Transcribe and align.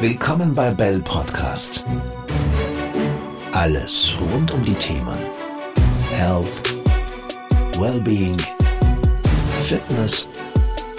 Willkommen 0.00 0.54
bei 0.54 0.70
Bell 0.70 0.98
Podcast. 1.00 1.84
Alles 3.52 4.14
rund 4.18 4.50
um 4.50 4.64
die 4.64 4.72
Themen 4.72 5.18
Health, 6.16 6.46
Wellbeing, 7.78 8.34
Fitness 9.68 10.26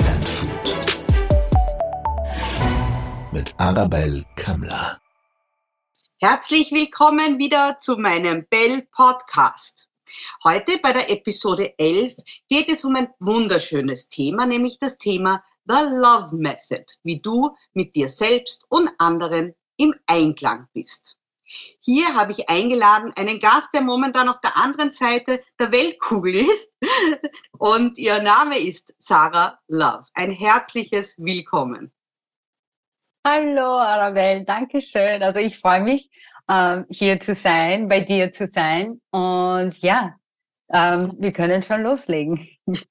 and 0.05 0.23
Food. 0.29 0.77
Mit 3.31 3.51
Arabelle 3.57 4.23
Kammler. 4.35 5.01
Herzlich 6.19 6.71
willkommen 6.71 7.39
wieder 7.39 7.79
zu 7.79 7.97
meinem 7.97 8.45
Bell 8.51 8.87
Podcast. 8.91 9.87
Heute 10.43 10.77
bei 10.77 10.93
der 10.93 11.09
Episode 11.09 11.73
11 11.79 12.17
geht 12.47 12.69
es 12.69 12.85
um 12.85 12.95
ein 12.95 13.07
wunderschönes 13.19 14.09
Thema, 14.09 14.45
nämlich 14.45 14.77
das 14.77 14.97
Thema 14.99 15.43
The 15.65 15.73
Love 15.73 16.35
Method, 16.35 16.85
wie 17.03 17.19
du 17.19 17.55
mit 17.73 17.95
dir 17.95 18.09
selbst 18.09 18.65
und 18.69 18.89
anderen 18.97 19.53
im 19.77 19.93
Einklang 20.05 20.67
bist. 20.73 21.17
Hier 21.81 22.15
habe 22.15 22.31
ich 22.31 22.49
eingeladen 22.49 23.11
einen 23.15 23.39
Gast, 23.39 23.73
der 23.73 23.81
momentan 23.81 24.29
auf 24.29 24.39
der 24.39 24.55
anderen 24.57 24.91
Seite 24.91 25.43
der 25.59 25.71
Weltkugel 25.71 26.35
ist. 26.35 26.73
Und 27.57 27.97
ihr 27.97 28.21
Name 28.21 28.57
ist 28.57 28.93
Sarah 28.97 29.59
Love. 29.67 30.05
Ein 30.13 30.31
herzliches 30.31 31.15
Willkommen. 31.17 31.91
Hallo 33.25 33.77
Arabelle, 33.77 34.45
danke 34.45 34.81
schön. 34.81 35.21
Also 35.21 35.39
ich 35.39 35.59
freue 35.59 35.81
mich, 35.81 36.09
ähm, 36.49 36.85
hier 36.89 37.19
zu 37.19 37.35
sein, 37.35 37.87
bei 37.87 37.99
dir 37.99 38.31
zu 38.31 38.47
sein. 38.47 39.01
Und 39.11 39.77
ja, 39.79 40.15
ähm, 40.71 41.13
wir 41.19 41.31
können 41.31 41.61
schon 41.61 41.83
loslegen. 41.83 42.47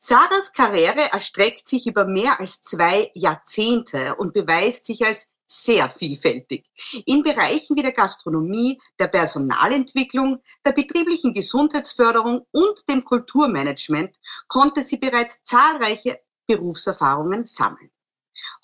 Sarahs 0.00 0.52
Karriere 0.52 1.12
erstreckt 1.12 1.68
sich 1.68 1.86
über 1.86 2.06
mehr 2.06 2.40
als 2.40 2.62
zwei 2.62 3.10
Jahrzehnte 3.14 4.14
und 4.16 4.32
beweist 4.32 4.86
sich 4.86 5.04
als 5.04 5.28
sehr 5.46 5.88
vielfältig. 5.88 6.66
In 7.04 7.22
Bereichen 7.22 7.76
wie 7.76 7.82
der 7.82 7.92
Gastronomie, 7.92 8.80
der 8.98 9.08
Personalentwicklung, 9.08 10.42
der 10.64 10.72
betrieblichen 10.72 11.32
Gesundheitsförderung 11.32 12.46
und 12.50 12.88
dem 12.88 13.04
Kulturmanagement 13.04 14.16
konnte 14.48 14.82
sie 14.82 14.96
bereits 14.96 15.42
zahlreiche 15.44 16.20
Berufserfahrungen 16.46 17.46
sammeln. 17.46 17.90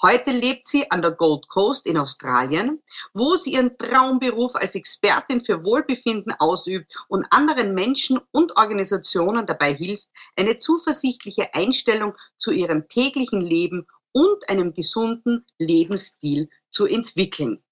Heute 0.04 0.32
lebt 0.32 0.66
sie 0.66 0.90
an 0.90 1.00
der 1.00 1.12
Gold 1.12 1.46
Coast 1.46 1.86
in 1.86 1.96
Australien, 1.96 2.82
wo 3.14 3.36
sie 3.36 3.52
ihren 3.52 3.78
Traumberuf 3.78 4.56
als 4.56 4.74
Expertin 4.74 5.44
für 5.44 5.62
Wohlbefinden 5.62 6.32
ausübt 6.40 6.92
und 7.06 7.24
anderen 7.30 7.72
Menschen 7.72 8.18
und 8.32 8.56
Organisationen 8.56 9.46
dabei 9.46 9.74
hilft, 9.74 10.08
eine 10.34 10.58
zuversichtliche 10.58 11.54
Einstellung 11.54 12.14
zu 12.36 12.50
ihrem 12.50 12.88
täglichen 12.88 13.42
Leben 13.42 13.86
und 14.10 14.48
einem 14.48 14.74
gesunden 14.74 15.46
Lebensstil 15.58 16.50
zu 16.72 16.86
entwickeln. 16.86 17.62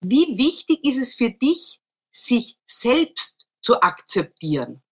Wie 0.00 0.38
wichtig 0.38 0.82
ist 0.82 0.98
es 0.98 1.12
für 1.12 1.30
dich, 1.30 1.82
sich 2.10 2.56
selbst 2.64 3.46
zu 3.60 3.82
akzeptieren? 3.82 4.82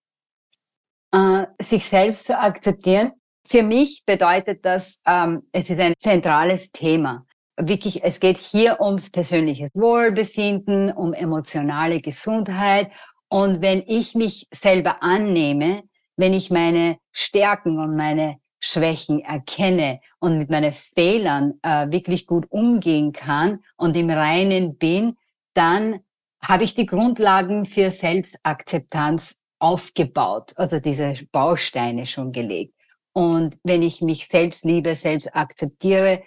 Äh, 1.11 1.47
sich 1.59 1.89
selbst 1.89 2.25
zu 2.25 2.37
akzeptieren 2.37 3.13
für 3.47 3.63
mich 3.63 4.03
bedeutet 4.05 4.65
das, 4.65 5.01
ähm, 5.05 5.43
es 5.51 5.69
ist 5.69 5.79
ein 5.79 5.93
zentrales 5.97 6.71
Thema. 6.71 7.25
Wirklich, 7.57 8.03
es 8.03 8.19
geht 8.19 8.37
hier 8.37 8.81
ums 8.81 9.11
persönliche 9.11 9.67
Wohlbefinden, 9.73 10.91
um 10.91 11.13
emotionale 11.13 12.01
Gesundheit. 12.01 12.91
Und 13.29 13.61
wenn 13.61 13.83
ich 13.87 14.15
mich 14.15 14.47
selber 14.53 15.01
annehme, 15.01 15.83
wenn 16.17 16.33
ich 16.33 16.51
meine 16.51 16.97
Stärken 17.11 17.79
und 17.79 17.95
meine 17.95 18.37
Schwächen 18.59 19.19
erkenne 19.19 19.99
und 20.19 20.37
mit 20.37 20.49
meinen 20.49 20.73
Fehlern 20.73 21.53
äh, 21.61 21.89
wirklich 21.91 22.25
gut 22.25 22.45
umgehen 22.49 23.13
kann 23.13 23.63
und 23.77 23.95
im 23.95 24.09
Reinen 24.09 24.77
bin, 24.77 25.17
dann 25.53 25.99
habe 26.41 26.63
ich 26.63 26.73
die 26.73 26.85
Grundlagen 26.85 27.65
für 27.65 27.91
Selbstakzeptanz 27.91 29.37
aufgebaut, 29.59 30.53
also 30.57 30.79
diese 30.79 31.13
Bausteine 31.31 32.05
schon 32.05 32.31
gelegt. 32.31 32.73
Und 33.17 33.57
wenn 33.63 33.81
ich 33.81 34.01
mich 34.01 34.27
selbst 34.27 34.65
liebe, 34.65 34.93
selbst 34.93 35.33
akzeptiere, 35.33 36.21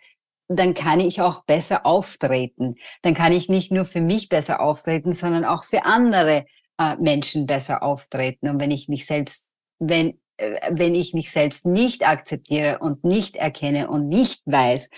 dann 0.49 0.73
kann 0.73 1.01
ich 1.01 1.21
auch 1.21 1.45
besser 1.45 1.85
auftreten. 1.85 2.77
Dann 3.03 3.13
kann 3.13 3.33
ich 3.33 3.51
nicht 3.51 3.71
nur 3.71 3.85
für 3.85 4.01
mich 4.01 4.31
besser 4.31 4.61
auftreten, 4.61 5.13
sondern 5.13 5.45
auch 5.45 5.65
für 5.65 5.85
andere 5.85 6.47
äh, 6.79 6.97
Menschen 6.97 7.47
besser 7.47 7.83
auftreten. 7.83 8.49
Und 8.49 8.59
wenn 8.59 8.71
ich 8.71 8.89
mich 8.89 9.05
selbst, 9.05 9.51
wenn, 9.79 10.19
äh, 10.39 10.71
wenn 10.71 10.95
ich 10.95 11.13
mich 11.13 11.31
selbst 11.31 11.67
nicht 11.67 12.09
akzeptiere 12.09 12.79
und 12.79 13.05
nicht 13.05 13.37
erkenne 13.37 13.91
und 13.91 14.09
nicht 14.09 14.41
weiß, 14.47 14.89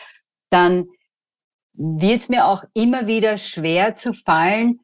dann 0.50 0.86
wird 1.72 2.20
es 2.20 2.28
mir 2.28 2.46
auch 2.46 2.62
immer 2.72 3.08
wieder 3.08 3.36
schwer 3.36 3.96
zu 3.96 4.14
fallen, 4.14 4.78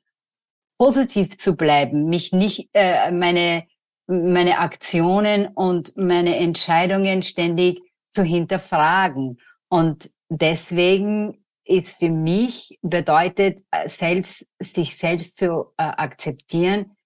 positiv 0.77 1.39
zu 1.39 1.55
bleiben, 1.55 2.07
mich 2.07 2.33
nicht, 2.33 2.69
äh, 2.73 3.13
meine 3.13 3.65
meine 4.07 4.59
Aktionen 4.59 5.49
und 5.49 5.97
meine 5.97 6.37
Entscheidungen 6.37 7.23
ständig 7.23 7.81
zu 8.11 8.23
hinterfragen. 8.23 9.39
Und 9.69 10.11
deswegen 10.29 11.45
ist 11.65 11.99
für 11.99 12.11
mich 12.11 12.79
bedeutet, 12.83 13.61
äh, 13.71 13.89
selbst, 13.89 14.49
sich 14.61 14.97
selbst 14.97 15.37
zu 15.37 15.73
äh, 15.77 15.83
akzeptieren, 15.83 16.97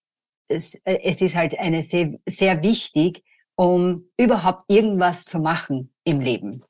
es, 0.48 0.74
äh, 0.84 0.98
es 1.02 1.22
ist 1.22 1.36
halt 1.36 1.58
eine 1.58 1.82
sehr, 1.82 2.18
sehr 2.26 2.62
wichtig, 2.62 3.22
um 3.56 4.10
überhaupt 4.18 4.64
irgendwas 4.68 5.24
zu 5.24 5.40
machen 5.40 5.94
im 6.04 6.20
Leben. 6.20 6.62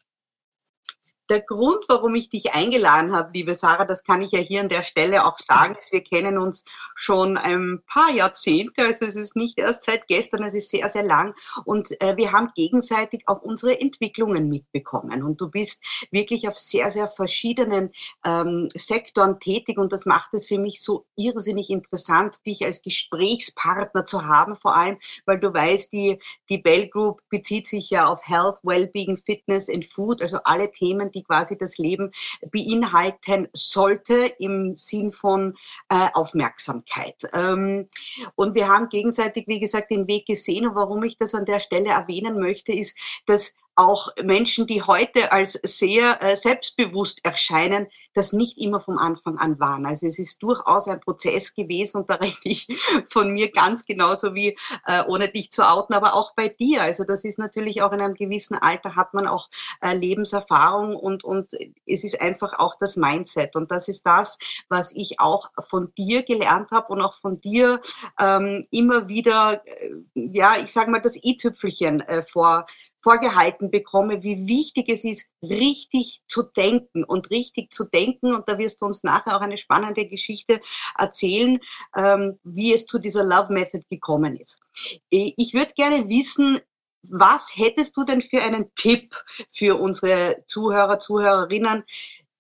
Der 1.31 1.41
Grund, 1.41 1.85
warum 1.87 2.17
ich 2.17 2.29
dich 2.29 2.55
eingeladen 2.55 3.15
habe, 3.15 3.31
liebe 3.33 3.55
Sarah, 3.55 3.85
das 3.85 4.03
kann 4.03 4.21
ich 4.21 4.33
ja 4.33 4.41
hier 4.41 4.63
an 4.63 4.69
der 4.69 4.83
Stelle 4.83 5.25
auch 5.25 5.39
sagen, 5.39 5.77
ist, 5.79 5.93
wir 5.93 6.03
kennen 6.03 6.39
uns 6.39 6.65
schon 6.97 7.39
ein 7.39 7.83
paar 7.87 8.11
Jahrzehnte, 8.11 8.83
also 8.83 9.07
es 9.07 9.15
ist 9.15 9.37
nicht 9.37 9.57
erst 9.57 9.85
seit 9.85 10.09
gestern, 10.09 10.43
es 10.43 10.55
ist 10.55 10.71
sehr, 10.71 10.91
sehr 10.91 11.05
lang. 11.05 11.37
Und 11.65 12.01
äh, 12.01 12.17
wir 12.17 12.33
haben 12.33 12.51
gegenseitig 12.57 13.23
auch 13.27 13.43
unsere 13.43 13.81
Entwicklungen 13.81 14.49
mitbekommen. 14.49 15.23
Und 15.23 15.41
du 15.41 15.49
bist 15.49 15.85
wirklich 16.11 16.49
auf 16.49 16.59
sehr, 16.59 16.91
sehr 16.91 17.07
verschiedenen 17.07 17.93
ähm, 18.25 18.69
Sektoren 18.75 19.39
tätig. 19.39 19.79
Und 19.79 19.93
das 19.93 20.07
macht 20.07 20.35
es 20.35 20.49
für 20.49 20.59
mich 20.59 20.83
so 20.83 21.07
irrsinnig 21.15 21.71
interessant, 21.71 22.45
dich 22.45 22.65
als 22.65 22.83
Gesprächspartner 22.83 24.05
zu 24.05 24.27
haben, 24.27 24.57
vor 24.57 24.75
allem, 24.75 24.99
weil 25.27 25.39
du 25.39 25.55
weißt, 25.55 25.93
die, 25.93 26.19
die 26.49 26.59
Bell 26.59 26.89
Group 26.89 27.23
bezieht 27.29 27.69
sich 27.69 27.89
ja 27.91 28.07
auf 28.07 28.27
Health, 28.27 28.57
Wellbeing, 28.65 29.17
Fitness 29.17 29.71
and 29.71 29.87
Food, 29.87 30.23
also 30.23 30.39
alle 30.43 30.73
Themen, 30.73 31.13
die 31.13 31.20
die 31.21 31.25
quasi 31.25 31.57
das 31.57 31.79
Leben 31.79 32.13
beinhalten 32.51 33.49
sollte 33.53 34.33
im 34.39 34.75
Sinn 34.77 35.13
von 35.13 35.57
äh, 35.89 36.09
Aufmerksamkeit. 36.13 37.17
Ähm, 37.33 37.89
und 38.35 38.55
wir 38.55 38.69
haben 38.69 38.89
gegenseitig, 38.89 39.47
wie 39.47 39.61
gesagt, 39.61 39.91
den 39.91 40.07
Weg 40.09 40.27
gesehen. 40.27 40.67
Und 40.67 40.75
warum 40.75 41.03
ich 41.03 41.19
das 41.19 41.35
an 41.35 41.45
der 41.45 41.61
Stelle 41.61 41.91
erwähnen 41.91 42.39
möchte, 42.39 42.73
ist, 42.73 42.97
dass 43.27 43.55
auch 43.77 44.09
Menschen, 44.23 44.67
die 44.67 44.83
heute 44.83 45.33
als 45.33 45.53
sehr 45.63 46.23
äh, 46.23 46.37
selbstbewusst 46.37 47.25
erscheinen, 47.25 47.87
das 48.15 48.33
nicht 48.33 48.59
immer 48.59 48.81
vom 48.81 48.99
Anfang 48.99 49.39
an 49.39 49.61
waren. 49.61 49.87
Also 49.87 50.07
es 50.07 50.19
ist 50.19 50.43
durchaus 50.43 50.89
ein 50.89 51.01
Prozess 51.01 51.55
gewesen 51.55 51.99
und 51.99 52.11
da 52.11 52.15
rede 52.21 52.37
ich 52.45 52.69
von 53.09 53.33
mir 53.33 53.51
ganz 53.51 53.85
genauso 53.85 54.35
wie, 54.35 54.59
äh, 54.87 55.05
ohne 55.07 55.29
dich 55.29 55.51
zu 55.51 55.67
outen, 55.67 55.95
aber 55.95 56.15
auch 56.15 56.35
bei 56.35 56.49
dir. 56.49 56.83
Also 56.83 57.05
das 57.05 57.25
ist 57.25 57.39
natürlich 57.39 57.83
auch 57.83 57.93
in 57.93 58.01
einem 58.01 58.15
gewissen 58.15 58.57
Alter 58.57 58.97
hat 58.97 59.15
man 59.15 59.27
auch 59.27 59.49
äh, 59.81 59.95
Lebenserfahrung 59.95 60.97
und, 60.97 61.25
und 61.25 61.53
es 61.87 62.05
ist 62.05 62.21
einfach 62.21 62.59
auch 62.59 62.75
das 62.75 62.97
Mindset. 62.97 63.57
Und 63.57 63.71
das 63.71 63.89
ist 63.89 64.05
das, 64.05 64.39
was 64.69 64.93
ich 64.95 65.21
auch 65.21 65.51
von 65.61 65.93
dir 65.95 66.23
gelernt 66.23 66.71
habe 66.71 66.93
und 66.93 67.01
auch 67.01 67.15
von 67.15 67.37
dir 67.37 67.81
ähm, 68.19 68.67
immer 68.71 69.09
wieder, 69.09 69.63
äh, 69.65 69.93
ja, 70.15 70.57
ich 70.63 70.73
sage 70.73 70.91
mal, 70.91 71.01
das 71.01 71.23
i-Tüpfelchen 71.23 72.01
äh, 72.01 72.23
vor 72.23 72.67
vorgehalten 73.03 73.71
bekomme, 73.71 74.22
wie 74.22 74.47
wichtig 74.47 74.88
es 74.88 75.05
ist, 75.05 75.31
richtig 75.43 76.22
zu 76.28 76.43
denken 76.43 77.05
und 77.05 77.31
richtig 77.31 77.72
zu 77.72 77.84
denken. 77.84 78.34
Und 78.34 78.48
da 78.48 78.59
wirst 78.59 78.83
du 78.83 78.86
uns 78.86 79.03
nachher 79.03 79.36
auch 79.36 79.41
eine 79.41 79.57
spannende 79.57 80.07
Geschichte 80.07 80.60
erzählen, 80.97 81.59
ähm, 81.97 82.39
wie 82.45 82.72
es 82.72 82.86
zu 82.86 82.98
dieser 82.98 83.25
Love 83.25 83.53
Method 83.53 83.84
gekommen 83.89 84.36
ist. 84.36 84.60
Ich 85.09 85.54
würde 85.54 85.72
gerne 85.75 86.09
wissen, 86.09 86.60
was 87.03 87.57
hättest 87.57 87.97
du 87.97 88.04
denn 88.04 88.22
für 88.22 88.42
einen 88.42 88.75
Tipp 88.75 89.15
für 89.48 89.77
unsere 89.80 90.42
Zuhörer, 90.47 90.98
Zuhörerinnen, 90.98 91.84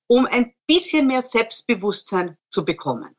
um 0.06 0.26
ein 0.26 0.54
bisschen 0.66 1.06
mehr 1.06 1.22
Selbstbewusstsein 1.22 2.36
zu 2.50 2.64
bekommen? 2.64 3.16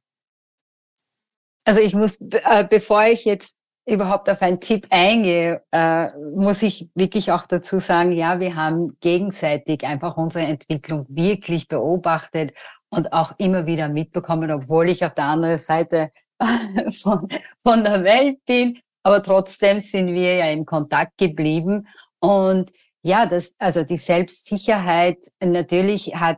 Also 1.63 1.80
ich 1.80 1.94
muss, 1.94 2.19
äh, 2.19 2.68
bevor 2.69 3.06
ich 3.06 3.25
jetzt 3.25 3.57
überhaupt 3.92 4.30
auf 4.30 4.42
einen 4.42 4.60
Tipp 4.60 4.88
eingehe, 4.90 5.64
äh, 5.72 6.08
muss 6.36 6.64
ich 6.64 6.90
wirklich 6.96 7.32
auch 7.32 7.46
dazu 7.46 7.80
sagen, 7.80 8.12
ja, 8.14 8.40
wir 8.40 8.56
haben 8.56 8.98
gegenseitig 9.02 9.86
einfach 9.86 10.18
unsere 10.18 10.46
Entwicklung 10.46 11.06
wirklich 11.10 11.68
beobachtet 11.68 12.54
und 12.90 13.14
auch 13.14 13.34
immer 13.38 13.66
wieder 13.66 13.90
mitbekommen, 13.90 14.52
obwohl 14.52 14.90
ich 14.90 15.04
auf 15.06 15.14
der 15.14 15.26
anderen 15.26 15.58
Seite 15.58 16.12
von, 17.02 17.28
von 17.64 17.84
der 17.84 18.04
Welt 18.04 18.44
bin. 18.46 18.80
Aber 19.04 19.22
trotzdem 19.22 19.80
sind 19.80 20.08
wir 20.08 20.36
ja 20.36 20.46
in 20.46 20.66
Kontakt 20.66 21.18
geblieben. 21.18 21.88
Und 22.20 22.72
ja, 23.04 23.26
das, 23.26 23.56
also 23.58 23.84
die 23.84 23.98
Selbstsicherheit 23.98 25.18
natürlich 25.44 26.16
hat 26.16 26.38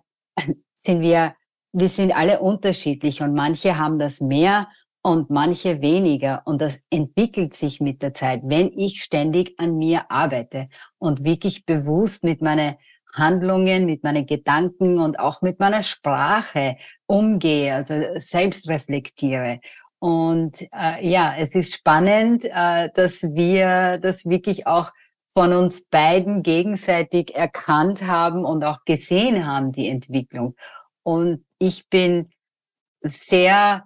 sind 0.86 1.02
wir, 1.02 1.36
wir 1.72 1.90
sind 1.90 2.16
alle 2.16 2.40
unterschiedlich 2.40 3.22
und 3.22 3.34
manche 3.34 3.78
haben 3.78 4.00
das 4.00 4.22
mehr 4.22 4.68
und 5.04 5.30
manche 5.30 5.82
weniger. 5.82 6.42
Und 6.46 6.62
das 6.62 6.84
entwickelt 6.90 7.54
sich 7.54 7.80
mit 7.82 8.02
der 8.02 8.14
Zeit, 8.14 8.42
wenn 8.46 8.72
ich 8.72 9.04
ständig 9.04 9.60
an 9.60 9.78
mir 9.78 10.10
arbeite 10.10 10.70
und 10.98 11.24
wirklich 11.24 11.66
bewusst 11.66 12.24
mit 12.24 12.42
meinen 12.42 12.76
Handlungen, 13.14 13.86
mit 13.86 14.04
meinen 14.04 14.26
Gedanken 14.26 15.00
und 15.00 15.20
auch 15.20 15.42
mit 15.42 15.60
meiner 15.60 15.84
Sprache 15.84 16.78
umgehe, 17.06 17.76
also 17.76 17.94
selbst 18.16 18.68
reflektiere. 18.70 19.60
Und 20.00 20.62
äh, 20.74 21.08
ja, 21.08 21.36
es 21.38 21.54
ist 21.54 21.76
spannend, 21.76 22.46
äh, 22.46 22.90
dass 22.94 23.24
wir 23.24 24.00
das 24.00 24.26
wirklich 24.26 24.66
auch 24.68 24.92
von 25.34 25.54
uns 25.54 25.88
beiden 25.88 26.44
gegenseitig 26.44 27.36
erkannt 27.36 28.08
haben 28.08 28.46
und 28.46 28.64
auch 28.64 28.86
gesehen 28.86 29.46
haben, 29.46 29.72
die 29.72 29.90
Entwicklung. 29.90 30.56
Und 31.04 31.46
ich 31.60 31.90
bin 31.90 32.30
sehr 33.02 33.84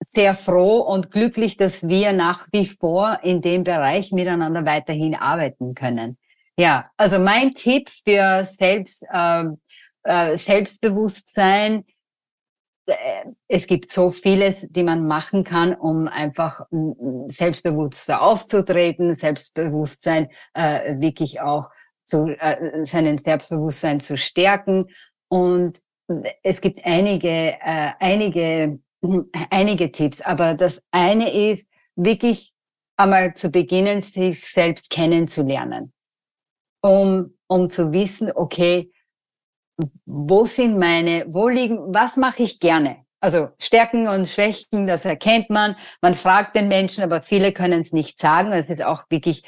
sehr 0.00 0.34
froh 0.34 0.80
und 0.80 1.10
glücklich, 1.10 1.56
dass 1.56 1.88
wir 1.88 2.12
nach 2.12 2.46
wie 2.52 2.66
vor 2.66 3.20
in 3.22 3.40
dem 3.40 3.64
Bereich 3.64 4.12
miteinander 4.12 4.64
weiterhin 4.64 5.14
arbeiten 5.14 5.74
können. 5.74 6.18
Ja, 6.58 6.90
also 6.96 7.18
mein 7.18 7.54
Tipp 7.54 7.88
für 7.88 8.44
Selbst, 8.44 9.06
äh, 9.10 9.44
äh, 10.04 10.36
Selbstbewusstsein, 10.36 11.84
äh, 12.86 12.94
es 13.48 13.66
gibt 13.66 13.90
so 13.90 14.10
vieles, 14.10 14.68
die 14.70 14.82
man 14.82 15.06
machen 15.06 15.44
kann, 15.44 15.74
um 15.74 16.08
einfach 16.08 16.62
selbstbewusster 17.26 18.22
aufzutreten, 18.22 19.14
Selbstbewusstsein 19.14 20.28
äh, 20.54 20.98
wirklich 20.98 21.40
auch 21.40 21.68
zu 22.04 22.28
äh, 22.38 22.84
seinen 22.84 23.18
Selbstbewusstsein 23.18 24.00
zu 24.00 24.16
stärken. 24.16 24.86
Und 25.28 25.80
es 26.42 26.60
gibt 26.60 26.86
einige, 26.86 27.28
äh, 27.28 27.90
einige 27.98 28.78
einige 29.50 29.92
Tipps, 29.92 30.20
aber 30.20 30.54
das 30.54 30.82
eine 30.90 31.32
ist 31.50 31.68
wirklich 31.96 32.52
einmal 32.96 33.34
zu 33.34 33.50
beginnen, 33.50 34.00
sich 34.00 34.44
selbst 34.46 34.90
kennenzulernen, 34.90 35.92
um, 36.82 37.34
um 37.46 37.70
zu 37.70 37.92
wissen, 37.92 38.30
okay, 38.34 38.90
wo 40.06 40.44
sind 40.46 40.78
meine, 40.78 41.26
wo 41.28 41.48
liegen, 41.48 41.78
was 41.94 42.16
mache 42.16 42.42
ich 42.42 42.58
gerne? 42.60 43.04
Also 43.20 43.48
Stärken 43.58 44.08
und 44.08 44.28
Schwächen, 44.28 44.86
das 44.86 45.04
erkennt 45.04 45.50
man. 45.50 45.76
Man 46.00 46.14
fragt 46.14 46.54
den 46.56 46.68
Menschen, 46.68 47.02
aber 47.02 47.22
viele 47.22 47.52
können 47.52 47.80
es 47.80 47.92
nicht 47.92 48.20
sagen. 48.20 48.52
Es 48.52 48.70
ist 48.70 48.84
auch 48.84 49.04
wirklich, 49.10 49.42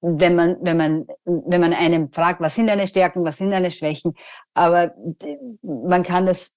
wenn 0.00 0.34
man, 0.34 0.56
wenn 0.60 0.76
man, 0.76 1.06
wenn 1.24 1.60
man 1.60 1.72
einem 1.72 2.12
fragt, 2.12 2.40
was 2.40 2.54
sind 2.54 2.66
deine 2.66 2.86
Stärken, 2.86 3.24
was 3.24 3.38
sind 3.38 3.50
deine 3.50 3.70
Schwächen, 3.70 4.14
aber 4.54 4.94
man 5.62 6.02
kann 6.02 6.26
das 6.26 6.54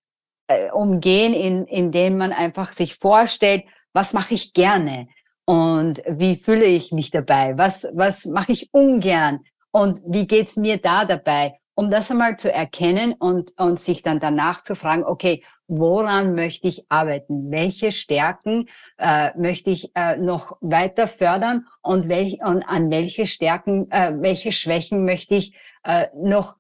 äh, 0.48 0.72
umgehen, 0.72 1.34
in, 1.34 1.66
indem 1.66 2.18
man 2.18 2.32
einfach 2.32 2.72
sich 2.72 2.96
vorstellt, 2.96 3.64
was 3.94 4.14
mache 4.14 4.34
ich 4.34 4.54
gerne 4.54 5.08
und 5.46 6.02
wie 6.08 6.36
fühle 6.36 6.66
ich 6.66 6.92
mich 6.92 7.12
dabei, 7.12 7.58
was, 7.58 7.88
was 7.94 8.26
mache 8.26 8.52
ich 8.52 8.70
ungern 8.74 9.40
und 9.72 10.02
wie 10.06 10.28
geht's 10.28 10.56
mir 10.56 10.78
da 10.78 11.06
dabei, 11.06 11.60
um 11.76 11.90
das 11.90 12.12
einmal 12.12 12.38
zu 12.38 12.52
erkennen 12.52 13.14
und, 13.14 13.52
und 13.58 13.80
sich 13.80 14.02
dann 14.02 14.20
danach 14.20 14.62
zu 14.62 14.76
fragen, 14.76 15.04
okay, 15.04 15.44
woran 15.68 16.34
möchte 16.34 16.68
ich 16.68 16.86
arbeiten? 16.90 17.52
Welche 17.52 17.92
Stärken 17.92 18.68
äh, 18.98 19.38
möchte 19.38 19.70
ich 19.70 19.92
äh, 19.96 20.18
noch 20.18 20.58
weiter 20.62 21.08
fördern 21.08 21.68
und, 21.82 22.08
welch, 22.08 22.40
und 22.44 22.64
an 22.64 22.90
welche 22.90 23.26
Stärken, 23.26 23.92
äh, 23.92 24.14
welche 24.18 24.52
Schwächen 24.52 25.06
möchte 25.06 25.36
ich 25.36 25.56
äh, 25.84 26.08
noch 26.16 26.56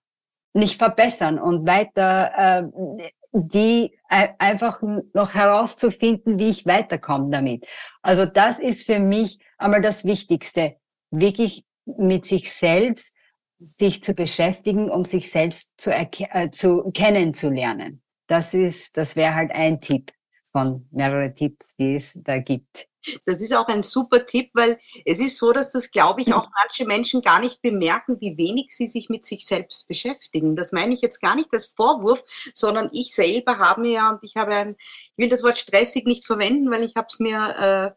nicht 0.53 0.77
verbessern 0.77 1.39
und 1.39 1.67
weiter 1.67 2.31
äh, 2.35 3.09
die 3.31 3.97
einfach 4.09 4.81
noch 5.13 5.33
herauszufinden, 5.33 6.39
wie 6.39 6.49
ich 6.49 6.65
weiterkomme 6.65 7.29
damit. 7.29 7.65
Also 8.01 8.25
das 8.25 8.59
ist 8.59 8.85
für 8.85 8.99
mich 8.99 9.39
einmal 9.57 9.81
das 9.81 10.05
Wichtigste, 10.05 10.77
wirklich 11.11 11.65
mit 11.85 12.25
sich 12.25 12.51
selbst 12.51 13.15
sich 13.59 14.03
zu 14.03 14.13
beschäftigen, 14.13 14.89
um 14.89 15.03
sich 15.03 15.31
selbst 15.31 15.73
zu, 15.77 15.91
äh, 15.93 16.51
zu 16.51 16.91
kennenzulernen. 16.91 18.01
Das 18.27 18.53
ist, 18.53 18.97
das 18.97 19.15
wäre 19.15 19.35
halt 19.35 19.51
ein 19.51 19.81
Tipp 19.81 20.11
von 20.51 20.87
mehreren 20.91 21.33
Tipps, 21.33 21.75
die 21.75 21.95
es 21.95 22.21
da 22.23 22.39
gibt. 22.39 22.87
Das 23.25 23.41
ist 23.41 23.55
auch 23.55 23.67
ein 23.67 23.83
super 23.83 24.25
Tipp, 24.25 24.49
weil 24.53 24.79
es 25.05 25.19
ist 25.19 25.37
so, 25.37 25.51
dass 25.51 25.71
das, 25.71 25.91
glaube 25.91 26.21
ich, 26.21 26.33
auch 26.33 26.49
manche 26.61 26.85
Menschen 26.85 27.21
gar 27.21 27.39
nicht 27.39 27.61
bemerken, 27.61 28.17
wie 28.19 28.37
wenig 28.37 28.67
sie 28.71 28.87
sich 28.87 29.09
mit 29.09 29.25
sich 29.25 29.45
selbst 29.45 29.87
beschäftigen. 29.87 30.55
Das 30.55 30.71
meine 30.71 30.93
ich 30.93 31.01
jetzt 31.01 31.21
gar 31.21 31.35
nicht 31.35 31.49
als 31.53 31.67
Vorwurf, 31.67 32.23
sondern 32.53 32.89
ich 32.91 33.13
selber 33.13 33.59
habe 33.59 33.81
mir 33.81 33.91
ja, 33.91 34.09
und 34.11 34.19
ich 34.23 34.35
habe 34.35 34.53
ein, 34.53 34.75
ich 34.79 35.17
will 35.17 35.29
das 35.29 35.43
Wort 35.43 35.57
stressig 35.57 36.05
nicht 36.05 36.25
verwenden, 36.25 36.69
weil 36.71 36.83
ich 36.83 36.95
habe 36.95 37.07
es 37.09 37.19
mir, 37.19 37.37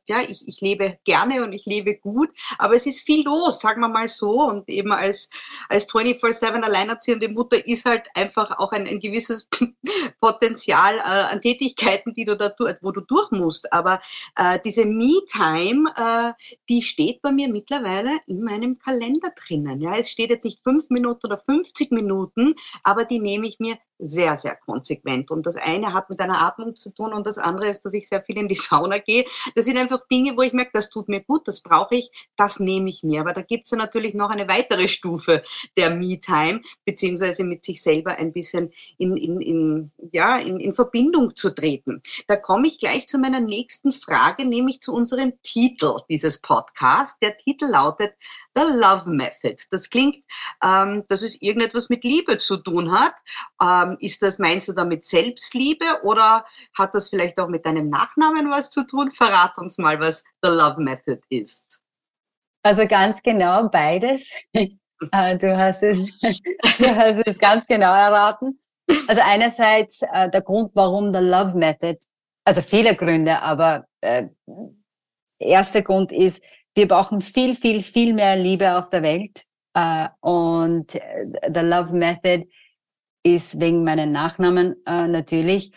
äh, 0.06 0.12
ja, 0.12 0.20
ich, 0.28 0.46
ich 0.46 0.60
lebe 0.60 0.98
gerne 1.04 1.42
und 1.42 1.52
ich 1.52 1.66
lebe 1.66 1.96
gut, 1.96 2.30
aber 2.58 2.74
es 2.76 2.86
ist 2.86 3.00
viel 3.00 3.24
los, 3.24 3.60
sagen 3.60 3.80
wir 3.80 3.88
mal 3.88 4.08
so. 4.08 4.42
Und 4.42 4.68
eben 4.68 4.92
als, 4.92 5.30
als 5.68 5.88
24-7 5.88 6.62
alleinerziehende 6.62 7.28
Mutter 7.28 7.66
ist 7.66 7.84
halt 7.84 8.08
einfach 8.14 8.58
auch 8.58 8.72
ein, 8.72 8.86
ein 8.86 9.00
gewisses 9.00 9.48
Potenzial 10.20 10.98
äh, 10.98 11.32
an 11.32 11.40
Tätigkeiten, 11.40 12.14
die 12.14 12.24
du 12.24 12.36
da, 12.36 12.54
wo 12.80 12.92
du 12.92 13.00
durch 13.00 13.30
musst. 13.30 13.72
Aber 13.72 14.00
äh, 14.36 14.58
diese 14.64 14.84
Me-Time, 15.00 15.90
äh, 15.96 16.32
die 16.68 16.82
steht 16.82 17.22
bei 17.22 17.32
mir 17.32 17.48
mittlerweile 17.48 18.18
in 18.26 18.42
meinem 18.42 18.78
Kalender 18.78 19.32
drinnen. 19.34 19.80
Ja, 19.80 19.96
es 19.96 20.10
steht 20.10 20.28
jetzt 20.28 20.44
nicht 20.44 20.62
fünf 20.62 20.90
Minuten 20.90 21.26
oder 21.26 21.38
50 21.38 21.90
Minuten, 21.90 22.54
aber 22.84 23.06
die 23.06 23.18
nehme 23.18 23.48
ich 23.48 23.58
mir 23.58 23.78
sehr, 24.02 24.36
sehr 24.36 24.56
konsequent. 24.56 25.30
Und 25.30 25.46
das 25.46 25.56
eine 25.56 25.92
hat 25.92 26.10
mit 26.10 26.20
einer 26.20 26.40
Atmung 26.40 26.76
zu 26.76 26.90
tun 26.90 27.12
und 27.12 27.26
das 27.26 27.38
andere 27.38 27.68
ist, 27.68 27.84
dass 27.84 27.94
ich 27.94 28.08
sehr 28.08 28.22
viel 28.22 28.38
in 28.38 28.48
die 28.48 28.54
Sauna 28.56 28.98
gehe. 28.98 29.24
Das 29.54 29.64
sind 29.64 29.78
einfach 29.78 30.06
Dinge, 30.10 30.36
wo 30.36 30.42
ich 30.42 30.52
merke, 30.52 30.70
das 30.74 30.90
tut 30.90 31.08
mir 31.08 31.20
gut, 31.20 31.46
das 31.46 31.60
brauche 31.60 31.96
ich, 31.96 32.10
das 32.36 32.60
nehme 32.60 32.88
ich 32.88 33.02
mir. 33.02 33.20
Aber 33.20 33.32
da 33.32 33.42
gibt 33.42 33.66
es 33.66 33.70
ja 33.70 33.78
natürlich 33.78 34.14
noch 34.14 34.30
eine 34.30 34.48
weitere 34.48 34.88
Stufe 34.88 35.42
der 35.76 35.90
Me-Time, 35.90 36.62
beziehungsweise 36.84 37.44
mit 37.44 37.64
sich 37.64 37.82
selber 37.82 38.18
ein 38.18 38.32
bisschen 38.32 38.72
in, 38.98 39.16
in, 39.16 39.40
in, 39.40 39.90
ja, 40.12 40.38
in, 40.38 40.60
in 40.60 40.74
Verbindung 40.74 41.36
zu 41.36 41.50
treten. 41.50 42.02
Da 42.26 42.36
komme 42.36 42.66
ich 42.66 42.78
gleich 42.78 43.06
zu 43.06 43.18
meiner 43.18 43.40
nächsten 43.40 43.92
Frage, 43.92 44.44
nämlich 44.44 44.80
zu 44.80 44.92
unserem 44.92 45.32
Titel 45.42 45.96
dieses 46.08 46.40
Podcasts. 46.40 47.18
Der 47.18 47.36
Titel 47.36 47.66
lautet 47.66 48.14
The 48.54 48.62
Love 48.62 49.08
Method. 49.10 49.56
Das 49.70 49.88
klingt, 49.90 50.16
ähm, 50.62 51.04
dass 51.08 51.22
es 51.22 51.40
irgendetwas 51.40 51.88
mit 51.88 52.04
Liebe 52.04 52.38
zu 52.38 52.56
tun 52.56 52.92
hat. 52.92 53.14
Ähm, 53.62 53.96
ist 54.00 54.22
das, 54.22 54.38
meinst 54.38 54.68
du 54.68 54.72
damit 54.72 55.04
Selbstliebe 55.04 55.84
oder 56.02 56.44
hat 56.74 56.94
das 56.94 57.08
vielleicht 57.10 57.38
auch 57.38 57.48
mit 57.48 57.64
deinem 57.66 57.88
Nachnamen 57.88 58.50
was 58.50 58.70
zu 58.70 58.86
tun? 58.86 59.10
Verrat 59.10 59.56
uns 59.58 59.78
mal, 59.78 60.00
was 60.00 60.24
The 60.42 60.50
Love 60.50 60.80
Method 60.80 61.20
ist. 61.28 61.80
Also 62.62 62.86
ganz 62.86 63.22
genau 63.22 63.68
beides. 63.68 64.30
Äh, 65.12 65.38
du 65.38 65.56
hast 65.56 65.82
es, 65.82 65.96
du 66.20 66.94
hast 66.94 67.22
es 67.24 67.38
ganz 67.38 67.66
genau 67.66 67.94
erraten. 67.94 68.60
Also 69.08 69.22
einerseits 69.24 70.02
äh, 70.02 70.30
der 70.30 70.42
Grund, 70.42 70.72
warum 70.74 71.10
The 71.14 71.20
Love 71.20 71.56
Method, 71.56 71.98
also 72.44 72.60
viele 72.60 72.94
Gründe, 72.94 73.40
aber 73.40 73.86
äh, 74.02 74.26
erster 75.38 75.80
Grund 75.80 76.12
ist, 76.12 76.42
wir 76.74 76.88
brauchen 76.88 77.20
viel, 77.20 77.54
viel, 77.54 77.80
viel 77.80 78.12
mehr 78.12 78.36
Liebe 78.36 78.76
auf 78.76 78.90
der 78.90 79.02
Welt. 79.02 79.44
Äh, 79.74 80.08
und 80.20 80.94
äh, 80.94 81.26
The 81.52 81.60
Love 81.60 81.94
Method 81.94 82.46
ist 83.22 83.60
wegen 83.60 83.84
meinen 83.84 84.12
Nachnamen 84.12 84.76
äh, 84.86 85.06
natürlich, 85.06 85.72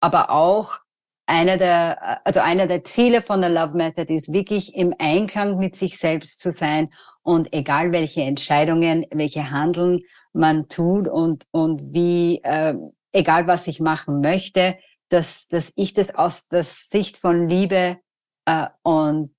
aber 0.00 0.30
auch 0.30 0.78
einer 1.26 1.58
der, 1.58 2.26
also 2.26 2.40
einer 2.40 2.66
der 2.66 2.84
Ziele 2.84 3.22
von 3.22 3.40
der 3.40 3.50
Love 3.50 3.76
Method 3.76 4.12
ist 4.12 4.32
wirklich 4.32 4.74
im 4.74 4.94
Einklang 4.98 5.58
mit 5.58 5.76
sich 5.76 5.98
selbst 5.98 6.40
zu 6.40 6.50
sein 6.50 6.90
und 7.22 7.52
egal 7.52 7.92
welche 7.92 8.22
Entscheidungen, 8.22 9.06
welche 9.12 9.50
Handeln 9.50 10.00
man 10.32 10.68
tut 10.68 11.06
und, 11.06 11.44
und 11.52 11.94
wie, 11.94 12.40
äh, 12.42 12.74
egal 13.12 13.46
was 13.46 13.66
ich 13.68 13.78
machen 13.80 14.20
möchte, 14.20 14.78
dass, 15.08 15.48
dass 15.48 15.72
ich 15.76 15.94
das 15.94 16.14
aus 16.14 16.48
der 16.48 16.62
Sicht 16.64 17.18
von 17.18 17.48
Liebe 17.48 17.98
äh, 18.46 18.66
und 18.82 19.34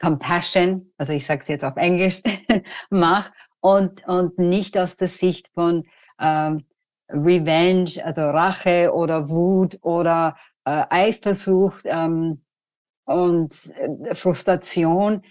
Compassion, 0.00 0.92
also 0.96 1.12
ich 1.12 1.26
sage 1.26 1.40
es 1.42 1.48
jetzt 1.48 1.64
auf 1.64 1.76
Englisch, 1.76 2.22
mache 2.90 3.32
und, 3.60 4.06
und 4.06 4.38
nicht 4.38 4.78
aus 4.78 4.96
der 4.96 5.08
Sicht 5.08 5.50
von 5.54 5.84
ähm, 6.18 6.64
Revenge, 7.08 7.90
also 8.04 8.22
Rache 8.22 8.92
oder 8.94 9.28
Wut 9.28 9.78
oder 9.82 10.36
äh, 10.64 10.84
Eifersucht 10.88 11.82
ähm, 11.84 12.44
und 13.04 13.54
äh, 13.76 14.14
Frustration. 14.14 15.22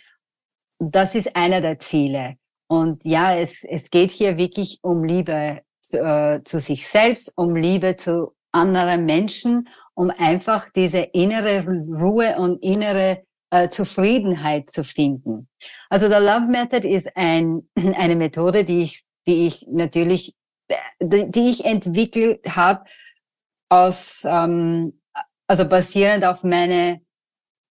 Das 0.79 1.15
ist 1.15 1.35
einer 1.35 1.61
der 1.61 1.79
Ziele. 1.79 2.35
Und 2.67 3.03
ja, 3.05 3.35
es, 3.35 3.63
es 3.63 3.89
geht 3.89 4.11
hier 4.11 4.37
wirklich 4.37 4.79
um 4.83 5.03
Liebe 5.03 5.61
zu, 5.81 5.99
äh, 5.99 6.43
zu 6.43 6.59
sich 6.59 6.87
selbst, 6.87 7.33
um 7.35 7.55
Liebe 7.55 7.95
zu 7.95 8.35
anderen 8.51 9.05
Menschen, 9.05 9.67
um 9.95 10.11
einfach 10.11 10.69
diese 10.69 10.99
innere 10.99 11.65
Ruhe 11.65 12.37
und 12.37 12.61
innere 12.61 13.23
äh, 13.51 13.69
Zufriedenheit 13.69 14.69
zu 14.69 14.83
finden. 14.83 15.49
Also 15.89 16.09
der 16.09 16.19
Love 16.19 16.47
Method 16.47 16.87
ist 16.87 17.15
ein, 17.15 17.67
eine 17.75 18.15
Methode, 18.15 18.63
die 18.63 18.81
ich, 18.81 19.03
die 19.27 19.47
ich 19.47 19.65
natürlich 19.69 20.35
die 21.01 21.49
ich 21.49 21.65
entwickelt 21.65 22.55
habe 22.55 22.85
aus, 23.69 24.23
ähm, 24.29 25.01
also 25.47 25.67
basierend 25.67 26.23
auf 26.25 26.43
meine 26.43 27.01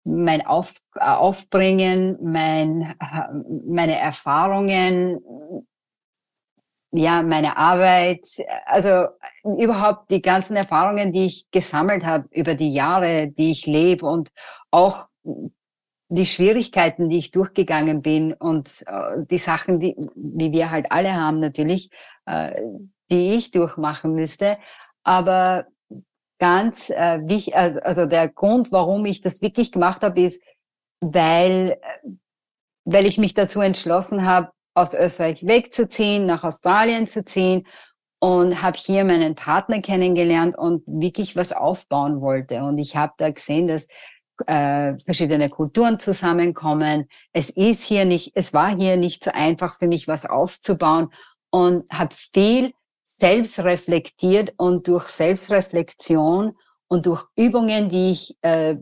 mein 0.08 0.46
auf, 0.46 0.74
Aufbringen, 0.96 2.18
mein, 2.22 2.96
meine 3.68 4.00
Erfahrungen, 4.00 5.20
ja, 6.92 7.22
meine 7.22 7.58
Arbeit, 7.58 8.26
also 8.66 9.10
überhaupt 9.58 10.10
die 10.10 10.22
ganzen 10.22 10.56
Erfahrungen, 10.56 11.12
die 11.12 11.26
ich 11.26 11.48
gesammelt 11.52 12.06
habe 12.06 12.28
über 12.32 12.56
die 12.56 12.74
Jahre, 12.74 13.28
die 13.28 13.52
ich 13.52 13.66
lebe 13.66 14.06
und 14.06 14.30
auch 14.72 15.10
die 16.10 16.26
Schwierigkeiten, 16.26 17.10
die 17.10 17.18
ich 17.18 17.32
durchgegangen 17.32 18.02
bin 18.02 18.34
und 18.34 18.84
äh, 18.88 19.26
die 19.30 19.38
Sachen, 19.38 19.80
die, 19.80 19.96
wie 20.16 20.52
wir 20.52 20.72
halt 20.72 20.92
alle 20.92 21.14
haben 21.14 21.40
natürlich, 21.40 21.90
äh, 22.26 22.62
die 23.12 23.34
ich 23.34 23.52
durchmachen 23.52 24.14
müsste. 24.14 24.58
Aber 25.04 25.66
ganz 26.40 26.90
äh, 26.90 27.20
wichtig, 27.24 27.56
also, 27.56 27.80
also 27.82 28.06
der 28.06 28.30
Grund, 28.30 28.72
warum 28.72 29.06
ich 29.06 29.22
das 29.22 29.42
wirklich 29.42 29.72
gemacht 29.72 30.02
habe, 30.02 30.22
ist, 30.22 30.42
weil, 31.02 31.78
äh, 31.82 32.10
weil 32.86 33.06
ich 33.06 33.18
mich 33.18 33.34
dazu 33.34 33.62
entschlossen 33.62 34.26
habe, 34.26 34.52
aus 34.74 34.94
Österreich 34.94 35.46
wegzuziehen, 35.46 36.26
nach 36.28 36.44
Australien 36.44 37.08
zu 37.08 37.26
ziehen 37.26 37.66
und 38.20 38.62
habe 38.62 38.78
hier 38.78 39.04
meinen 39.06 39.36
Partner 39.36 39.82
kennengelernt 39.82 40.58
und 40.58 40.84
wirklich 40.86 41.36
was 41.36 41.52
aufbauen 41.52 42.22
wollte. 42.22 42.64
Und 42.64 42.78
ich 42.78 42.96
habe 42.96 43.14
da 43.18 43.32
gesehen, 43.32 43.68
dass 43.68 43.88
äh, 44.46 44.98
verschiedene 45.00 45.50
Kulturen 45.50 46.00
zusammenkommen. 46.00 47.08
Es 47.34 47.50
ist 47.50 47.84
hier 47.84 48.06
nicht, 48.06 48.32
es 48.36 48.54
war 48.54 48.76
hier 48.76 48.98
nicht 48.98 49.24
so 49.24 49.32
einfach 49.34 49.78
für 49.78 49.88
mich, 49.88 50.08
was 50.08 50.26
aufzubauen 50.26 51.12
und 51.50 51.90
habe 51.92 52.14
viel 52.14 52.74
selbst 53.04 53.60
reflektiert 53.60 54.54
und 54.58 54.88
durch 54.88 55.08
Selbstreflexion 55.08 56.56
und 56.88 57.06
durch 57.06 57.26
Übungen, 57.36 57.90
die 57.90 58.12
ich 58.12 58.38
äh, 58.42 58.76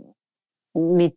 mit 0.74 1.16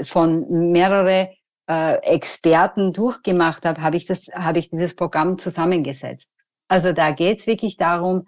von 0.00 0.70
mehrere 0.70 1.30
äh, 1.68 1.96
Experten 2.02 2.92
durchgemacht 2.92 3.64
habe, 3.64 3.82
habe 3.82 3.96
ich 3.96 4.06
das, 4.06 4.28
habe 4.34 4.58
ich 4.58 4.70
dieses 4.70 4.94
Programm 4.94 5.38
zusammengesetzt. 5.38 6.30
Also 6.68 6.92
da 6.92 7.10
geht's 7.10 7.46
wirklich 7.46 7.76
darum, 7.76 8.26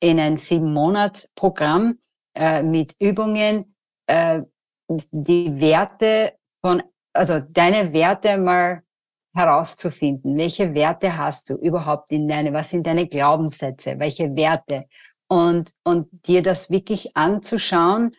in 0.00 0.20
ein 0.20 0.36
sieben 0.36 0.72
Monats 0.72 1.32
Programm 1.34 1.98
äh, 2.34 2.62
mit 2.62 2.94
Übungen 3.00 3.74
äh, 4.06 4.42
die 4.88 5.60
Werte 5.60 6.34
von, 6.60 6.82
also 7.12 7.40
deine 7.40 7.92
Werte 7.92 8.38
mal 8.38 8.82
herauszufinden. 9.34 10.36
Welche 10.36 10.74
Werte 10.74 11.16
hast 11.16 11.50
du 11.50 11.54
überhaupt 11.54 12.10
in 12.10 12.26
deine, 12.28 12.52
was 12.52 12.70
sind 12.70 12.86
deine 12.86 13.06
Glaubenssätze? 13.06 13.98
Welche 13.98 14.34
Werte? 14.34 14.86
Und, 15.28 15.72
und 15.84 16.08
dir 16.26 16.42
das 16.42 16.70
wirklich 16.70 17.16
anzuschauen, 17.16 18.12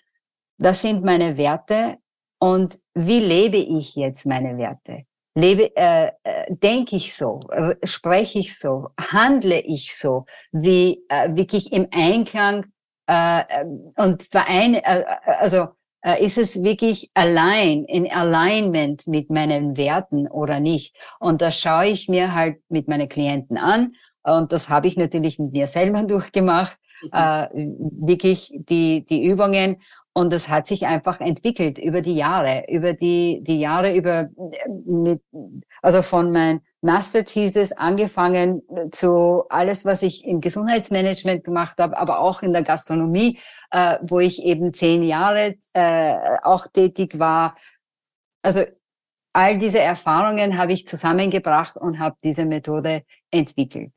das 0.57 0.81
sind 0.81 1.03
meine 1.03 1.37
Werte 1.37 1.97
und 2.39 2.79
wie 2.93 3.19
lebe 3.19 3.57
ich 3.57 3.95
jetzt 3.95 4.25
meine 4.25 4.57
Werte? 4.57 5.05
Lebe, 5.35 5.75
äh, 5.75 6.11
äh, 6.23 6.45
denke 6.49 6.95
ich 6.95 7.15
so, 7.15 7.39
spreche 7.83 8.39
ich 8.39 8.57
so, 8.57 8.89
handle 8.99 9.59
ich 9.59 9.95
so, 9.95 10.25
wie 10.51 11.03
äh, 11.09 11.35
wirklich 11.35 11.71
im 11.71 11.87
Einklang 11.91 12.65
äh, 13.07 13.39
äh 13.41 13.65
und 13.95 14.23
vereine, 14.23 14.83
äh, 14.83 15.01
äh, 15.01 15.31
also 15.39 15.69
ist 16.23 16.37
es 16.37 16.63
wirklich 16.63 17.09
allein, 17.13 17.83
in 17.85 18.09
Alignment 18.11 19.07
mit 19.07 19.29
meinen 19.29 19.77
Werten 19.77 20.27
oder 20.27 20.59
nicht? 20.59 20.95
Und 21.19 21.41
das 21.41 21.59
schaue 21.59 21.87
ich 21.87 22.07
mir 22.07 22.33
halt 22.33 22.57
mit 22.69 22.87
meinen 22.87 23.09
Klienten 23.09 23.57
an. 23.57 23.93
Und 24.23 24.51
das 24.51 24.69
habe 24.69 24.87
ich 24.87 24.97
natürlich 24.97 25.39
mit 25.39 25.51
mir 25.51 25.67
selber 25.67 26.03
durchgemacht. 26.07 26.77
Mhm. 27.01 27.09
Äh, 27.13 27.47
wirklich 28.01 28.51
die, 28.53 29.05
die 29.05 29.25
Übungen. 29.25 29.77
Und 30.13 30.33
das 30.33 30.49
hat 30.49 30.67
sich 30.67 30.85
einfach 30.85 31.21
entwickelt 31.21 31.77
über 31.77 32.01
die 32.01 32.15
Jahre, 32.15 32.65
über 32.67 32.93
die, 32.93 33.41
die 33.43 33.59
Jahre 33.59 33.95
über, 33.95 34.29
mit, 34.85 35.21
also 35.81 36.01
von 36.01 36.31
mein 36.31 36.61
Master 36.81 37.25
Thesis 37.25 37.73
angefangen 37.73 38.61
zu 38.91 39.43
alles, 39.49 39.83
was 39.83 40.01
ich 40.01 40.25
im 40.25 40.39
Gesundheitsmanagement 40.39 41.43
gemacht 41.43 41.77
habe, 41.77 41.97
aber 41.97 42.19
auch 42.19 42.41
in 42.41 42.53
der 42.53 42.63
Gastronomie 42.63 43.37
äh, 43.71 43.97
wo 44.01 44.19
ich 44.19 44.43
eben 44.43 44.73
zehn 44.73 45.03
Jahre 45.03 45.55
äh, 45.73 46.15
auch 46.43 46.67
tätig 46.67 47.19
war. 47.19 47.57
Also 48.41 48.65
all 49.33 49.57
diese 49.57 49.79
Erfahrungen 49.79 50.57
habe 50.57 50.73
ich 50.73 50.87
zusammengebracht 50.87 51.75
und 51.77 51.99
habe 51.99 52.17
diese 52.23 52.45
Methode 52.45 53.03
entwickelt. 53.31 53.91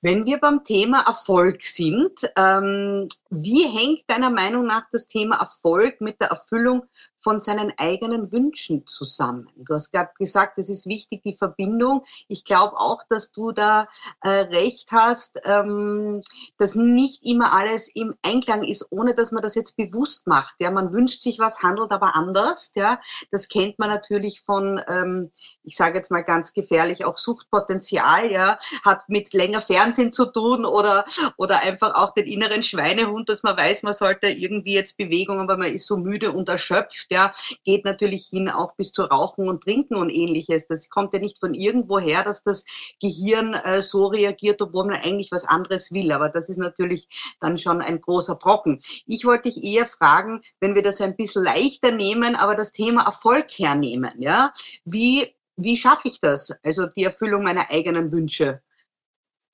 Wenn 0.00 0.26
wir 0.26 0.40
beim 0.40 0.64
Thema 0.64 1.04
Erfolg 1.06 1.62
sind, 1.62 2.12
ähm, 2.36 3.06
wie 3.32 3.66
hängt 3.66 4.08
deiner 4.08 4.30
Meinung 4.30 4.66
nach 4.66 4.84
das 4.92 5.06
Thema 5.06 5.40
Erfolg 5.40 6.00
mit 6.00 6.20
der 6.20 6.28
Erfüllung 6.28 6.82
von 7.22 7.40
seinen 7.40 7.72
eigenen 7.78 8.32
Wünschen 8.32 8.86
zusammen. 8.86 9.48
Du 9.56 9.74
hast 9.74 9.92
gerade 9.92 10.10
gesagt, 10.18 10.58
es 10.58 10.68
ist 10.68 10.86
wichtig, 10.86 11.22
die 11.24 11.36
Verbindung. 11.36 12.04
Ich 12.26 12.44
glaube 12.44 12.76
auch, 12.76 13.02
dass 13.08 13.30
du 13.30 13.52
da 13.52 13.88
äh, 14.22 14.28
recht 14.28 14.90
hast, 14.90 15.40
ähm, 15.44 16.22
dass 16.58 16.74
nicht 16.74 17.24
immer 17.24 17.52
alles 17.52 17.88
im 17.94 18.14
Einklang 18.22 18.64
ist, 18.64 18.88
ohne 18.90 19.14
dass 19.14 19.30
man 19.30 19.42
das 19.42 19.54
jetzt 19.54 19.76
bewusst 19.76 20.26
macht. 20.26 20.56
Ja, 20.58 20.72
man 20.72 20.92
wünscht 20.92 21.22
sich 21.22 21.38
was, 21.38 21.62
handelt 21.62 21.92
aber 21.92 22.16
anders. 22.16 22.72
Ja, 22.74 23.00
das 23.30 23.48
kennt 23.48 23.78
man 23.78 23.88
natürlich 23.88 24.42
von, 24.42 24.80
ähm, 24.88 25.30
ich 25.62 25.76
sage 25.76 25.98
jetzt 25.98 26.10
mal 26.10 26.24
ganz 26.24 26.52
gefährlich, 26.52 27.04
auch 27.04 27.18
Suchtpotenzial. 27.18 28.32
Ja, 28.32 28.58
hat 28.84 29.08
mit 29.08 29.32
länger 29.32 29.60
Fernsehen 29.60 30.10
zu 30.10 30.26
tun 30.26 30.64
oder 30.64 31.04
oder 31.36 31.60
einfach 31.60 31.94
auch 31.94 32.14
den 32.14 32.26
inneren 32.26 32.64
Schweinehund, 32.64 33.21
dass 33.28 33.42
man 33.42 33.56
weiß, 33.56 33.82
man 33.82 33.92
sollte 33.92 34.28
irgendwie 34.28 34.74
jetzt 34.74 34.96
Bewegung, 34.96 35.40
aber 35.40 35.56
man 35.56 35.72
ist 35.72 35.86
so 35.86 35.96
müde 35.96 36.32
und 36.32 36.48
erschöpft 36.48 37.06
ja, 37.10 37.32
geht 37.64 37.84
natürlich 37.84 38.26
hin 38.26 38.48
auch 38.48 38.74
bis 38.74 38.92
zu 38.92 39.02
Rauchen 39.02 39.48
und 39.48 39.62
Trinken 39.62 39.96
und 39.96 40.10
ähnliches. 40.10 40.66
Das 40.66 40.88
kommt 40.88 41.12
ja 41.12 41.20
nicht 41.20 41.38
von 41.38 41.54
irgendwo 41.54 41.98
her, 41.98 42.24
dass 42.24 42.42
das 42.42 42.64
Gehirn 43.00 43.54
äh, 43.54 43.82
so 43.82 44.06
reagiert, 44.06 44.62
obwohl 44.62 44.86
man 44.86 44.96
eigentlich 44.96 45.30
was 45.30 45.44
anderes 45.44 45.92
will. 45.92 46.12
Aber 46.12 46.28
das 46.28 46.48
ist 46.48 46.58
natürlich 46.58 47.08
dann 47.40 47.58
schon 47.58 47.82
ein 47.82 48.00
großer 48.00 48.36
Brocken. 48.36 48.82
Ich 49.06 49.24
wollte 49.24 49.50
dich 49.50 49.62
eher 49.62 49.86
fragen, 49.86 50.40
wenn 50.60 50.74
wir 50.74 50.82
das 50.82 51.00
ein 51.00 51.16
bisschen 51.16 51.44
leichter 51.44 51.90
nehmen, 51.90 52.34
aber 52.34 52.54
das 52.54 52.72
Thema 52.72 53.04
Erfolg 53.04 53.50
hernehmen, 53.58 54.12
ja, 54.18 54.52
wie, 54.84 55.34
wie 55.56 55.76
schaffe 55.76 56.08
ich 56.08 56.20
das? 56.20 56.52
Also 56.62 56.86
die 56.86 57.04
Erfüllung 57.04 57.42
meiner 57.42 57.70
eigenen 57.70 58.10
Wünsche 58.10 58.62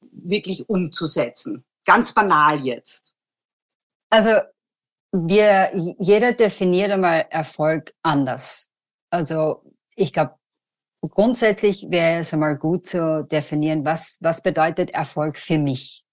wirklich 0.01 0.69
umzusetzen. 0.69 1.65
Ganz 1.85 2.13
banal 2.13 2.65
jetzt. 2.65 3.15
Also 4.11 4.31
wir, 5.12 5.71
jeder 5.99 6.33
definiert 6.33 6.91
einmal 6.91 7.27
Erfolg 7.31 7.95
anders. 8.03 8.71
Also 9.11 9.62
ich 9.97 10.12
glaube, 10.12 10.35
grundsätzlich 11.00 11.87
wäre 11.91 12.21
es 12.21 12.33
einmal 12.33 12.57
gut 12.57 12.87
zu 12.87 13.25
definieren, 13.25 13.85
was, 13.85 14.19
was 14.21 14.43
bedeutet 14.43 14.91
Erfolg 14.91 15.38
für 15.38 15.59
mich? 15.59 16.05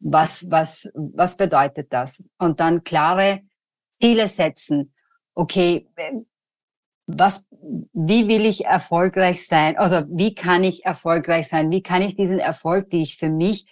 Was, 0.00 0.50
was, 0.50 0.90
was 0.94 1.36
bedeutet 1.36 1.92
das? 1.92 2.24
Und 2.38 2.60
dann 2.60 2.84
klare 2.84 3.42
Ziele 4.00 4.28
setzen. 4.28 4.94
Okay, 5.34 5.88
was, 7.06 7.44
wie 7.92 8.28
will 8.28 8.44
ich 8.44 8.64
erfolgreich 8.66 9.46
sein? 9.46 9.76
Also 9.76 10.04
wie 10.10 10.34
kann 10.34 10.62
ich 10.62 10.84
erfolgreich 10.84 11.48
sein? 11.48 11.70
Wie 11.70 11.82
kann 11.82 12.02
ich 12.02 12.14
diesen 12.14 12.38
Erfolg, 12.38 12.90
die 12.90 13.02
ich 13.02 13.16
für 13.16 13.30
mich 13.30 13.66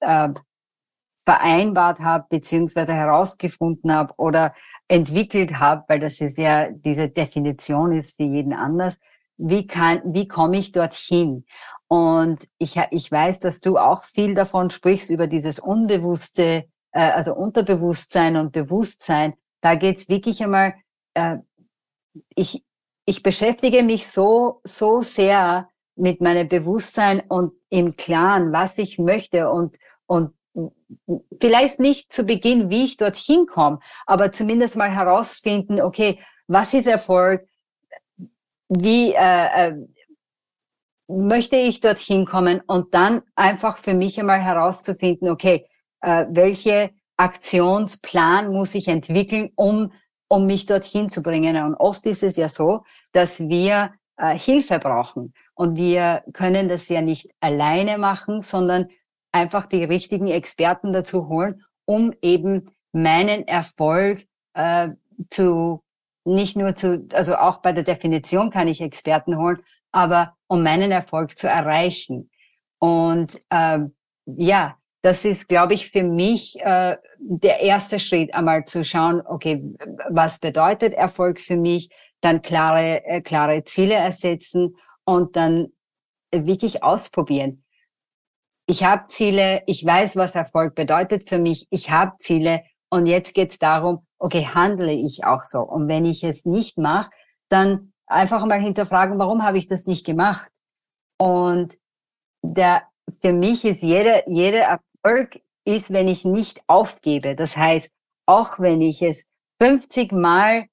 äh, 0.00 0.30
vereinbart 1.24 2.00
habe, 2.00 2.26
beziehungsweise 2.28 2.94
herausgefunden 2.94 3.94
habe 3.94 4.14
oder 4.16 4.54
entwickelt 4.88 5.58
habe, 5.58 5.84
weil 5.88 6.00
das 6.00 6.20
ist 6.20 6.38
ja, 6.38 6.70
diese 6.70 7.08
Definition 7.08 7.92
ist 7.92 8.16
für 8.16 8.24
jeden 8.24 8.52
anders. 8.52 8.98
Wie 9.36 9.66
kann, 9.66 10.02
wie 10.04 10.28
komme 10.28 10.58
ich 10.58 10.72
dorthin? 10.72 11.44
Und 11.88 12.46
ich, 12.58 12.80
ich 12.90 13.10
weiß, 13.10 13.40
dass 13.40 13.60
du 13.60 13.76
auch 13.76 14.02
viel 14.02 14.34
davon 14.34 14.70
sprichst, 14.70 15.10
über 15.10 15.26
dieses 15.26 15.58
unbewusste, 15.58 16.66
äh, 16.92 17.00
also 17.00 17.34
Unterbewusstsein 17.34 18.36
und 18.36 18.52
Bewusstsein. 18.52 19.34
Da 19.60 19.74
geht's 19.74 20.08
wirklich 20.08 20.42
einmal, 20.42 20.74
äh, 21.14 21.38
ich, 22.34 22.64
ich 23.06 23.22
beschäftige 23.22 23.82
mich 23.82 24.06
so, 24.08 24.60
so 24.64 25.00
sehr 25.00 25.68
mit 25.96 26.20
meinem 26.20 26.48
Bewusstsein 26.48 27.20
und 27.28 27.52
im 27.68 27.96
Klaren, 27.96 28.52
was 28.52 28.78
ich 28.78 28.98
möchte 28.98 29.50
und, 29.50 29.76
und 30.06 30.32
vielleicht 31.40 31.80
nicht 31.80 32.12
zu 32.12 32.24
Beginn, 32.24 32.70
wie 32.70 32.84
ich 32.84 32.96
dorthin 32.96 33.46
komme, 33.46 33.78
aber 34.06 34.32
zumindest 34.32 34.76
mal 34.76 34.90
herausfinden, 34.90 35.80
okay, 35.80 36.20
was 36.46 36.74
ist 36.74 36.86
Erfolg? 36.86 37.46
Wie 38.68 39.12
äh, 39.12 39.68
äh, 39.68 39.74
möchte 41.08 41.56
ich 41.56 41.80
dorthin 41.80 42.24
kommen? 42.26 42.60
Und 42.66 42.94
dann 42.94 43.22
einfach 43.34 43.78
für 43.78 43.94
mich 43.94 44.18
einmal 44.18 44.40
herauszufinden, 44.40 45.28
okay, 45.28 45.66
äh, 46.00 46.26
welche 46.30 46.90
Aktionsplan 47.16 48.52
muss 48.52 48.74
ich 48.74 48.88
entwickeln, 48.88 49.50
um, 49.54 49.92
um 50.28 50.46
mich 50.46 50.66
dorthin 50.66 51.08
zu 51.08 51.22
bringen? 51.22 51.56
Und 51.62 51.74
oft 51.74 52.04
ist 52.06 52.22
es 52.22 52.36
ja 52.36 52.48
so, 52.48 52.84
dass 53.12 53.48
wir 53.48 53.92
äh, 54.16 54.36
Hilfe 54.38 54.78
brauchen. 54.78 55.34
Und 55.54 55.76
wir 55.76 56.22
können 56.32 56.68
das 56.68 56.88
ja 56.88 57.00
nicht 57.00 57.28
alleine 57.40 57.98
machen, 57.98 58.42
sondern 58.42 58.88
einfach 59.32 59.66
die 59.66 59.84
richtigen 59.84 60.28
Experten 60.28 60.92
dazu 60.92 61.28
holen, 61.28 61.62
um 61.84 62.12
eben 62.22 62.70
meinen 62.92 63.46
Erfolg 63.46 64.24
äh, 64.54 64.90
zu 65.28 65.82
nicht 66.24 66.56
nur 66.56 66.74
zu, 66.76 67.06
also 67.12 67.36
auch 67.36 67.58
bei 67.58 67.72
der 67.72 67.84
Definition 67.84 68.50
kann 68.50 68.68
ich 68.68 68.80
Experten 68.80 69.38
holen, 69.38 69.62
aber 69.92 70.36
um 70.48 70.62
meinen 70.62 70.92
Erfolg 70.92 71.36
zu 71.36 71.48
erreichen. 71.48 72.30
Und 72.78 73.40
äh, 73.50 73.80
ja, 74.26 74.76
das 75.02 75.24
ist, 75.24 75.48
glaube 75.48 75.74
ich, 75.74 75.90
für 75.90 76.02
mich 76.02 76.60
äh, 76.60 76.96
der 77.18 77.60
erste 77.60 77.98
Schritt, 77.98 78.34
einmal 78.34 78.64
zu 78.64 78.84
schauen, 78.84 79.22
okay, 79.24 79.62
was 80.10 80.38
bedeutet 80.38 80.92
Erfolg 80.92 81.40
für 81.40 81.56
mich, 81.56 81.90
dann 82.20 82.42
klare, 82.42 83.04
äh, 83.04 83.22
klare 83.22 83.64
Ziele 83.64 83.94
ersetzen 83.94 84.76
und 85.04 85.36
dann 85.36 85.68
wirklich 86.32 86.82
ausprobieren. 86.82 87.64
Ich 88.70 88.84
habe 88.84 89.08
Ziele, 89.08 89.64
ich 89.66 89.84
weiß, 89.84 90.14
was 90.14 90.36
Erfolg 90.36 90.76
bedeutet 90.76 91.28
für 91.28 91.40
mich, 91.40 91.66
ich 91.70 91.90
habe 91.90 92.12
Ziele 92.20 92.62
und 92.88 93.06
jetzt 93.06 93.34
geht 93.34 93.50
es 93.50 93.58
darum, 93.58 94.06
okay, 94.20 94.46
handle 94.46 94.92
ich 94.92 95.24
auch 95.24 95.42
so? 95.42 95.58
Und 95.58 95.88
wenn 95.88 96.04
ich 96.04 96.22
es 96.22 96.44
nicht 96.44 96.78
mache, 96.78 97.10
dann 97.48 97.92
einfach 98.06 98.46
mal 98.46 98.60
hinterfragen, 98.60 99.18
warum 99.18 99.42
habe 99.42 99.58
ich 99.58 99.66
das 99.66 99.86
nicht 99.86 100.06
gemacht? 100.06 100.52
Und 101.18 101.78
der, 102.42 102.84
für 103.20 103.32
mich 103.32 103.64
ist 103.64 103.82
jeder, 103.82 104.28
jeder 104.28 104.78
Erfolg 105.02 105.40
ist, 105.64 105.92
wenn 105.92 106.06
ich 106.06 106.24
nicht 106.24 106.62
aufgebe. 106.68 107.34
Das 107.34 107.56
heißt, 107.56 107.90
auch 108.28 108.60
wenn 108.60 108.82
ich 108.82 109.02
es 109.02 109.26
50 109.60 110.12
Mal 110.12 110.66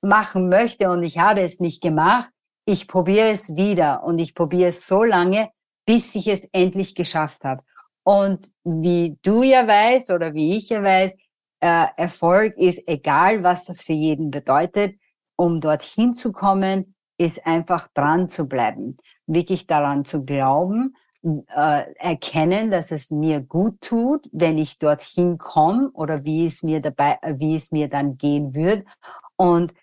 machen 0.00 0.48
möchte 0.48 0.88
und 0.88 1.02
ich 1.02 1.18
habe 1.18 1.42
es 1.42 1.60
nicht 1.60 1.82
gemacht, 1.82 2.30
ich 2.64 2.88
probiere 2.88 3.28
es 3.28 3.56
wieder 3.56 4.04
und 4.04 4.18
ich 4.20 4.34
probiere 4.34 4.70
es 4.70 4.86
so 4.86 5.04
lange, 5.04 5.50
bis 5.90 6.14
ich 6.14 6.28
es 6.28 6.42
endlich 6.52 6.94
geschafft 6.94 7.42
habe. 7.42 7.64
Und 8.04 8.52
wie 8.62 9.18
du 9.22 9.42
ja 9.42 9.66
weißt 9.66 10.12
oder 10.12 10.34
wie 10.34 10.56
ich 10.56 10.68
ja 10.68 10.84
weiß, 10.84 11.16
äh, 11.58 11.86
Erfolg 11.96 12.56
ist 12.56 12.86
egal, 12.86 13.42
was 13.42 13.64
das 13.64 13.82
für 13.82 13.92
jeden 13.92 14.30
bedeutet. 14.30 14.94
Um 15.34 15.60
dorthin 15.60 16.12
zu 16.12 16.30
kommen, 16.30 16.94
ist 17.18 17.44
einfach 17.44 17.88
dran 17.92 18.28
zu 18.28 18.46
bleiben, 18.46 18.98
wirklich 19.26 19.66
daran 19.66 20.04
zu 20.04 20.24
glauben, 20.24 20.94
äh, 21.24 21.92
erkennen, 21.96 22.70
dass 22.70 22.92
es 22.92 23.10
mir 23.10 23.40
gut 23.40 23.80
tut, 23.80 24.28
wenn 24.30 24.58
ich 24.58 24.78
dorthin 24.78 25.38
komme 25.38 25.90
oder 25.92 26.22
wie 26.24 26.46
es 26.46 26.62
mir 26.62 26.80
dabei, 26.80 27.18
wie 27.34 27.56
es 27.56 27.72
mir 27.72 27.88
dann 27.88 28.16
gehen 28.16 28.54
wird 28.54 28.86
und 29.34 29.74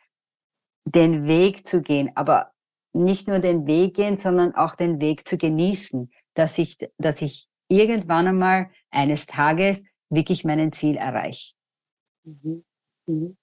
den 0.85 1.27
Weg 1.27 1.65
zu 1.65 1.81
gehen, 1.81 2.11
aber 2.15 2.53
nicht 2.93 3.27
nur 3.27 3.39
den 3.39 3.67
Weg 3.67 3.95
gehen, 3.95 4.17
sondern 4.17 4.55
auch 4.55 4.75
den 4.75 5.01
Weg 5.01 5.27
zu 5.27 5.37
genießen, 5.37 6.11
dass 6.33 6.57
ich, 6.57 6.77
dass 6.97 7.21
ich 7.21 7.47
irgendwann 7.67 8.27
einmal 8.27 8.69
eines 8.91 9.25
Tages 9.25 9.85
wirklich 10.09 10.43
meinen 10.45 10.71
Ziel 10.71 10.95
erreiche. 10.95 11.53
Mhm. 12.23 12.63
Mhm. 13.07 13.37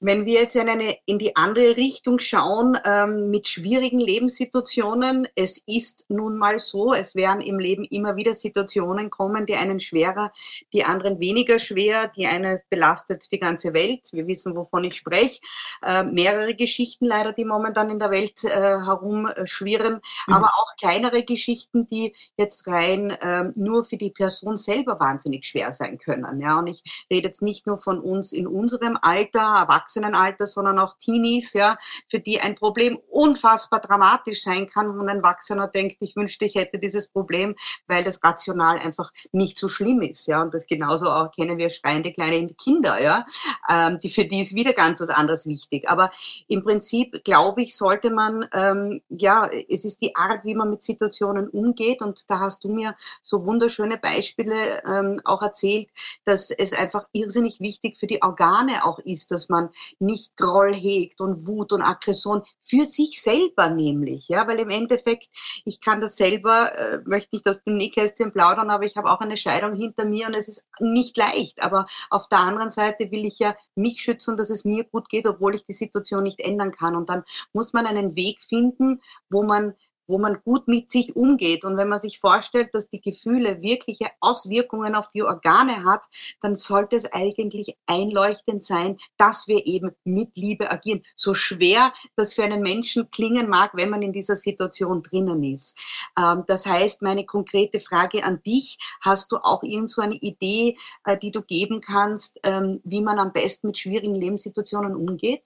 Wenn 0.00 0.26
wir 0.26 0.40
jetzt 0.40 0.54
in, 0.54 0.68
eine, 0.68 0.96
in 1.06 1.18
die 1.18 1.34
andere 1.34 1.76
Richtung 1.76 2.20
schauen, 2.20 2.78
ähm, 2.84 3.30
mit 3.30 3.48
schwierigen 3.48 3.98
Lebenssituationen, 3.98 5.26
es 5.34 5.58
ist 5.66 6.04
nun 6.08 6.38
mal 6.38 6.60
so, 6.60 6.92
es 6.92 7.16
werden 7.16 7.40
im 7.40 7.58
Leben 7.58 7.84
immer 7.84 8.14
wieder 8.14 8.34
Situationen 8.34 9.10
kommen, 9.10 9.44
die 9.44 9.56
einen 9.56 9.80
schwerer, 9.80 10.32
die 10.72 10.84
anderen 10.84 11.18
weniger 11.18 11.58
schwer, 11.58 12.06
die 12.08 12.26
eine 12.26 12.60
belastet 12.70 13.30
die 13.32 13.40
ganze 13.40 13.74
Welt. 13.74 14.08
Wir 14.12 14.28
wissen, 14.28 14.54
wovon 14.54 14.84
ich 14.84 14.94
spreche. 14.94 15.40
Äh, 15.82 16.04
mehrere 16.04 16.54
Geschichten 16.54 17.04
leider, 17.04 17.32
die 17.32 17.44
momentan 17.44 17.90
in 17.90 17.98
der 17.98 18.12
Welt 18.12 18.44
äh, 18.44 18.50
herumschwirren, 18.50 19.94
mhm. 19.94 20.32
aber 20.32 20.46
auch 20.46 20.76
kleinere 20.78 21.24
Geschichten, 21.24 21.88
die 21.88 22.14
jetzt 22.36 22.68
rein 22.68 23.10
äh, 23.10 23.50
nur 23.56 23.84
für 23.84 23.96
die 23.96 24.10
Person 24.10 24.56
selber 24.56 25.00
wahnsinnig 25.00 25.44
schwer 25.44 25.72
sein 25.72 25.98
können. 25.98 26.40
Ja, 26.40 26.60
und 26.60 26.68
ich 26.68 26.84
rede 27.10 27.26
jetzt 27.26 27.42
nicht 27.42 27.66
nur 27.66 27.78
von 27.78 27.98
uns 27.98 28.32
in 28.32 28.46
unserem 28.46 28.96
Alter, 29.00 29.66
Erwachsenenalter, 29.88 30.46
sondern 30.46 30.78
auch 30.78 30.96
Teenies, 30.98 31.54
ja, 31.54 31.78
für 32.10 32.20
die 32.20 32.40
ein 32.40 32.54
Problem 32.54 32.98
unfassbar 33.10 33.80
dramatisch 33.80 34.42
sein 34.42 34.68
kann, 34.68 34.96
wo 34.96 35.02
ein 35.02 35.08
Erwachsener 35.08 35.68
denkt, 35.68 35.96
ich 36.00 36.14
wünschte, 36.14 36.44
ich 36.44 36.54
hätte 36.54 36.78
dieses 36.78 37.08
Problem, 37.08 37.54
weil 37.86 38.04
das 38.04 38.22
rational 38.22 38.78
einfach 38.78 39.10
nicht 39.32 39.58
so 39.58 39.68
schlimm 39.68 40.02
ist, 40.02 40.26
ja. 40.26 40.42
Und 40.42 40.54
das 40.54 40.66
genauso 40.66 41.08
auch 41.08 41.32
kennen 41.32 41.58
wir 41.58 41.70
schreiende 41.70 42.12
kleine 42.12 42.54
Kinder, 42.54 43.00
ja, 43.00 43.24
ähm, 43.68 43.98
die 44.00 44.10
für 44.10 44.24
die 44.24 44.42
ist 44.42 44.54
wieder 44.54 44.72
ganz 44.72 45.00
was 45.00 45.10
anderes 45.10 45.46
wichtig. 45.46 45.88
Aber 45.88 46.10
im 46.46 46.62
Prinzip 46.62 47.24
glaube 47.24 47.62
ich, 47.62 47.76
sollte 47.76 48.10
man, 48.10 48.46
ähm, 48.52 49.00
ja, 49.08 49.50
es 49.68 49.84
ist 49.84 50.02
die 50.02 50.14
Art, 50.14 50.44
wie 50.44 50.54
man 50.54 50.70
mit 50.70 50.82
Situationen 50.82 51.48
umgeht. 51.48 52.00
Und 52.00 52.28
da 52.28 52.40
hast 52.40 52.64
du 52.64 52.68
mir 52.68 52.94
so 53.22 53.44
wunderschöne 53.44 53.98
Beispiele 53.98 54.82
ähm, 54.84 55.20
auch 55.24 55.42
erzählt, 55.42 55.88
dass 56.24 56.50
es 56.50 56.72
einfach 56.72 57.06
irrsinnig 57.12 57.60
wichtig 57.60 57.98
für 57.98 58.06
die 58.06 58.22
Organe 58.22 58.84
auch 58.84 58.98
ist, 58.98 59.30
dass 59.30 59.48
man 59.48 59.70
nicht 59.98 60.36
Groll 60.36 60.74
hegt 60.74 61.20
und 61.20 61.46
Wut 61.46 61.72
und 61.72 61.82
Aggression 61.82 62.42
für 62.62 62.84
sich 62.84 63.22
selber 63.22 63.70
nämlich, 63.70 64.28
ja, 64.28 64.46
weil 64.46 64.58
im 64.58 64.70
Endeffekt, 64.70 65.28
ich 65.64 65.80
kann 65.80 66.00
das 66.00 66.16
selber, 66.16 66.76
äh, 66.78 67.00
möchte 67.04 67.36
nicht 67.36 67.48
aus 67.48 67.62
dem 67.62 67.76
Nähkästchen 67.76 68.32
plaudern, 68.32 68.70
aber 68.70 68.84
ich 68.84 68.96
habe 68.96 69.10
auch 69.10 69.20
eine 69.20 69.36
Scheidung 69.36 69.74
hinter 69.74 70.04
mir 70.04 70.26
und 70.26 70.34
es 70.34 70.48
ist 70.48 70.66
nicht 70.80 71.16
leicht, 71.16 71.62
aber 71.62 71.86
auf 72.10 72.28
der 72.28 72.40
anderen 72.40 72.70
Seite 72.70 73.10
will 73.10 73.24
ich 73.24 73.38
ja 73.38 73.54
mich 73.74 74.02
schützen, 74.02 74.36
dass 74.36 74.50
es 74.50 74.64
mir 74.64 74.84
gut 74.84 75.08
geht, 75.08 75.26
obwohl 75.26 75.54
ich 75.54 75.64
die 75.64 75.72
Situation 75.72 76.22
nicht 76.22 76.40
ändern 76.40 76.72
kann. 76.72 76.96
Und 76.96 77.08
dann 77.08 77.24
muss 77.52 77.72
man 77.72 77.86
einen 77.86 78.16
Weg 78.16 78.40
finden, 78.40 79.00
wo 79.30 79.42
man 79.42 79.74
wo 80.08 80.18
man 80.18 80.40
gut 80.42 80.66
mit 80.66 80.90
sich 80.90 81.14
umgeht. 81.14 81.64
Und 81.64 81.76
wenn 81.76 81.88
man 81.88 81.98
sich 81.98 82.18
vorstellt, 82.18 82.74
dass 82.74 82.88
die 82.88 83.00
Gefühle 83.00 83.62
wirkliche 83.62 84.06
Auswirkungen 84.20 84.94
auf 84.94 85.08
die 85.08 85.22
Organe 85.22 85.84
hat, 85.84 86.06
dann 86.40 86.56
sollte 86.56 86.96
es 86.96 87.12
eigentlich 87.12 87.76
einleuchtend 87.86 88.64
sein, 88.64 88.98
dass 89.18 89.46
wir 89.46 89.66
eben 89.66 89.92
mit 90.04 90.30
Liebe 90.34 90.70
agieren. 90.70 91.02
So 91.14 91.34
schwer 91.34 91.92
das 92.16 92.34
für 92.34 92.42
einen 92.42 92.62
Menschen 92.62 93.10
klingen 93.10 93.48
mag, 93.48 93.72
wenn 93.74 93.90
man 93.90 94.02
in 94.02 94.12
dieser 94.12 94.36
Situation 94.36 95.02
drinnen 95.02 95.44
ist. 95.44 95.78
Ähm, 96.18 96.44
das 96.46 96.66
heißt, 96.66 97.02
meine 97.02 97.26
konkrete 97.26 97.78
Frage 97.78 98.24
an 98.24 98.42
dich, 98.42 98.78
hast 99.00 99.30
du 99.30 99.36
auch 99.36 99.62
irgend 99.62 99.90
so 99.90 100.00
eine 100.00 100.14
Idee, 100.14 100.76
äh, 101.04 101.16
die 101.16 101.30
du 101.30 101.42
geben 101.42 101.80
kannst, 101.80 102.40
ähm, 102.42 102.80
wie 102.84 103.02
man 103.02 103.18
am 103.18 103.32
besten 103.32 103.68
mit 103.68 103.78
schwierigen 103.78 104.14
Lebenssituationen 104.14 104.96
umgeht? 104.96 105.42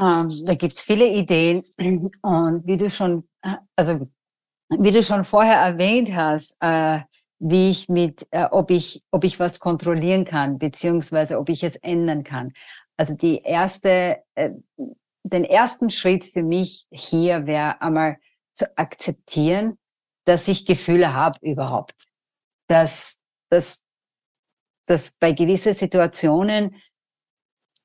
Ähm, 0.00 0.44
da 0.44 0.54
gibt's 0.54 0.82
viele 0.82 1.06
Ideen 1.06 1.64
und 2.22 2.66
wie 2.66 2.76
du 2.76 2.90
schon, 2.90 3.28
also 3.76 4.08
wie 4.68 4.90
du 4.90 5.02
schon 5.02 5.24
vorher 5.24 5.58
erwähnt 5.60 6.14
hast, 6.14 6.56
äh, 6.60 7.00
wie 7.38 7.70
ich 7.70 7.88
mit, 7.88 8.26
äh, 8.30 8.46
ob 8.50 8.70
ich, 8.70 9.02
ob 9.10 9.24
ich 9.24 9.38
was 9.38 9.60
kontrollieren 9.60 10.24
kann, 10.24 10.58
beziehungsweise 10.58 11.38
ob 11.38 11.48
ich 11.48 11.62
es 11.62 11.76
ändern 11.76 12.24
kann. 12.24 12.52
Also 12.96 13.14
die 13.14 13.42
erste, 13.42 14.22
äh, 14.34 14.50
den 15.22 15.44
ersten 15.44 15.90
Schritt 15.90 16.24
für 16.24 16.42
mich 16.42 16.86
hier 16.90 17.46
wäre 17.46 17.80
einmal 17.80 18.18
zu 18.52 18.66
akzeptieren, 18.76 19.78
dass 20.24 20.48
ich 20.48 20.66
Gefühle 20.66 21.12
habe 21.12 21.38
überhaupt. 21.42 22.06
Dass, 22.68 23.20
dass, 23.50 23.84
dass 24.86 25.16
bei 25.18 25.32
gewissen 25.32 25.74
Situationen 25.74 26.76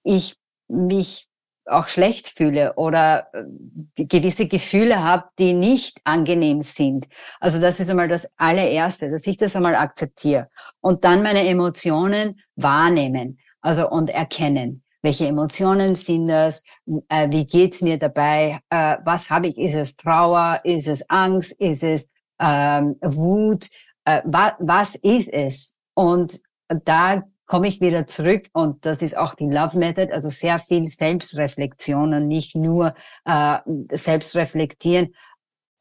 ich 0.03 0.37
mich 0.67 1.28
auch 1.69 1.87
schlecht 1.87 2.27
fühle 2.27 2.73
oder 2.75 3.27
äh, 3.33 4.05
gewisse 4.05 4.47
Gefühle 4.47 5.03
habe, 5.03 5.25
die 5.37 5.53
nicht 5.53 5.99
angenehm 6.03 6.61
sind. 6.61 7.07
Also 7.39 7.61
das 7.61 7.79
ist 7.79 7.89
einmal 7.89 8.07
das 8.07 8.33
allererste, 8.37 9.09
dass 9.11 9.27
ich 9.27 9.37
das 9.37 9.55
einmal 9.55 9.75
akzeptiere 9.75 10.49
und 10.81 11.03
dann 11.03 11.23
meine 11.23 11.47
Emotionen 11.47 12.39
wahrnehmen, 12.55 13.39
also 13.61 13.89
und 13.89 14.09
erkennen. 14.09 14.83
Welche 15.01 15.27
Emotionen 15.27 15.95
sind 15.95 16.27
das? 16.27 16.63
Äh, 17.07 17.29
wie 17.31 17.45
geht's 17.45 17.81
mir 17.81 17.97
dabei? 17.97 18.59
Äh, 18.69 18.97
was 19.05 19.29
habe 19.29 19.47
ich? 19.47 19.57
Ist 19.57 19.75
es 19.75 19.95
Trauer? 19.95 20.59
Ist 20.65 20.87
es 20.87 21.09
Angst? 21.09 21.53
Ist 21.53 21.83
es 21.83 22.09
ähm, 22.39 22.97
Wut? 23.01 23.69
Äh, 24.03 24.21
wa 24.25 24.57
was 24.59 24.95
ist 24.95 25.29
es? 25.31 25.77
Und 25.93 26.41
da 26.67 27.23
komme 27.49 27.67
ich 27.67 27.81
wieder 27.81 28.05
zurück 28.05 28.47
und 28.53 28.85
das 28.85 29.01
ist 29.01 29.17
auch 29.17 29.33
die 29.33 29.49
Love 29.49 29.79
Method, 29.79 30.13
also 30.13 30.29
sehr 30.29 30.59
viel 30.59 30.85
Selbstreflexion 30.85 32.13
und 32.13 32.27
nicht 32.27 32.55
nur 32.55 32.93
äh, 33.25 33.57
Selbstreflektieren 33.91 35.15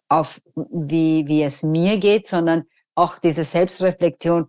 auf 0.09 0.41
wie, 0.55 1.29
wie 1.29 1.43
es 1.43 1.63
mir 1.63 1.99
geht, 1.99 2.27
sondern 2.27 2.65
auch 2.95 3.19
diese 3.19 3.45
Selbstreflexion, 3.45 4.49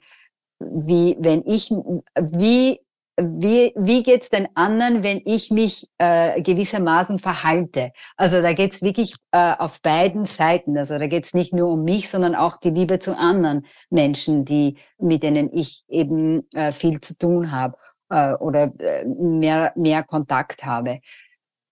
wie 0.60 1.18
wenn 1.20 1.44
ich, 1.46 1.70
wie 1.70 2.80
wie, 3.22 3.74
wie 3.76 4.04
geht's 4.04 4.30
den 4.30 4.48
anderen, 4.56 5.04
wenn 5.04 5.22
ich 5.26 5.52
mich 5.52 5.90
äh, 5.98 6.42
gewissermaßen 6.42 7.20
verhalte? 7.20 7.92
Also 8.18 8.42
da 8.42 8.54
geht's 8.54 8.82
wirklich 8.82 9.16
äh, 9.32 9.54
auf 9.58 9.82
beiden 9.82 10.26
Seiten. 10.26 10.78
Also 10.78 10.98
da 10.98 11.08
geht's 11.08 11.34
nicht 11.34 11.54
nur 11.54 11.70
um 11.70 11.84
mich, 11.84 12.10
sondern 12.10 12.36
auch 12.36 12.58
die 12.58 12.70
Liebe 12.70 13.00
zu 13.00 13.18
anderen 13.18 13.66
Menschen, 13.90 14.46
die 14.46 14.78
mit 14.98 15.24
denen 15.24 15.52
ich 15.54 15.84
eben 15.88 16.48
äh, 16.54 16.72
viel 16.72 17.02
zu 17.02 17.18
tun 17.18 17.52
habe 17.52 17.78
äh, 18.10 18.34
oder 18.34 18.74
äh, 18.80 19.06
mehr 19.06 19.74
mehr 19.76 20.04
Kontakt 20.04 20.66
habe. 20.66 21.00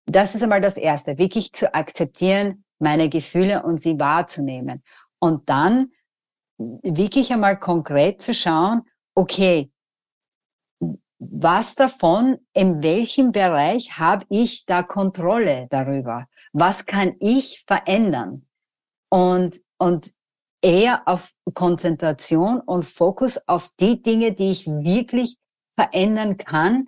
Das 0.05 0.35
ist 0.35 0.43
einmal 0.43 0.61
das 0.61 0.77
Erste, 0.77 1.17
wirklich 1.17 1.53
zu 1.53 1.73
akzeptieren, 1.73 2.63
meine 2.79 3.09
Gefühle 3.09 3.63
und 3.63 3.81
sie 3.81 3.99
wahrzunehmen. 3.99 4.83
Und 5.19 5.49
dann 5.49 5.91
wirklich 6.57 7.31
einmal 7.31 7.59
konkret 7.59 8.21
zu 8.21 8.33
schauen, 8.33 8.83
okay, 9.15 9.71
was 11.19 11.75
davon, 11.75 12.37
in 12.53 12.83
welchem 12.83 13.31
Bereich 13.31 13.97
habe 13.97 14.25
ich 14.29 14.65
da 14.65 14.83
Kontrolle 14.83 15.67
darüber? 15.69 16.27
Was 16.53 16.85
kann 16.85 17.15
ich 17.19 17.63
verändern? 17.65 18.47
Und, 19.09 19.59
und 19.77 20.11
eher 20.61 21.07
auf 21.07 21.31
Konzentration 21.53 22.59
und 22.59 22.85
Fokus 22.85 23.39
auf 23.47 23.69
die 23.79 24.01
Dinge, 24.01 24.33
die 24.33 24.51
ich 24.51 24.67
wirklich 24.67 25.37
verändern 25.75 26.37
kann, 26.37 26.87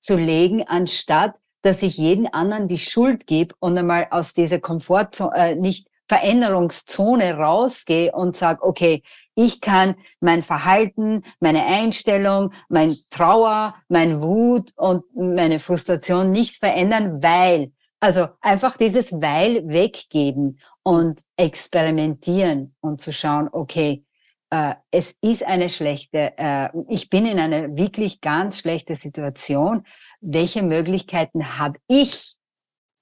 zu 0.00 0.16
legen, 0.16 0.66
anstatt 0.66 1.38
dass 1.62 1.82
ich 1.82 1.98
jeden 1.98 2.26
anderen 2.26 2.68
die 2.68 2.78
Schuld 2.78 3.26
gebe 3.26 3.54
und 3.58 3.76
einmal 3.76 4.08
aus 4.10 4.32
dieser 4.32 4.60
Komfortzone, 4.60 5.36
äh, 5.36 5.54
nicht 5.56 5.88
Veränderungszone 6.10 7.36
rausgehe 7.36 8.10
und 8.10 8.36
sage, 8.36 8.64
okay, 8.64 9.04
ich 9.36 9.60
kann 9.60 9.94
mein 10.18 10.42
Verhalten, 10.42 11.22
meine 11.38 11.64
Einstellung, 11.64 12.52
mein 12.68 12.96
Trauer, 13.10 13.76
mein 13.86 14.20
Wut 14.20 14.72
und 14.74 15.04
meine 15.14 15.60
Frustration 15.60 16.32
nicht 16.32 16.56
verändern, 16.56 17.22
weil, 17.22 17.70
also 18.00 18.26
einfach 18.40 18.76
dieses 18.76 19.12
Weil 19.12 19.68
weggeben 19.68 20.58
und 20.82 21.20
experimentieren 21.36 22.74
und 22.80 23.00
zu 23.00 23.12
schauen, 23.12 23.48
okay, 23.52 24.04
äh, 24.50 24.74
es 24.90 25.16
ist 25.20 25.46
eine 25.46 25.68
schlechte, 25.68 26.36
äh, 26.36 26.70
ich 26.88 27.08
bin 27.08 27.24
in 27.24 27.38
einer 27.38 27.76
wirklich 27.76 28.20
ganz 28.20 28.58
schlechte 28.58 28.96
Situation. 28.96 29.84
Welche 30.20 30.64
Möglichkeiten 30.64 31.56
habe 31.56 31.78
ich? 31.86 32.34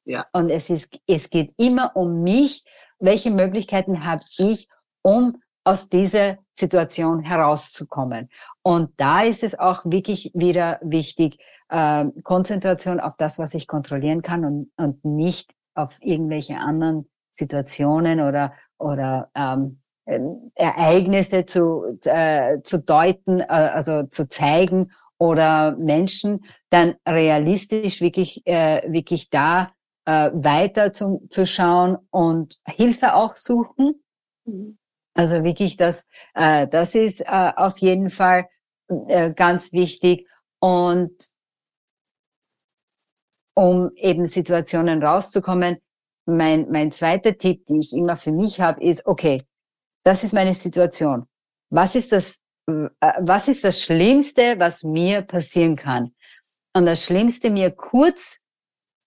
Ja. 0.05 0.27
Und 0.33 0.51
es 0.51 0.69
ist, 0.69 0.99
es 1.07 1.31
geht 1.31 1.55
immer 1.57 1.95
um 1.95 2.23
mich. 2.23 2.65
Welche 2.99 3.31
Möglichkeiten 3.31 4.05
habe 4.05 4.23
ich, 4.39 4.69
um 5.03 5.43
aus 5.65 5.89
dieser 5.89 6.39
Situation 6.53 7.21
herauszukommen? 7.21 8.29
Und 8.63 8.91
da 8.97 9.23
ist 9.23 9.43
es 9.43 9.59
auch 9.59 9.85
wirklich 9.85 10.33
wieder 10.35 10.79
wichtig, 10.83 11.39
äh, 11.69 12.07
Konzentration 12.23 13.01
auf 13.01 13.17
das, 13.17 13.39
was 13.39 13.55
ich 13.55 13.67
kontrollieren 13.67 14.23
kann 14.23 14.45
und, 14.45 14.73
und 14.77 15.05
nicht 15.05 15.53
auf 15.75 15.97
irgendwelche 16.01 16.59
anderen 16.59 17.09
Situationen 17.31 18.21
oder 18.21 18.53
oder 18.79 19.31
ähm, 19.35 19.81
ähm, 20.07 20.51
Ereignisse 20.55 21.45
zu, 21.45 21.99
äh, 22.05 22.63
zu 22.63 22.83
deuten, 22.83 23.41
äh, 23.41 23.45
also 23.47 24.05
zu 24.05 24.29
zeigen 24.29 24.93
oder 25.19 25.77
Menschen 25.77 26.45
dann 26.71 26.95
realistisch 27.07 28.01
wirklich, 28.01 28.47
äh, 28.47 28.91
wirklich 28.91 29.31
da 29.31 29.73
äh, 30.09 30.31
weiter 30.33 30.95
zu, 30.95 31.27
zu 31.29 31.45
schauen 31.45 31.99
und 32.11 32.59
Hilfe 32.67 33.13
auch 33.13 33.37
suchen. 33.37 34.03
Mhm. 34.47 34.79
Also 35.15 35.45
wirklich 35.45 35.77
das, 35.77 36.09
äh, 36.33 36.67
das 36.67 36.95
ist 36.95 37.21
äh, 37.27 37.53
auf 37.55 37.79
jeden 37.79 38.09
Fall 38.09 38.49
äh, 38.89 39.35
ganz 39.35 39.73
wichtig 39.73 40.27
und 40.61 41.13
um 43.55 43.91
eben 43.97 44.25
Situationen 44.25 45.03
rauszukommen. 45.03 45.77
Mein, 46.25 46.71
mein 46.71 46.91
zweiter 46.91 47.37
Tipp, 47.37 47.67
den 47.67 47.81
ich 47.81 47.93
immer 47.93 48.17
für 48.17 48.33
mich 48.33 48.63
habe, 48.63 48.83
ist, 48.83 49.05
okay, 49.07 49.43
das 50.05 50.25
ist 50.25 50.33
meine 50.33 50.55
Situation. 50.55 51.27
Was 51.71 51.95
ist 51.97 52.13
das, 52.13 52.41
äh, 52.67 52.89
was 53.21 53.49
ist 53.49 53.63
das 53.63 53.83
Schlimmste, 53.83 54.59
was 54.59 54.85
mir 54.85 55.21
passieren 55.21 55.77
kann? 55.77 56.15
Und 56.73 56.87
das 56.87 57.05
Schlimmste 57.05 57.51
mir 57.51 57.73
kurz 57.73 58.41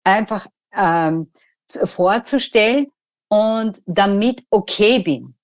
einfach 0.05 0.47
ähm, 0.77 1.31
vorzustellen 1.69 2.89
und 3.29 3.81
damit 3.87 4.43
okay 4.51 4.99
bin. 5.01 5.35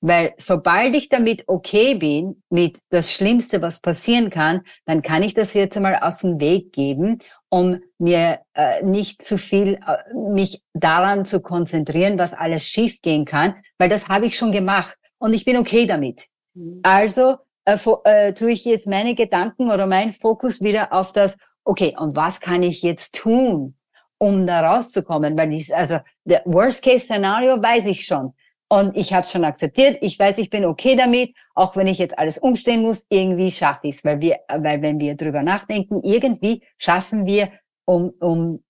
Weil 0.00 0.34
sobald 0.36 0.94
ich 0.94 1.08
damit 1.08 1.44
okay 1.48 1.94
bin, 1.94 2.42
mit 2.50 2.78
das 2.90 3.12
Schlimmste, 3.12 3.62
was 3.62 3.80
passieren 3.80 4.30
kann, 4.30 4.60
dann 4.84 5.02
kann 5.02 5.22
ich 5.22 5.34
das 5.34 5.54
jetzt 5.54 5.76
einmal 5.76 5.96
aus 5.96 6.18
dem 6.18 6.38
Weg 6.38 6.72
geben, 6.72 7.18
um 7.48 7.80
mir 7.98 8.40
äh, 8.54 8.84
nicht 8.84 9.22
zu 9.22 9.38
viel, 9.38 9.80
äh, 9.86 10.14
mich 10.14 10.62
daran 10.74 11.24
zu 11.24 11.40
konzentrieren, 11.40 12.18
was 12.18 12.34
alles 12.34 12.68
schief 12.68 13.00
gehen 13.00 13.24
kann, 13.24 13.56
weil 13.78 13.88
das 13.88 14.08
habe 14.08 14.26
ich 14.26 14.36
schon 14.36 14.52
gemacht 14.52 14.96
und 15.18 15.32
ich 15.32 15.44
bin 15.44 15.56
okay 15.56 15.86
damit. 15.86 16.26
Mhm. 16.54 16.80
Also 16.82 17.38
äh, 17.64 17.78
äh, 18.04 18.32
tue 18.32 18.52
ich 18.52 18.64
jetzt 18.64 18.86
meine 18.86 19.14
Gedanken 19.14 19.70
oder 19.70 19.86
mein 19.86 20.12
Fokus 20.12 20.60
wieder 20.60 20.92
auf 20.92 21.12
das, 21.12 21.38
okay, 21.64 21.96
und 21.98 22.14
was 22.14 22.40
kann 22.40 22.62
ich 22.62 22.82
jetzt 22.82 23.16
tun, 23.16 23.74
um 24.18 24.46
da 24.46 24.60
rauszukommen? 24.72 25.36
Weil 25.36 25.50
dies, 25.50 25.70
also 25.70 25.98
der 26.24 26.42
Worst-Case-Szenario 26.44 27.62
weiß 27.62 27.86
ich 27.86 28.04
schon. 28.04 28.32
Und 28.68 28.96
ich 28.96 29.12
habe 29.12 29.22
es 29.22 29.30
schon 29.30 29.44
akzeptiert. 29.44 29.98
Ich 30.00 30.18
weiß, 30.18 30.38
ich 30.38 30.50
bin 30.50 30.64
okay 30.64 30.96
damit, 30.96 31.34
auch 31.54 31.76
wenn 31.76 31.86
ich 31.86 31.98
jetzt 31.98 32.18
alles 32.18 32.38
umstehen 32.38 32.82
muss. 32.82 33.06
Irgendwie 33.08 33.52
schaffe 33.52 33.86
ich 33.86 33.96
es, 33.96 34.04
weil 34.04 34.20
wir, 34.20 34.38
weil 34.48 34.82
wenn 34.82 34.98
wir 34.98 35.14
drüber 35.14 35.42
nachdenken, 35.42 36.00
irgendwie 36.02 36.64
schaffen 36.76 37.26
wir, 37.26 37.52
um 37.84 38.12
um 38.20 38.64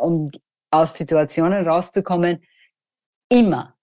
um 0.00 0.30
aus 0.70 0.94
Situationen 0.94 1.66
rauszukommen, 1.66 2.44
immer. 3.28 3.74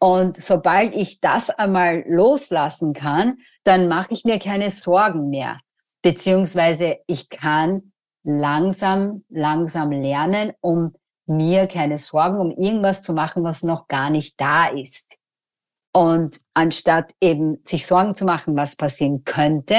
Und 0.00 0.36
sobald 0.36 0.94
ich 0.94 1.20
das 1.20 1.50
einmal 1.50 2.04
loslassen 2.06 2.92
kann, 2.92 3.38
dann 3.64 3.88
mache 3.88 4.12
ich 4.12 4.24
mir 4.24 4.38
keine 4.38 4.70
Sorgen 4.70 5.30
mehr, 5.30 5.60
beziehungsweise 6.02 6.98
ich 7.06 7.28
kann 7.28 7.92
langsam, 8.24 9.24
langsam 9.28 9.92
lernen, 9.92 10.52
um 10.60 10.94
mir 11.26 11.66
keine 11.66 11.98
Sorgen 11.98 12.38
um 12.38 12.50
irgendwas 12.50 13.02
zu 13.02 13.14
machen, 13.14 13.44
was 13.44 13.62
noch 13.62 13.88
gar 13.88 14.10
nicht 14.10 14.40
da 14.40 14.66
ist. 14.66 15.18
Und 15.92 16.40
anstatt 16.54 17.12
eben 17.20 17.58
sich 17.62 17.86
Sorgen 17.86 18.14
zu 18.14 18.24
machen, 18.24 18.56
was 18.56 18.76
passieren 18.76 19.24
könnte 19.24 19.76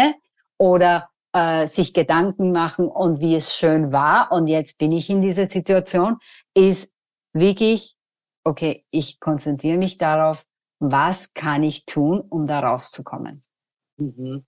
oder 0.58 1.10
äh, 1.34 1.68
sich 1.68 1.94
Gedanken 1.94 2.52
machen 2.52 2.88
und 2.88 3.20
wie 3.20 3.36
es 3.36 3.54
schön 3.54 3.92
war 3.92 4.32
und 4.32 4.48
jetzt 4.48 4.78
bin 4.78 4.94
ich 4.94 5.10
in 5.10 5.22
dieser 5.22 5.50
Situation, 5.50 6.18
ist 6.56 6.94
wirklich, 7.34 7.98
okay, 8.46 8.86
ich 8.92 9.20
konzentriere 9.20 9.78
mich 9.78 9.98
darauf, 9.98 10.46
was 10.80 11.34
kann 11.34 11.64
ich 11.64 11.86
tun, 11.86 12.22
um 12.22 12.46
da 12.46 12.60
rauszukommen. 12.62 13.42
Mhm. 13.98 14.46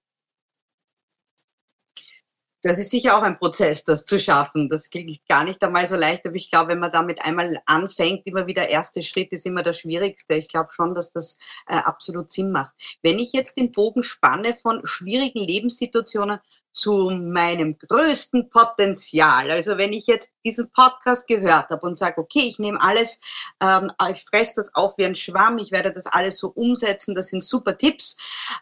Das 2.64 2.80
ist 2.80 2.90
sicher 2.90 3.18
auch 3.18 3.22
ein 3.22 3.38
Prozess, 3.38 3.84
das 3.84 4.06
zu 4.06 4.20
schaffen. 4.20 4.68
Das 4.68 4.90
klingt 4.90 5.20
gar 5.30 5.44
nicht 5.44 5.64
einmal 5.64 5.88
so 5.88 5.96
leicht, 5.96 6.26
aber 6.26 6.36
ich 6.36 6.50
glaube, 6.50 6.70
wenn 6.70 6.80
man 6.80 6.92
damit 6.92 7.24
einmal 7.24 7.62
anfängt, 7.68 8.26
immer 8.26 8.48
wieder 8.48 8.68
erste 8.68 9.04
Schritt 9.04 9.32
ist 9.32 9.46
immer 9.46 9.62
der 9.62 9.74
schwierigste. 9.74 10.34
Ich 10.34 10.48
glaube 10.48 10.70
schon, 10.74 10.96
dass 10.96 11.12
das 11.12 11.38
äh, 11.68 11.76
absolut 11.76 12.32
Sinn 12.32 12.52
macht. 12.52 12.74
Wenn 13.04 13.20
ich 13.20 13.32
jetzt 13.32 13.58
den 13.58 13.72
Bogen 13.72 14.02
spanne 14.02 14.56
von 14.56 14.82
schwierigen 14.86 15.40
Lebenssituationen 15.40 16.40
zu 16.78 17.10
meinem 17.10 17.78
größten 17.78 18.50
Potenzial. 18.52 19.50
Also 19.50 19.78
wenn 19.78 19.94
ich 19.94 20.06
jetzt 20.06 20.30
diesen 20.46 20.72
Podcast 20.72 21.28
gehört 21.28 21.70
habe 21.72 21.86
und 21.86 21.98
sage, 21.98 22.22
okay, 22.22 22.44
ich 22.48 22.60
nehme 22.60 22.80
alles, 22.80 23.20
ähm, 23.60 23.92
ich 24.12 24.24
fresse 24.24 24.54
das 24.58 24.76
auf 24.76 24.94
wie 24.98 25.06
ein 25.06 25.16
Schwamm, 25.16 25.58
ich 25.58 25.72
werde 25.72 25.92
das 25.92 26.06
alles 26.06 26.38
so 26.38 26.50
umsetzen, 26.50 27.16
das 27.16 27.30
sind 27.30 27.44
super 27.44 27.78
Tipps 27.78 28.18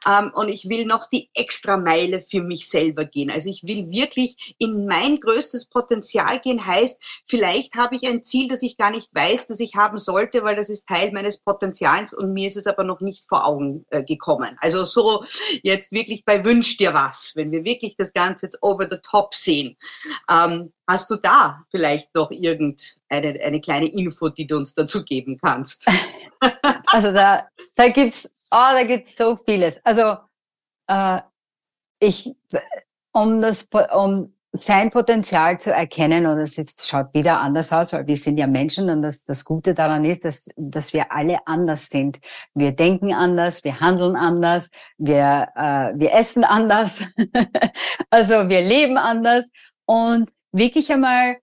ähm, 0.08 0.32
und 0.34 0.48
ich 0.48 0.70
will 0.70 0.86
noch 0.86 1.08
die 1.08 1.30
extra 1.36 1.76
Meile 1.76 2.22
für 2.22 2.42
mich 2.42 2.70
selber 2.70 3.04
gehen. 3.04 3.30
Also 3.30 3.50
ich 3.50 3.64
will 3.64 3.92
wirklich 3.92 4.56
in 4.60 4.86
mein 4.86 5.20
größtes 5.20 5.66
Potenzial 5.70 6.40
gehen, 6.40 6.66
heißt, 6.66 7.04
vielleicht 7.28 7.76
habe 7.76 7.98
ich 7.98 8.08
ein 8.08 8.24
Ziel, 8.24 8.48
das 8.48 8.64
ich 8.64 8.78
gar 8.78 8.92
nicht 8.92 9.10
weiß, 9.14 9.48
das 9.48 9.60
ich 9.60 9.76
haben 9.76 9.98
sollte, 9.98 10.44
weil 10.44 10.56
das 10.56 10.70
ist 10.70 10.88
Teil 10.88 11.12
meines 11.12 11.40
Potenzials 11.40 12.14
und 12.14 12.32
mir 12.32 12.48
ist 12.48 12.58
es 12.58 12.68
aber 12.68 12.86
noch 12.86 13.02
nicht 13.02 13.26
vor 13.28 13.46
Augen 13.46 13.86
äh, 13.90 14.04
gekommen. 14.04 14.56
Also 14.62 14.86
so 14.86 15.26
jetzt 15.64 15.92
wirklich 15.92 16.24
bei 16.24 16.46
Wünsch 16.46 16.78
dir 16.78 16.94
was, 16.94 17.34
wenn 17.36 17.52
wir 17.52 17.66
wirklich 17.66 17.98
das 17.98 18.05
das 18.06 18.14
Ganze 18.14 18.46
jetzt 18.46 18.62
over 18.62 18.88
the 18.90 18.98
top 18.98 19.34
sehen. 19.34 19.78
Ähm, 20.30 20.74
hast 20.88 21.10
du 21.10 21.16
da 21.16 21.64
vielleicht 21.72 22.14
noch 22.16 22.32
irgendeine 22.32 23.42
eine 23.42 23.62
kleine 23.62 23.88
Info, 23.88 24.30
die 24.30 24.48
du 24.48 24.58
uns 24.58 24.74
dazu 24.74 25.04
geben 25.04 25.38
kannst? 25.38 25.90
also 26.88 27.12
da, 27.12 27.48
da 27.76 27.88
gibt's, 27.90 28.30
oh, 28.52 28.86
gibt's 28.86 29.16
so 29.16 29.38
vieles. 29.46 29.84
Also 29.86 30.18
äh, 30.88 31.22
ich, 32.00 32.36
um 33.12 33.42
das, 33.42 33.68
um 33.94 34.35
sein 34.56 34.92
Potenzial 34.92 35.60
zu 35.60 35.72
erkennen 35.72 36.26
und 36.26 36.38
es 36.38 36.58
ist, 36.58 36.88
schaut 36.88 37.14
wieder 37.14 37.40
anders 37.40 37.72
aus, 37.72 37.94
weil 37.94 38.08
wir 38.08 38.18
sind 38.18 38.38
ja 38.38 38.48
Menschen 38.48 38.90
und 38.90 39.02
das, 39.02 39.24
das 39.24 39.46
Gute 39.46 39.74
daran 39.74 40.06
ist, 40.06 40.26
dass, 40.26 40.50
dass 40.56 40.94
wir 40.94 41.12
alle 41.12 41.46
anders 41.48 41.90
sind. 41.90 42.20
Wir 42.54 42.72
denken 42.72 43.14
anders, 43.14 43.64
wir 43.64 43.80
handeln 43.80 44.16
anders, 44.16 44.70
wir, 44.98 45.48
äh, 45.56 46.00
wir 46.00 46.14
essen 46.14 46.44
anders, 46.44 47.06
also 48.10 48.50
wir 48.50 48.62
leben 48.62 48.98
anders 48.98 49.50
und 49.86 50.32
wirklich 50.52 50.92
einmal 50.92 51.38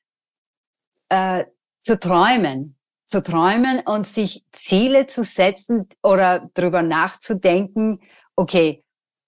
äh, 1.09 1.44
zu 1.79 1.98
träumen, 1.98 2.77
zu 3.05 3.22
träumen 3.22 3.81
und 3.81 4.07
sich 4.07 4.44
Ziele 4.53 5.07
zu 5.07 5.25
setzen 5.25 5.88
oder 6.03 6.51
darüber 6.55 6.83
nachzudenken, 6.83 8.01
okay, 8.37 8.85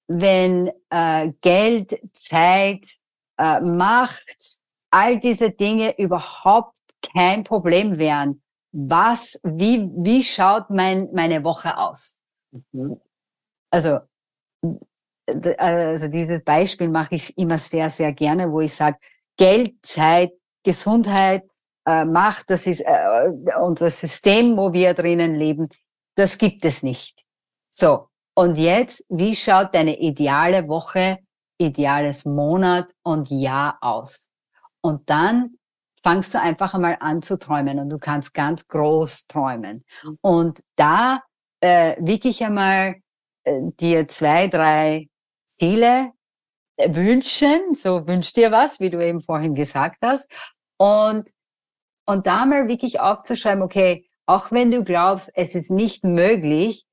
wenn 0.07 0.71
äh, 0.91 1.33
Geld, 1.41 1.99
Zeit, 2.15 2.85
äh, 3.39 3.61
Macht, 3.61 4.57
all 4.91 5.19
diese 5.19 5.51
Dinge 5.51 5.99
überhaupt 5.99 6.75
kein 7.15 7.45
Problem 7.45 7.99
wären. 7.99 8.43
Was, 8.73 9.41
wie, 9.45 9.89
wie 9.97 10.23
schaut 10.23 10.71
mein, 10.71 11.09
meine 11.13 11.45
Woche 11.45 11.77
aus? 11.77 12.19
Mhm. 12.73 13.01
also, 13.71 13.99
also 15.59 16.09
dieses 16.09 16.45
Beispiel 16.45 16.89
mache 16.89 17.17
ich 17.17 17.37
immer 17.37 17.59
sehr, 17.59 17.91
sehr 17.91 18.13
gerne, 18.13 18.51
wo 18.51 18.61
ich 18.61 18.75
sage, 18.75 18.99
Geld, 19.37 19.75
Zeit, 19.83 20.33
Gesundheit, 20.63 21.45
äh, 21.87 22.05
Macht, 22.05 22.51
das 22.51 22.67
ist 22.67 22.81
äh, 22.81 23.33
unser 23.61 23.91
System, 23.91 24.57
wo 24.57 24.73
wir 24.73 24.95
drinnen 24.95 25.35
leben, 25.35 25.69
das 26.17 26.39
gibt 26.39 26.65
es 26.65 26.83
nicht. 26.83 27.25
So, 27.71 28.09
und 28.37 28.59
jetzt, 28.59 29.05
wie 29.09 29.35
schaut 29.35 29.75
deine 29.75 29.99
ideale 29.99 30.69
Woche, 30.69 31.19
ideales 31.59 32.25
Monat 32.25 32.93
und 33.03 33.31
Jahr 33.31 33.79
aus? 33.81 34.31
Und 34.81 35.09
dann 35.09 35.59
fangst 36.03 36.35
du 36.35 36.41
einfach 36.41 36.75
einmal 36.75 36.99
an 37.01 37.23
zu 37.23 37.39
träumen 37.39 37.79
und 37.79 37.89
du 37.89 37.99
kannst 37.99 38.35
ganz 38.35 38.69
groß 38.69 39.27
träumen. 39.27 39.85
Mhm. 40.03 40.19
Und 40.21 40.61
da 40.77 41.23
äh, 41.61 41.97
wirklich 41.99 42.45
einmal 42.45 42.97
äh, 43.45 43.61
dir 43.81 44.07
zwei, 44.09 44.49
drei 44.49 45.09
Ziele 45.49 46.13
wünschen, 46.89 47.73
so 47.73 48.07
wünsch 48.07 48.33
dir 48.33 48.53
was, 48.53 48.81
wie 48.81 48.91
du 48.91 49.05
eben 49.05 49.21
vorhin 49.21 49.55
gesagt 49.55 49.99
hast, 50.03 50.31
und, 50.77 51.31
und 52.07 52.27
da 52.27 52.45
mal 52.45 52.69
wirklich 52.69 53.01
aufzuschreiben, 53.01 53.63
okay, 53.63 54.09
auch 54.27 54.51
wenn 54.51 54.71
du 54.71 54.85
glaubst, 54.85 55.31
es 55.35 55.55
ist 55.55 55.71
nicht 55.71 56.05
möglich, 56.05 56.85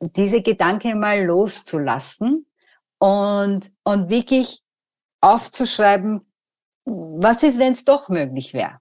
diese 0.00 0.40
Gedanken 0.40 1.00
mal 1.00 1.24
loszulassen 1.24 2.46
und, 3.00 3.72
und 3.82 4.10
wirklich 4.10 4.62
aufzuschreiben, 5.20 6.20
was 6.84 7.42
ist, 7.42 7.58
wenn 7.58 7.72
es 7.72 7.84
doch 7.84 8.08
möglich 8.08 8.54
wäre? 8.54 8.78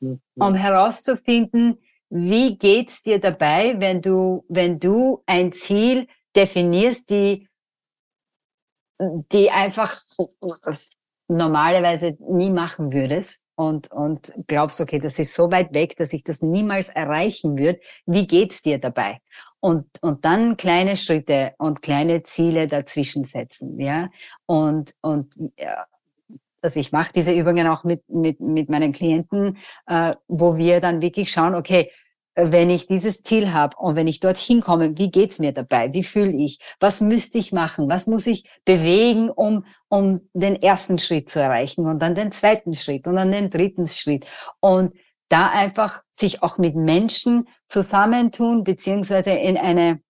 Mhm. 0.00 0.20
Um 0.34 0.54
herauszufinden, 0.54 1.78
wie 2.10 2.58
geht's 2.58 3.02
dir 3.02 3.20
dabei, 3.20 3.76
wenn 3.78 4.02
du, 4.02 4.44
wenn 4.48 4.78
du 4.78 5.22
ein 5.26 5.52
Ziel 5.52 6.08
definierst, 6.36 7.08
die, 7.10 7.48
die 9.00 9.50
einfach 9.50 10.02
normalerweise 11.28 12.16
nie 12.20 12.50
machen 12.50 12.92
würdest 12.92 13.44
und, 13.54 13.90
und 13.92 14.34
glaubst, 14.46 14.80
okay, 14.80 14.98
das 14.98 15.18
ist 15.18 15.34
so 15.34 15.50
weit 15.50 15.72
weg, 15.72 15.96
dass 15.96 16.12
ich 16.12 16.24
das 16.24 16.42
niemals 16.42 16.88
erreichen 16.88 17.58
würde. 17.58 17.80
Wie 18.06 18.26
geht's 18.26 18.60
dir 18.60 18.78
dabei? 18.78 19.20
Und, 19.64 19.86
und 20.00 20.24
dann 20.24 20.56
kleine 20.56 20.96
Schritte 20.96 21.54
und 21.56 21.82
kleine 21.82 22.24
Ziele 22.24 22.66
dazwischen 22.66 23.24
setzen, 23.24 23.78
ja. 23.78 24.08
Und, 24.46 24.94
und, 25.02 25.36
ja, 25.56 25.86
also 26.60 26.80
ich 26.80 26.90
mache 26.90 27.12
diese 27.14 27.32
Übungen 27.32 27.68
auch 27.68 27.84
mit, 27.84 28.02
mit, 28.08 28.40
mit 28.40 28.68
meinen 28.68 28.92
Klienten, 28.92 29.58
äh, 29.86 30.14
wo 30.26 30.56
wir 30.56 30.80
dann 30.80 31.00
wirklich 31.00 31.30
schauen, 31.30 31.54
okay, 31.54 31.92
wenn 32.34 32.70
ich 32.70 32.88
dieses 32.88 33.22
Ziel 33.22 33.52
habe 33.52 33.76
und 33.76 33.94
wenn 33.94 34.08
ich 34.08 34.18
dorthin 34.18 34.62
komme, 34.62 34.98
wie 34.98 35.12
geht's 35.12 35.38
mir 35.38 35.52
dabei? 35.52 35.92
Wie 35.92 36.02
fühle 36.02 36.32
ich? 36.32 36.58
Was 36.80 37.00
müsste 37.00 37.38
ich 37.38 37.52
machen? 37.52 37.88
Was 37.88 38.08
muss 38.08 38.26
ich 38.26 38.44
bewegen, 38.64 39.30
um, 39.30 39.64
um 39.88 40.28
den 40.32 40.60
ersten 40.60 40.98
Schritt 40.98 41.28
zu 41.28 41.40
erreichen 41.40 41.86
und 41.86 42.00
dann 42.00 42.16
den 42.16 42.32
zweiten 42.32 42.72
Schritt 42.72 43.06
und 43.06 43.14
dann 43.14 43.30
den 43.30 43.48
dritten 43.48 43.86
Schritt? 43.86 44.26
Und 44.58 44.92
da 45.32 45.48
einfach 45.48 46.02
sich 46.12 46.42
auch 46.42 46.58
mit 46.58 46.76
Menschen 46.76 47.48
zusammentun, 47.68 48.64
beziehungsweise 48.64 49.30
in 49.30 49.56
eine, 49.56 50.00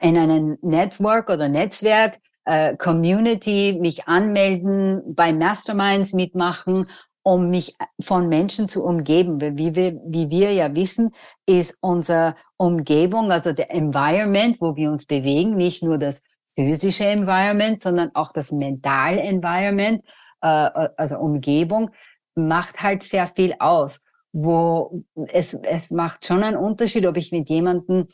in 0.00 0.16
einen 0.16 0.58
Network 0.62 1.28
oder 1.28 1.48
Netzwerk, 1.48 2.18
äh, 2.44 2.76
Community, 2.76 3.78
mich 3.80 4.06
anmelden, 4.06 5.02
bei 5.14 5.32
Masterminds 5.32 6.12
mitmachen 6.12 6.86
um 7.24 7.50
mich 7.50 7.76
von 8.00 8.30
Menschen 8.30 8.70
zu 8.70 8.82
umgeben. 8.82 9.38
Wie 9.58 9.74
wir, 9.74 10.00
wie 10.06 10.30
wir 10.30 10.52
ja 10.52 10.74
wissen, 10.74 11.14
ist 11.44 11.76
unsere 11.82 12.36
Umgebung, 12.56 13.30
also 13.30 13.52
der 13.52 13.70
Environment, 13.70 14.58
wo 14.62 14.76
wir 14.76 14.90
uns 14.90 15.04
bewegen, 15.04 15.54
nicht 15.54 15.82
nur 15.82 15.98
das 15.98 16.22
physische 16.54 17.04
Environment, 17.04 17.78
sondern 17.78 18.12
auch 18.14 18.32
das 18.32 18.50
mentale 18.50 19.20
Environment, 19.20 20.02
äh, 20.40 20.88
also 20.96 21.18
Umgebung, 21.18 21.90
macht 22.34 22.82
halt 22.82 23.02
sehr 23.02 23.28
viel 23.28 23.54
aus. 23.58 24.04
Wo 24.32 25.04
es, 25.28 25.54
es 25.54 25.90
macht 25.90 26.26
schon 26.26 26.42
einen 26.42 26.56
Unterschied, 26.56 27.06
ob 27.06 27.16
ich 27.16 27.32
mit 27.32 27.48
jemandem 27.48 28.06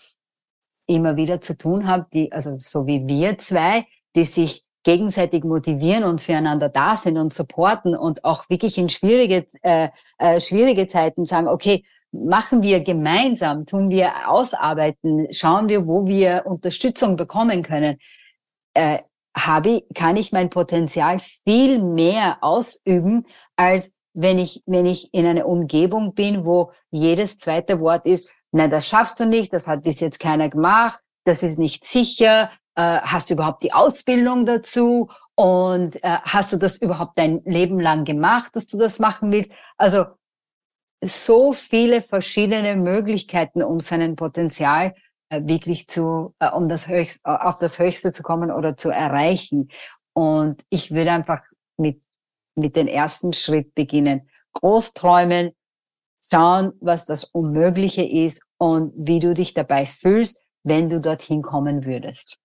immer 0.86 1.16
wieder 1.16 1.40
zu 1.40 1.56
tun 1.56 1.86
habe, 1.86 2.06
die, 2.12 2.30
also 2.32 2.56
so 2.58 2.86
wie 2.86 3.06
wir 3.06 3.38
zwei, 3.38 3.86
die 4.14 4.24
sich 4.24 4.64
gegenseitig 4.84 5.44
motivieren 5.44 6.04
und 6.04 6.20
füreinander 6.20 6.68
da 6.68 6.96
sind 6.96 7.18
und 7.18 7.32
supporten 7.32 7.96
und 7.96 8.24
auch 8.24 8.48
wirklich 8.50 8.78
in 8.78 8.88
schwierige, 8.88 9.46
äh, 9.62 9.88
äh, 10.18 10.40
schwierige 10.40 10.86
Zeiten 10.86 11.24
sagen, 11.24 11.48
okay, 11.48 11.84
machen 12.12 12.62
wir 12.62 12.80
gemeinsam, 12.80 13.66
tun 13.66 13.90
wir 13.90 14.30
ausarbeiten, 14.30 15.26
schauen 15.32 15.68
wir, 15.68 15.86
wo 15.86 16.06
wir 16.06 16.44
Unterstützung 16.46 17.16
bekommen 17.16 17.62
können, 17.62 17.98
äh, 18.74 18.98
habe 19.36 19.68
ich, 19.70 19.84
kann 19.94 20.16
ich 20.16 20.30
mein 20.30 20.48
Potenzial 20.48 21.18
viel 21.18 21.82
mehr 21.82 22.38
ausüben, 22.40 23.26
als 23.56 23.93
wenn 24.14 24.38
ich, 24.38 24.62
wenn 24.66 24.86
ich 24.86 25.12
in 25.12 25.26
einer 25.26 25.46
Umgebung 25.46 26.14
bin, 26.14 26.44
wo 26.44 26.72
jedes 26.90 27.36
zweite 27.36 27.80
Wort 27.80 28.06
ist, 28.06 28.28
nein, 28.52 28.70
das 28.70 28.86
schaffst 28.86 29.20
du 29.20 29.26
nicht, 29.26 29.52
das 29.52 29.68
hat 29.68 29.82
bis 29.82 30.00
jetzt 30.00 30.20
keiner 30.20 30.48
gemacht, 30.48 31.00
das 31.24 31.42
ist 31.42 31.58
nicht 31.58 31.86
sicher, 31.86 32.50
äh, 32.76 33.00
hast 33.02 33.28
du 33.28 33.34
überhaupt 33.34 33.62
die 33.62 33.72
Ausbildung 33.72 34.46
dazu 34.46 35.10
und 35.34 35.96
äh, 36.02 36.18
hast 36.22 36.52
du 36.52 36.56
das 36.56 36.76
überhaupt 36.76 37.18
dein 37.18 37.42
Leben 37.44 37.80
lang 37.80 38.04
gemacht, 38.04 38.54
dass 38.54 38.66
du 38.66 38.78
das 38.78 38.98
machen 38.98 39.32
willst? 39.32 39.50
Also 39.76 40.06
so 41.04 41.52
viele 41.52 42.00
verschiedene 42.00 42.76
Möglichkeiten, 42.76 43.62
um 43.62 43.80
seinen 43.80 44.16
Potenzial 44.16 44.94
äh, 45.28 45.42
wirklich 45.44 45.88
zu, 45.88 46.34
äh, 46.38 46.50
um 46.50 46.68
das 46.68 46.88
höchste, 46.88 47.28
äh, 47.28 47.36
auf 47.36 47.58
das 47.58 47.78
Höchste 47.78 48.12
zu 48.12 48.22
kommen 48.22 48.50
oder 48.50 48.76
zu 48.76 48.90
erreichen. 48.90 49.68
Und 50.12 50.62
ich 50.70 50.92
würde 50.92 51.12
einfach 51.12 51.42
mit, 51.76 52.00
mit 52.54 52.76
den 52.76 52.88
ersten 52.88 53.32
Schritt 53.32 53.74
beginnen. 53.74 54.28
Groß 54.54 54.92
träumen, 54.94 55.52
schauen, 56.22 56.72
was 56.80 57.06
das 57.06 57.24
Unmögliche 57.24 58.04
ist 58.04 58.42
und 58.58 58.92
wie 58.96 59.18
du 59.18 59.34
dich 59.34 59.54
dabei 59.54 59.86
fühlst, 59.86 60.40
wenn 60.62 60.88
du 60.88 61.00
dorthin 61.00 61.42
kommen 61.42 61.84
würdest 61.84 62.38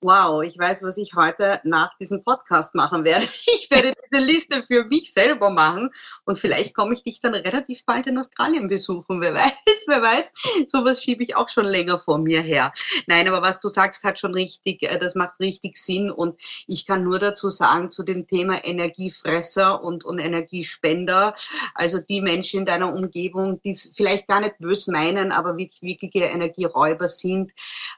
wow, 0.00 0.42
ich 0.42 0.58
weiß, 0.58 0.82
was 0.82 0.96
ich 0.96 1.14
heute 1.14 1.60
nach 1.64 1.96
diesem 1.98 2.24
Podcast 2.24 2.74
machen 2.74 3.04
werde. 3.04 3.26
Ich 3.70 3.76
werde 3.76 3.92
diese 4.10 4.22
Liste 4.22 4.64
für 4.66 4.84
mich 4.84 5.12
selber 5.12 5.50
machen 5.50 5.90
und 6.24 6.36
vielleicht 6.36 6.74
komme 6.74 6.94
ich 6.94 7.04
dich 7.04 7.20
dann 7.20 7.34
relativ 7.34 7.84
bald 7.84 8.06
in 8.08 8.18
Australien 8.18 8.66
besuchen. 8.66 9.20
Wer 9.20 9.34
weiß, 9.34 9.84
wer 9.86 10.02
weiß. 10.02 10.32
Sowas 10.66 11.04
schiebe 11.04 11.22
ich 11.22 11.36
auch 11.36 11.48
schon 11.48 11.66
länger 11.66 11.98
vor 11.98 12.18
mir 12.18 12.40
her. 12.40 12.72
Nein, 13.06 13.28
aber 13.28 13.42
was 13.42 13.60
du 13.60 13.68
sagst, 13.68 14.02
hat 14.02 14.18
schon 14.18 14.34
richtig, 14.34 14.82
äh, 14.82 14.98
das 14.98 15.14
macht 15.14 15.38
richtig 15.38 15.76
Sinn 15.76 16.10
und 16.10 16.40
ich 16.66 16.84
kann 16.84 17.04
nur 17.04 17.20
dazu 17.20 17.48
sagen, 17.48 17.92
zu 17.92 18.02
dem 18.02 18.26
Thema 18.26 18.64
Energiefresser 18.64 19.82
und, 19.84 20.04
und 20.04 20.18
Energiespender, 20.18 21.34
also 21.74 22.00
die 22.00 22.20
Menschen 22.20 22.60
in 22.60 22.66
deiner 22.66 22.92
Umgebung, 22.92 23.60
die 23.62 23.70
es 23.72 23.92
vielleicht 23.94 24.26
gar 24.26 24.40
nicht 24.40 24.58
böse 24.58 24.90
meinen, 24.90 25.30
aber 25.30 25.56
wirklich, 25.56 25.82
wirkliche 25.82 26.24
Energieräuber 26.24 27.06
sind, 27.06 27.52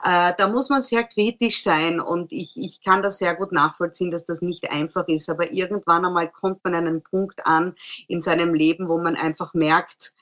äh, 0.04 0.32
da 0.36 0.48
muss 0.48 0.68
man 0.68 0.82
sehr 0.82 1.04
kritisch 1.04 1.62
sein 1.62 1.91
sein 1.92 2.00
und 2.00 2.32
ich, 2.32 2.56
ich 2.56 2.82
kann 2.82 3.02
das 3.02 3.18
sehr 3.18 3.34
gut 3.34 3.52
nachvollziehen, 3.52 4.10
dass 4.10 4.24
das 4.24 4.42
nicht 4.42 4.70
einfach 4.70 5.08
ist. 5.08 5.28
Aber 5.28 5.52
irgendwann 5.52 6.04
einmal 6.04 6.30
kommt 6.30 6.64
man 6.64 6.74
an 6.74 6.86
einen 6.86 7.02
Punkt 7.02 7.46
an 7.46 7.74
in 8.08 8.20
seinem 8.20 8.54
Leben, 8.54 8.88
wo 8.88 8.98
man 8.98 9.16
einfach 9.16 9.54
merkt, 9.54 10.12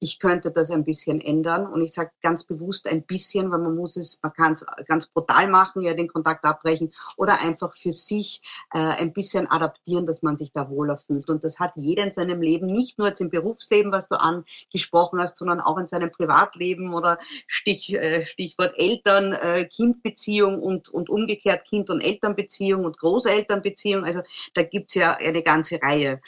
ich 0.00 0.18
könnte 0.18 0.50
das 0.50 0.70
ein 0.70 0.84
bisschen 0.84 1.20
ändern. 1.20 1.66
Und 1.66 1.82
ich 1.82 1.92
sage 1.92 2.10
ganz 2.22 2.44
bewusst 2.44 2.86
ein 2.86 3.02
bisschen, 3.02 3.50
weil 3.50 3.58
man 3.58 3.74
muss 3.74 3.96
es, 3.96 4.20
man 4.22 4.32
kann 4.32 4.52
es 4.52 4.64
ganz 4.86 5.06
brutal 5.06 5.48
machen, 5.48 5.82
ja, 5.82 5.94
den 5.94 6.08
Kontakt 6.08 6.44
abbrechen 6.44 6.92
oder 7.16 7.40
einfach 7.40 7.74
für 7.74 7.92
sich 7.92 8.42
äh, 8.72 8.78
ein 8.78 9.12
bisschen 9.12 9.50
adaptieren, 9.50 10.06
dass 10.06 10.22
man 10.22 10.36
sich 10.36 10.52
da 10.52 10.70
wohler 10.70 10.98
fühlt. 10.98 11.28
Und 11.28 11.42
das 11.42 11.58
hat 11.58 11.72
jeder 11.76 12.04
in 12.04 12.12
seinem 12.12 12.40
Leben, 12.40 12.66
nicht 12.66 12.98
nur 12.98 13.08
jetzt 13.08 13.20
im 13.20 13.30
Berufsleben, 13.30 13.90
was 13.90 14.08
du 14.08 14.16
angesprochen 14.16 15.20
hast, 15.20 15.36
sondern 15.36 15.60
auch 15.60 15.78
in 15.78 15.88
seinem 15.88 16.10
Privatleben 16.10 16.94
oder 16.94 17.18
Stich, 17.46 17.92
äh, 17.92 18.24
Stichwort 18.26 18.74
Eltern, 18.76 19.32
äh, 19.32 19.64
Kindbeziehung 19.64 20.62
und, 20.62 20.88
und 20.88 21.10
umgekehrt 21.10 21.64
Kind- 21.64 21.90
und 21.90 22.00
Elternbeziehung 22.00 22.84
und 22.84 22.98
Großelternbeziehung. 22.98 24.04
Also 24.04 24.22
da 24.54 24.62
gibt's 24.62 24.94
ja 24.94 25.16
eine 25.16 25.42
ganze 25.42 25.80
Reihe. 25.82 26.20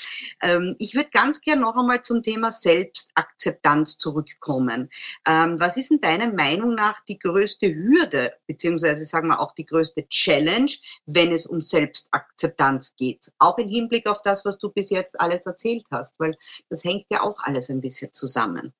Ähm, 0.43 0.75
ich 0.79 0.95
würde 0.95 1.11
ganz 1.11 1.41
gern 1.41 1.61
noch 1.61 1.77
einmal 1.77 2.03
zum 2.03 2.23
Thema 2.23 2.51
Selbstakzeptanz 2.51 3.60
Akzeptanz 3.61 3.99
zurückkommen. 3.99 4.91
Ähm, 5.27 5.61
was 5.61 5.77
ist 5.77 5.91
in 5.91 6.01
deiner 6.01 6.33
Meinung 6.33 6.75
nach 6.75 7.05
die 7.05 7.19
größte 7.19 7.67
Hürde, 7.67 8.35
beziehungsweise 8.47 9.05
sagen 9.05 9.29
wir 9.29 9.41
auch 9.41 9.55
die 9.55 9.65
größte 9.65 10.09
Challenge, 10.09 10.71
wenn 11.07 11.33
es 11.33 11.47
um 11.47 11.61
Selbstakzeptanz 11.61 12.95
geht? 12.97 13.31
Auch 13.39 13.59
im 13.59 13.69
Hinblick 13.69 14.09
auf 14.09 14.23
das, 14.23 14.45
was 14.45 14.59
du 14.59 14.71
bis 14.71 14.91
jetzt 14.91 15.19
alles 15.21 15.47
erzählt 15.47 15.85
hast, 15.91 16.15
weil 16.19 16.37
das 16.69 16.85
hängt 16.85 17.07
ja 17.11 17.23
auch 17.23 17.39
alles 17.41 17.71
ein 17.71 17.81
bisschen 17.81 18.13
zusammen. 18.13 18.73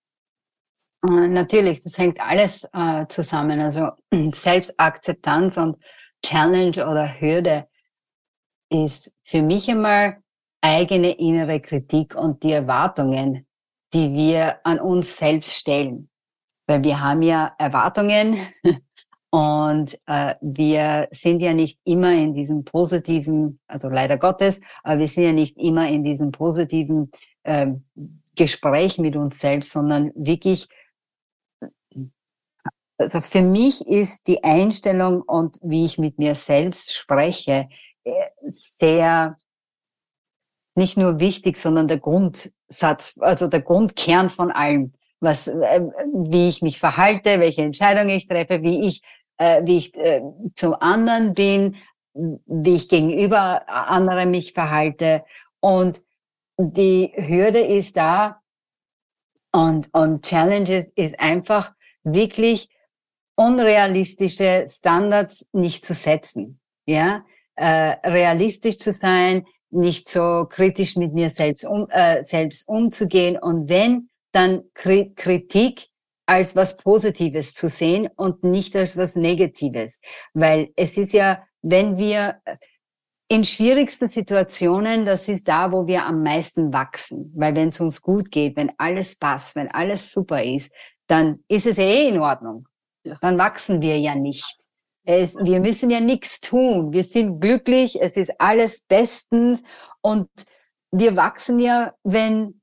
Äh, 1.07 1.29
natürlich, 1.29 1.83
das 1.83 1.99
hängt 1.99 2.21
alles 2.21 2.69
äh, 2.73 3.07
zusammen. 3.09 3.61
Also 3.61 3.91
Selbstakzeptanz 4.33 5.57
und 5.59 5.77
Challenge 6.25 6.87
oder 6.87 7.21
Hürde 7.21 7.67
ist 8.71 9.15
für 9.25 9.43
mich 9.43 9.69
einmal 9.69 10.23
eigene 10.63 11.13
innere 11.13 11.61
Kritik 11.61 12.15
und 12.15 12.43
die 12.43 12.53
Erwartungen, 12.53 13.47
die 13.93 14.13
wir 14.15 14.65
an 14.65 14.81
uns 14.81 15.17
selbst 15.17 15.53
stellen. 15.53 16.09
weil 16.67 16.85
wir 16.85 17.01
haben 17.01 17.23
ja 17.23 17.53
Erwartungen 17.59 18.39
und 19.31 19.99
äh, 20.07 20.37
wir 20.41 21.09
sind 21.11 21.43
ja 21.43 21.53
nicht 21.53 21.81
immer 21.85 22.13
in 22.13 22.33
diesem 22.33 22.65
positiven, 22.65 23.59
also 23.67 23.89
leider 23.89 24.19
Gottes, 24.19 24.61
aber 24.85 25.01
wir 25.01 25.09
sind 25.09 25.25
ja 25.25 25.33
nicht 25.33 25.59
immer 25.59 25.89
in 25.89 26.05
diesem 26.05 26.31
positiven 26.31 27.11
äh, 27.43 27.73
Gespräch 28.37 28.99
mit 28.99 29.17
uns 29.17 29.41
selbst, 29.41 29.73
sondern 29.73 30.13
wirklich, 30.15 30.69
also 32.99 33.21
für 33.21 33.43
mich 33.43 33.87
ist 33.87 34.29
die 34.29 34.45
Einstellung 34.45 35.23
und 35.23 35.59
wie 35.63 35.85
ich 35.85 35.99
mit 35.99 36.19
mir 36.19 36.37
selbst 36.37 36.95
spreche, 36.95 37.69
äh, 38.05 38.13
sehr 38.49 39.37
nicht 40.77 40.97
nur 40.97 41.19
wichtig, 41.19 41.57
sondern 41.57 41.89
der 41.89 41.99
Grundsatz, 42.71 43.19
also 43.21 43.49
der 43.49 43.63
Grundkern 43.63 44.31
von 44.31 44.51
allem, 44.51 44.93
was, 45.19 45.49
äh, 45.49 45.83
wie 46.15 46.49
ich 46.49 46.63
mich 46.63 46.79
verhalte, 46.79 47.41
welche 47.41 47.63
Entscheidungen 47.63 48.11
ich 48.11 48.27
treffe, 48.27 48.63
wie 48.63 48.87
ich 48.87 49.03
äh, 49.39 49.63
wie 49.65 49.79
ich 49.79 49.95
äh, 49.97 50.21
zu 50.55 50.81
anderen 50.81 51.35
bin, 51.35 51.77
wie 52.15 52.75
ich 52.75 52.89
gegenüber 52.89 53.69
anderen 53.69 54.31
mich 54.31 54.53
verhalte. 54.53 55.25
Und 55.61 56.01
die 56.59 57.13
Hürde 57.17 57.61
ist 57.61 57.97
da 57.97 58.43
und, 59.53 59.89
und 59.93 60.25
Challenges 60.25 60.91
ist 60.91 61.19
einfach 61.19 61.73
wirklich 62.05 62.69
unrealistische 63.35 64.67
Standards 64.69 65.47
nicht 65.53 65.87
zu 65.87 65.95
setzen. 65.95 66.61
Ja, 66.87 67.25
äh, 67.55 67.97
realistisch 68.07 68.79
zu 68.79 68.93
sein, 68.93 69.47
nicht 69.71 70.09
so 70.09 70.47
kritisch 70.49 70.97
mit 70.97 71.13
mir 71.13 71.31
selbst, 71.31 71.65
um, 71.65 71.87
äh, 71.91 72.23
selbst 72.25 72.69
umzugehen 72.69 73.39
und 73.39 73.69
wenn 73.69 74.09
dann 74.33 74.63
Kritik 74.75 75.89
als 76.27 76.55
was 76.55 76.77
Positives 76.77 77.55
zu 77.55 77.69
sehen 77.69 78.09
und 78.15 78.45
nicht 78.45 78.77
als 78.77 78.97
was 78.97 79.17
Negatives. 79.17 80.01
Weil 80.33 80.71
es 80.77 80.97
ist 80.97 81.13
ja, 81.13 81.43
wenn 81.63 81.99
wir 81.99 82.41
in 83.27 83.45
schwierigsten 83.45 84.09
Situationen, 84.09 85.05
das 85.05 85.29
ist 85.29 85.49
da, 85.49 85.73
wo 85.73 85.87
wir 85.87 86.05
am 86.05 86.23
meisten 86.23 86.73
wachsen. 86.73 87.33
Weil 87.37 87.57
wenn 87.57 87.69
es 87.71 87.81
uns 87.81 88.01
gut 88.01 88.31
geht, 88.31 88.57
wenn 88.57 88.73
alles 88.77 89.17
passt, 89.17 89.57
wenn 89.57 89.71
alles 89.71 90.13
super 90.13 90.43
ist, 90.43 90.73
dann 91.07 91.45
ist 91.49 91.67
es 91.67 91.79
eh 91.79 92.09
in 92.09 92.19
Ordnung. 92.19 92.69
Dann 93.21 93.39
wachsen 93.39 93.81
wir 93.81 93.99
ja 93.99 94.15
nicht. 94.15 94.57
Es, 95.13 95.35
wir 95.35 95.59
müssen 95.59 95.91
ja 95.91 95.99
nichts 95.99 96.41
tun. 96.41 96.93
Wir 96.93 97.03
sind 97.03 97.41
glücklich, 97.41 98.01
es 98.01 98.17
ist 98.17 98.41
alles 98.41 98.83
bestens. 98.83 99.65
Und 100.01 100.29
wir 100.93 101.17
wachsen 101.17 101.59
ja, 101.59 101.95
wenn, 102.05 102.61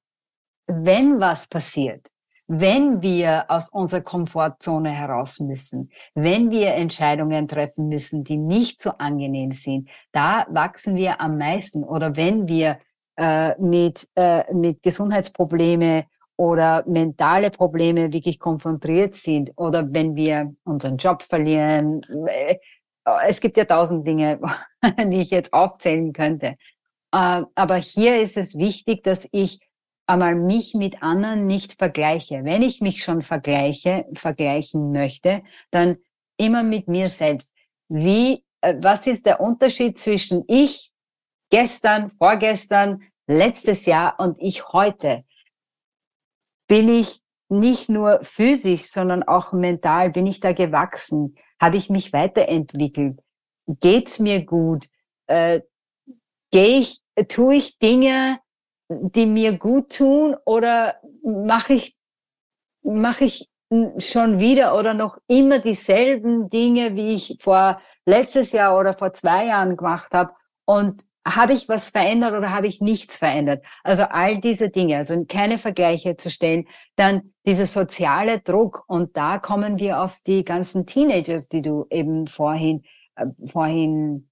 wenn 0.65 1.19
was 1.19 1.47
passiert. 1.47 2.07
Wenn 2.47 3.01
wir 3.01 3.43
aus 3.49 3.67
unserer 3.67 3.99
Komfortzone 3.99 4.89
heraus 4.91 5.41
müssen, 5.41 5.91
wenn 6.15 6.49
wir 6.49 6.75
Entscheidungen 6.75 7.49
treffen 7.49 7.89
müssen, 7.89 8.23
die 8.23 8.37
nicht 8.37 8.79
so 8.79 8.91
angenehm 8.91 9.51
sind, 9.51 9.89
da 10.13 10.47
wachsen 10.49 10.95
wir 10.95 11.19
am 11.19 11.37
meisten. 11.37 11.83
Oder 11.83 12.15
wenn 12.15 12.47
wir 12.47 12.79
äh, 13.17 13.59
mit, 13.59 14.07
äh, 14.15 14.53
mit 14.53 14.81
Gesundheitsprobleme 14.81 16.05
oder 16.37 16.83
mentale 16.87 17.49
Probleme 17.49 18.13
wirklich 18.13 18.39
konfrontiert 18.39 19.15
sind 19.15 19.51
oder 19.55 19.91
wenn 19.91 20.15
wir 20.15 20.55
unseren 20.63 20.97
Job 20.97 21.23
verlieren. 21.23 22.01
Äh, 22.27 22.57
es 23.25 23.41
gibt 23.41 23.57
ja 23.57 23.65
tausend 23.65 24.07
Dinge, 24.07 24.39
die 25.11 25.21
ich 25.21 25.31
jetzt 25.31 25.51
aufzählen 25.51 26.13
könnte. 26.13 26.55
Äh, 27.11 27.41
aber 27.55 27.75
hier 27.77 28.19
ist 28.21 28.37
es 28.37 28.57
wichtig, 28.57 29.03
dass 29.03 29.27
ich 29.31 29.59
einmal 30.05 30.35
mich 30.35 30.73
mit 30.73 31.01
anderen 31.01 31.47
nicht 31.47 31.73
vergleiche. 31.73 32.43
Wenn 32.43 32.61
ich 32.61 32.81
mich 32.81 33.03
schon 33.03 33.21
vergleiche, 33.21 34.05
vergleichen 34.13 34.91
möchte, 34.91 35.41
dann 35.71 35.97
immer 36.37 36.63
mit 36.63 36.87
mir 36.87 37.09
selbst. 37.09 37.51
Wie, 37.89 38.43
äh, 38.61 38.75
was 38.79 39.07
ist 39.07 39.25
der 39.25 39.41
Unterschied 39.41 39.97
zwischen 39.97 40.43
ich 40.47 40.91
gestern, 41.49 42.11
vorgestern, 42.11 43.01
letztes 43.25 43.85
Jahr 43.85 44.19
und 44.19 44.37
ich 44.39 44.67
heute? 44.69 45.23
Bin 46.67 46.89
ich 46.89 47.21
nicht 47.49 47.89
nur 47.89 48.19
physisch, 48.23 48.87
sondern 48.87 49.23
auch 49.23 49.53
mental, 49.53 50.11
bin 50.11 50.25
ich 50.25 50.39
da 50.39 50.53
gewachsen? 50.53 51.35
Habe 51.59 51.77
ich 51.77 51.89
mich 51.89 52.13
weiterentwickelt? 52.13 53.19
Geht's 53.79 54.19
mir 54.19 54.45
gut? 54.45 54.87
Äh, 55.27 55.61
Gehe 56.51 56.79
ich, 56.79 57.01
tue 57.27 57.55
ich 57.55 57.77
Dinge, 57.77 58.39
die 58.89 59.25
mir 59.25 59.57
gut 59.57 59.97
tun 59.97 60.35
oder 60.45 60.95
mache 61.23 61.73
ich, 61.73 61.97
mache 62.83 63.25
ich 63.25 63.49
schon 63.97 64.39
wieder 64.39 64.77
oder 64.77 64.93
noch 64.93 65.17
immer 65.27 65.59
dieselben 65.59 66.47
Dinge, 66.47 66.95
wie 66.95 67.15
ich 67.15 67.37
vor 67.41 67.81
letztes 68.05 68.53
Jahr 68.53 68.77
oder 68.77 68.93
vor 68.93 69.11
zwei 69.11 69.47
Jahren 69.47 69.75
gemacht 69.75 70.13
habe 70.13 70.33
und 70.65 71.03
habe 71.35 71.53
ich 71.53 71.67
was 71.67 71.89
verändert 71.89 72.33
oder 72.33 72.51
habe 72.51 72.67
ich 72.67 72.81
nichts 72.81 73.17
verändert? 73.17 73.63
Also 73.83 74.03
all 74.03 74.39
diese 74.39 74.69
Dinge, 74.69 74.97
also 74.97 75.25
keine 75.25 75.57
Vergleiche 75.57 76.15
zu 76.15 76.29
stellen, 76.29 76.67
dann 76.95 77.33
dieser 77.45 77.65
soziale 77.65 78.39
Druck 78.39 78.83
und 78.87 79.17
da 79.17 79.37
kommen 79.37 79.79
wir 79.79 80.01
auf 80.01 80.19
die 80.25 80.43
ganzen 80.43 80.85
Teenagers, 80.85 81.49
die 81.49 81.61
du 81.61 81.85
eben 81.89 82.27
vorhin 82.27 82.83
äh, 83.15 83.25
vorhin 83.45 84.29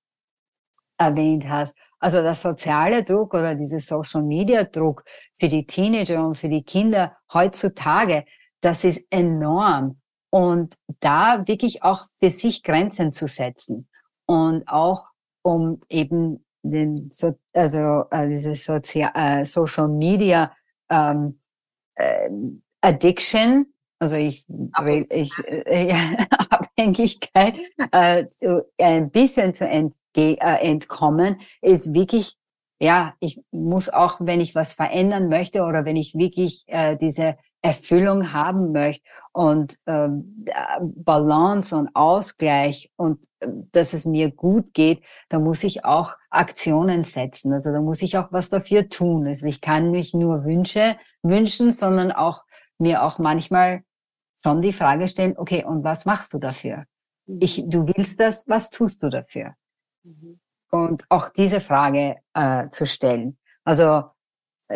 erwähnt 0.97 1.49
hast. 1.49 1.77
Also 1.99 2.21
der 2.21 2.35
soziale 2.35 3.03
Druck 3.03 3.33
oder 3.33 3.55
diese 3.55 3.79
Social 3.79 4.23
Media 4.23 4.63
Druck 4.63 5.03
für 5.33 5.47
die 5.47 5.65
Teenager 5.65 6.25
und 6.25 6.37
für 6.37 6.49
die 6.49 6.63
Kinder 6.63 7.17
heutzutage, 7.33 8.25
das 8.61 8.83
ist 8.83 9.07
enorm. 9.09 9.99
Und 10.29 10.75
da 10.99 11.47
wirklich 11.47 11.83
auch 11.83 12.07
für 12.21 12.29
sich 12.29 12.63
Grenzen 12.63 13.11
zu 13.11 13.27
setzen 13.27 13.87
und 14.25 14.67
auch 14.67 15.05
um 15.41 15.79
eben 15.89 16.44
den, 16.71 17.09
so, 17.09 17.33
also 17.53 18.05
äh, 18.11 18.27
diese 18.29 18.55
Sozial, 18.55 19.11
äh, 19.13 19.45
Social 19.45 19.87
Media 19.87 20.51
ähm, 20.89 21.39
äh, 21.95 22.29
Addiction, 22.81 23.67
also 23.99 24.15
ich, 24.15 24.45
ich 25.09 25.31
äh, 25.45 25.87
ja, 25.89 26.27
Abhängigkeit, 26.49 27.55
äh, 27.91 28.25
so 28.29 28.61
ein 28.79 29.09
bisschen 29.09 29.53
zu 29.53 29.67
ent, 29.67 29.95
äh, 30.17 30.35
entkommen, 30.35 31.41
ist 31.61 31.93
wirklich, 31.93 32.35
ja, 32.79 33.15
ich 33.19 33.41
muss 33.51 33.89
auch, 33.89 34.19
wenn 34.19 34.41
ich 34.41 34.55
was 34.55 34.73
verändern 34.73 35.29
möchte 35.29 35.63
oder 35.63 35.85
wenn 35.85 35.95
ich 35.95 36.13
wirklich 36.15 36.63
äh, 36.67 36.97
diese 36.97 37.37
Erfüllung 37.65 38.31
haben 38.31 38.71
möchte 38.71 39.03
und 39.33 39.77
ähm, 39.87 40.45
Balance 40.81 41.75
und 41.75 41.89
Ausgleich 41.95 42.91
und 42.95 43.27
äh, 43.39 43.47
dass 43.71 43.93
es 43.93 44.05
mir 44.05 44.31
gut 44.31 44.73
geht, 44.73 45.03
da 45.29 45.39
muss 45.39 45.63
ich 45.63 45.83
auch 45.83 46.13
Aktionen 46.29 47.03
setzen. 47.03 47.51
Also 47.51 47.71
da 47.71 47.81
muss 47.81 48.01
ich 48.01 48.17
auch 48.17 48.31
was 48.31 48.49
dafür 48.49 48.87
tun. 48.87 49.27
Also 49.27 49.47
ich 49.47 49.61
kann 49.61 49.91
mich 49.91 50.13
nur 50.13 50.45
Wünsche 50.45 50.97
wünschen, 51.23 51.71
sondern 51.71 52.11
auch 52.11 52.43
mir 52.77 53.03
auch 53.03 53.17
manchmal 53.17 53.81
schon 54.41 54.61
die 54.61 54.73
Frage 54.73 55.07
stellen, 55.07 55.33
okay, 55.37 55.65
und 55.65 55.83
was 55.83 56.05
machst 56.05 56.33
du 56.33 56.39
dafür? 56.39 56.85
Ich, 57.25 57.63
du 57.67 57.87
willst 57.87 58.19
das, 58.19 58.47
was 58.47 58.69
tust 58.69 59.01
du 59.01 59.09
dafür? 59.09 59.55
Mhm. 60.03 60.39
Und 60.69 61.03
auch 61.09 61.29
diese 61.29 61.61
Frage 61.61 62.17
äh, 62.33 62.69
zu 62.69 62.85
stellen. 62.85 63.37
Also 63.63 63.83
äh, 63.83 64.03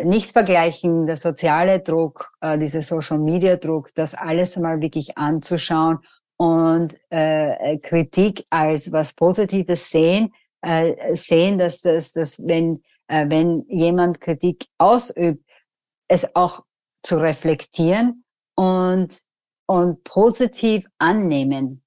nicht 0.04 0.32
vergleichen, 0.32 1.06
der 1.06 1.18
soziale 1.18 1.80
Druck, 1.80 2.32
äh, 2.42 2.58
dieser 2.58 2.82
Social 2.82 3.20
Media 3.20 3.56
Druck, 3.56 3.94
das 3.96 4.16
alles 4.16 4.58
mal 4.58 4.82
wirklich 4.82 5.18
anzuschauen 5.18 6.00
und 6.38 6.96
äh, 7.10 7.78
Kritik 7.80 8.46
als 8.50 8.92
was 8.92 9.14
Positives 9.14 9.90
sehen, 9.90 10.34
äh, 10.62 11.16
sehen, 11.16 11.58
dass 11.58 11.82
das, 11.82 12.14
dass 12.14 12.40
wenn 12.46 12.84
äh, 13.08 13.26
wenn 13.28 13.66
jemand 13.68 14.22
Kritik 14.22 14.66
ausübt, 14.78 15.44
es 16.08 16.36
auch 16.36 16.64
zu 17.02 17.18
reflektieren 17.18 18.24
und 18.56 19.22
und 19.70 20.04
positiv 20.04 20.88
annehmen. 20.98 21.84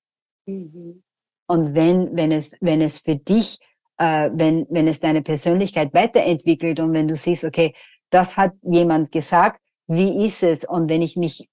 Mhm. 0.47 1.03
Und 1.49 1.75
wenn, 1.75 2.17
wenn 2.17 2.31
es, 2.31 2.57
wenn 2.61 2.81
es 2.81 3.01
für 3.01 3.17
dich, 3.17 3.59
äh, 3.99 4.31
wenn, 4.33 4.67
wenn 4.71 4.87
es 4.87 5.01
deine 5.01 5.21
Persönlichkeit 5.21 5.93
weiterentwickelt 5.93 6.79
und 6.79 6.93
wenn 6.93 7.09
du 7.09 7.17
siehst, 7.17 7.45
okay, 7.45 7.75
das 8.13 8.37
hat 8.37 8.53
jemand 8.63 9.13
gesagt, 9.13 9.61
wie 9.87 10.25
ist 10.25 10.43
es? 10.43 10.65
Und 10.65 10.89
wenn 10.89 11.03
ich 11.03 11.17
mich, 11.17 11.49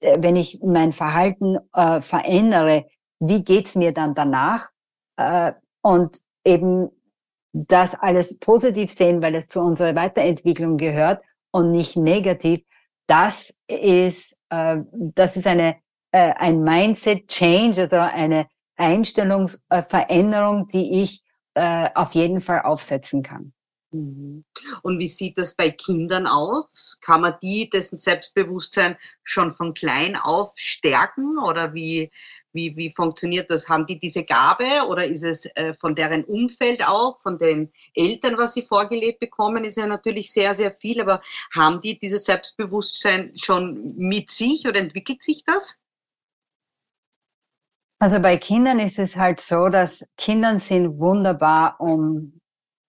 äh, 0.00 0.16
wenn 0.20 0.36
ich 0.36 0.60
mein 0.62 0.92
Verhalten 0.92 1.58
äh, 1.74 2.00
verändere, 2.00 2.86
wie 3.20 3.42
geht's 3.42 3.74
mir 3.74 3.92
dann 3.92 4.14
danach? 4.14 4.70
Äh, 5.16 5.52
und 5.82 6.20
eben 6.44 6.90
das 7.52 7.94
alles 7.94 8.38
positiv 8.38 8.90
sehen, 8.90 9.22
weil 9.22 9.34
es 9.34 9.48
zu 9.48 9.60
unserer 9.60 9.94
Weiterentwicklung 9.94 10.76
gehört 10.76 11.22
und 11.50 11.70
nicht 11.70 11.96
negativ. 11.96 12.62
Das 13.06 13.54
ist, 13.66 14.36
äh, 14.50 14.78
das 14.92 15.36
ist 15.36 15.46
eine, 15.46 15.76
äh, 16.12 16.34
ein 16.36 16.62
Mindset 16.62 17.28
Change, 17.28 17.82
also 17.82 17.96
eine, 17.96 18.46
Einstellungsveränderung, 18.76 20.68
die 20.68 21.02
ich 21.02 21.22
äh, 21.54 21.88
auf 21.94 22.14
jeden 22.14 22.40
Fall 22.40 22.62
aufsetzen 22.62 23.22
kann. 23.22 23.52
Mhm. 23.92 24.44
Und 24.82 24.98
wie 24.98 25.08
sieht 25.08 25.38
das 25.38 25.54
bei 25.54 25.70
Kindern 25.70 26.26
aus? 26.26 26.98
Kann 27.00 27.20
man 27.20 27.34
die, 27.40 27.70
dessen 27.70 27.98
Selbstbewusstsein 27.98 28.96
schon 29.22 29.52
von 29.54 29.74
klein 29.74 30.16
auf 30.16 30.52
stärken? 30.56 31.38
Oder 31.38 31.72
wie, 31.72 32.10
wie, 32.52 32.76
wie 32.76 32.90
funktioniert 32.90 33.50
das? 33.50 33.68
Haben 33.68 33.86
die 33.86 33.98
diese 33.98 34.24
Gabe 34.24 34.86
oder 34.88 35.06
ist 35.06 35.24
es 35.24 35.46
äh, 35.54 35.74
von 35.74 35.94
deren 35.94 36.24
Umfeld 36.24 36.86
auch, 36.86 37.20
von 37.20 37.38
den 37.38 37.72
Eltern, 37.94 38.36
was 38.38 38.54
sie 38.54 38.62
vorgelebt 38.62 39.20
bekommen, 39.20 39.64
ist 39.64 39.76
ja 39.76 39.86
natürlich 39.86 40.32
sehr, 40.32 40.54
sehr 40.54 40.72
viel. 40.72 41.00
Aber 41.00 41.22
haben 41.54 41.80
die 41.80 41.98
dieses 41.98 42.24
Selbstbewusstsein 42.24 43.32
schon 43.36 43.94
mit 43.96 44.30
sich 44.30 44.66
oder 44.66 44.80
entwickelt 44.80 45.22
sich 45.22 45.44
das? 45.44 45.78
Also 47.98 48.20
bei 48.20 48.36
Kindern 48.36 48.78
ist 48.78 48.98
es 48.98 49.16
halt 49.16 49.40
so, 49.40 49.68
dass 49.68 50.06
Kindern 50.18 50.58
sind 50.58 50.98
wunderbar, 50.98 51.80
um 51.80 52.40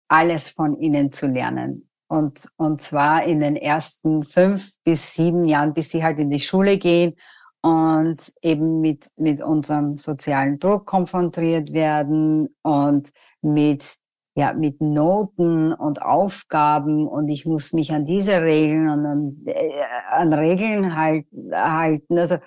alles 0.08 0.50
von 0.50 0.80
ihnen 0.80 1.12
zu 1.12 1.28
lernen. 1.28 1.90
Und, 2.08 2.50
und 2.56 2.82
zwar 2.82 3.26
in 3.26 3.42
den 3.42 3.56
ersten 3.58 4.24
fünf 4.24 4.72
bis 4.84 5.14
sieben 5.14 5.46
Jahren, 5.46 5.74
bis 5.74 5.92
sie 5.92 6.04
halt 6.04 6.20
in 6.20 6.30
die 6.30 6.40
Schule 6.40 6.78
gehen 6.78 7.16
und 7.62 8.32
eben 8.42 8.80
mit, 8.80 9.08
mit 9.18 9.42
unserem 9.44 9.98
sozialen 9.98 10.58
Druck 10.58 10.86
konfrontiert 10.86 11.74
werden 11.74 12.56
und 12.62 13.12
mit, 13.42 13.98
ja, 14.36 14.54
mit 14.54 14.80
Noten 14.80 15.74
und 15.74 16.02
Aufgaben 16.02 17.08
und 17.08 17.28
ich 17.28 17.46
muss 17.46 17.74
mich 17.74 17.92
an 17.92 18.06
diese 18.06 18.42
Regeln 18.42 18.88
und 18.88 19.06
an, 19.06 19.38
äh, 19.46 19.82
an 20.10 20.32
Regeln 20.32 20.96
halt, 20.96 21.26
halten. 21.52 22.18
Also 22.18 22.38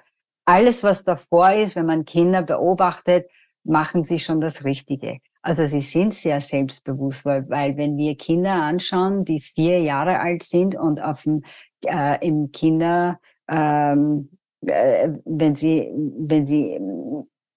alles, 0.46 0.82
was 0.82 1.04
davor 1.04 1.52
ist, 1.52 1.76
wenn 1.76 1.86
man 1.86 2.06
Kinder 2.06 2.42
beobachtet, 2.42 3.30
machen 3.62 4.04
sie 4.04 4.18
schon 4.18 4.40
das 4.40 4.64
Richtige. 4.64 5.18
Also 5.42 5.64
sie 5.66 5.80
sind 5.80 6.14
sehr 6.14 6.40
selbstbewusst, 6.40 7.24
weil, 7.24 7.48
weil 7.48 7.76
wenn 7.76 7.96
wir 7.96 8.16
Kinder 8.16 8.62
anschauen, 8.62 9.24
die 9.24 9.40
vier 9.40 9.80
Jahre 9.80 10.20
alt 10.20 10.42
sind 10.42 10.74
und 10.74 11.02
auf 11.02 11.22
dem, 11.22 11.42
äh, 11.86 12.26
im 12.26 12.52
Kinder, 12.52 13.18
ähm, 13.48 14.30
äh, 14.66 15.08
wenn 15.24 15.54
sie, 15.54 15.90
wenn 15.94 16.44
sie 16.44 16.78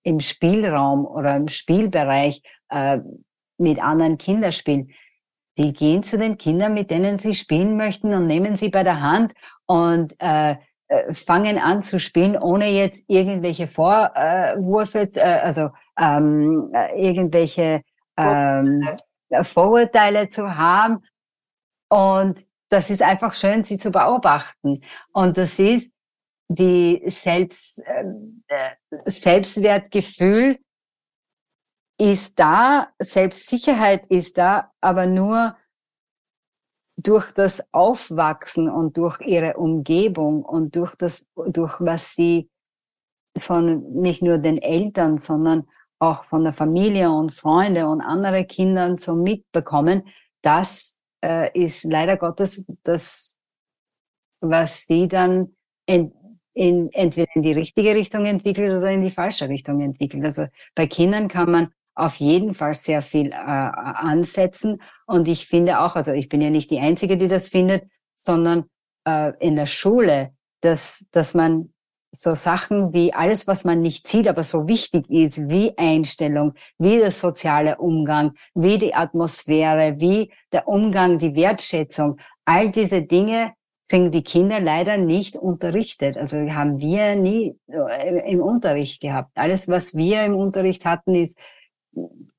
im 0.03 0.19
Spielraum 0.19 1.05
oder 1.05 1.35
im 1.35 1.49
Spielbereich 1.49 2.41
äh, 2.69 2.99
mit 3.57 3.83
anderen 3.83 4.17
Kindern 4.17 4.51
spielen, 4.51 4.89
die 5.57 5.73
gehen 5.73 6.03
zu 6.03 6.17
den 6.17 6.37
Kindern, 6.37 6.73
mit 6.73 6.89
denen 6.89 7.19
sie 7.19 7.35
spielen 7.35 7.77
möchten 7.77 8.13
und 8.13 8.27
nehmen 8.27 8.55
sie 8.55 8.69
bei 8.69 8.83
der 8.83 9.01
Hand 9.01 9.33
und 9.65 10.13
äh, 10.19 10.55
äh 10.87 11.13
fangen 11.13 11.59
an 11.59 11.81
zu 11.81 11.99
spielen, 11.99 12.37
ohne 12.37 12.69
jetzt 12.69 13.05
irgendwelche 13.07 13.67
Vorwürfe, 13.67 15.09
äh, 15.15 15.21
also 15.21 15.69
ähm, 15.97 16.67
irgendwelche 16.95 17.81
ähm, 18.17 18.87
Vorurteile 19.43 20.27
zu 20.27 20.55
haben. 20.55 21.03
Und 21.89 22.45
das 22.69 22.89
ist 22.89 23.01
einfach 23.01 23.33
schön, 23.33 23.63
sie 23.63 23.77
zu 23.77 23.91
beobachten. 23.91 24.81
Und 25.11 25.37
das 25.37 25.59
ist 25.59 25.93
die 26.47 27.03
Selbst, 27.07 27.79
äh, 27.79 28.75
Selbstwertgefühl 29.05 30.59
ist 31.99 32.39
da, 32.39 32.89
Selbstsicherheit 32.99 34.05
ist 34.07 34.37
da, 34.37 34.71
aber 34.81 35.05
nur 35.05 35.55
durch 36.97 37.31
das 37.31 37.73
Aufwachsen 37.73 38.69
und 38.69 38.97
durch 38.97 39.19
ihre 39.21 39.57
Umgebung 39.57 40.43
und 40.43 40.75
durch 40.75 40.95
das, 40.95 41.27
durch 41.35 41.79
was 41.79 42.13
sie 42.13 42.49
von 43.37 43.93
nicht 43.93 44.21
nur 44.21 44.37
den 44.37 44.57
Eltern, 44.57 45.17
sondern 45.17 45.67
auch 46.03 46.25
von 46.25 46.43
der 46.43 46.53
Familie 46.53 47.11
und 47.11 47.31
Freunde 47.31 47.87
und 47.87 48.01
andere 48.01 48.45
Kindern 48.45 48.97
so 48.97 49.15
mitbekommen, 49.15 50.03
das 50.41 50.97
äh, 51.23 51.49
ist 51.57 51.83
leider 51.85 52.17
Gottes 52.17 52.65
das, 52.83 53.37
was 54.41 54.85
sie 54.85 55.07
dann 55.07 55.55
in, 55.85 56.13
in, 56.53 56.91
entweder 56.91 57.27
in 57.35 57.43
die 57.43 57.53
richtige 57.53 57.95
Richtung 57.95 58.25
entwickelt 58.25 58.71
oder 58.71 58.91
in 58.91 59.01
die 59.01 59.09
falsche 59.09 59.47
Richtung 59.47 59.81
entwickelt. 59.81 60.23
Also 60.23 60.47
bei 60.75 60.87
Kindern 60.87 61.27
kann 61.27 61.49
man 61.49 61.73
auf 61.95 62.15
jeden 62.15 62.53
Fall 62.53 62.73
sehr 62.73 63.01
viel 63.01 63.31
äh, 63.31 63.35
ansetzen. 63.35 64.81
Und 65.05 65.27
ich 65.27 65.47
finde 65.47 65.79
auch, 65.79 65.95
also 65.95 66.11
ich 66.11 66.27
bin 66.27 66.41
ja 66.41 66.49
nicht 66.49 66.71
die 66.71 66.79
Einzige, 66.79 67.17
die 67.17 67.27
das 67.27 67.49
findet, 67.49 67.85
sondern 68.15 68.65
äh, 69.05 69.33
in 69.39 69.55
der 69.55 69.67
Schule, 69.67 70.33
dass, 70.61 71.07
dass 71.11 71.33
man 71.33 71.72
so 72.15 72.35
Sachen 72.35 72.93
wie 72.93 73.13
alles, 73.13 73.47
was 73.47 73.65
man 73.65 73.81
nicht 73.81 74.07
sieht, 74.07 74.27
aber 74.27 74.43
so 74.43 74.67
wichtig 74.67 75.09
ist, 75.09 75.49
wie 75.49 75.75
Einstellung, 75.77 76.53
wie 76.77 76.97
der 76.97 77.11
soziale 77.11 77.77
Umgang, 77.77 78.33
wie 78.53 78.77
die 78.77 78.93
Atmosphäre, 78.93 79.95
wie 79.97 80.31
der 80.51 80.67
Umgang, 80.67 81.17
die 81.17 81.35
Wertschätzung, 81.35 82.17
all 82.45 82.69
diese 82.69 83.01
Dinge 83.01 83.53
kriegen 83.89 84.11
die 84.11 84.23
Kinder 84.23 84.59
leider 84.59 84.97
nicht 84.97 85.35
unterrichtet. 85.35 86.15
Also 86.15 86.37
haben 86.37 86.79
wir 86.79 87.15
nie 87.15 87.57
äh, 87.67 88.31
im 88.31 88.41
Unterricht 88.41 89.01
gehabt. 89.01 89.31
Alles, 89.35 89.67
was 89.67 89.95
wir 89.95 90.23
im 90.23 90.35
Unterricht 90.35 90.85
hatten, 90.85 91.15
ist 91.15 91.39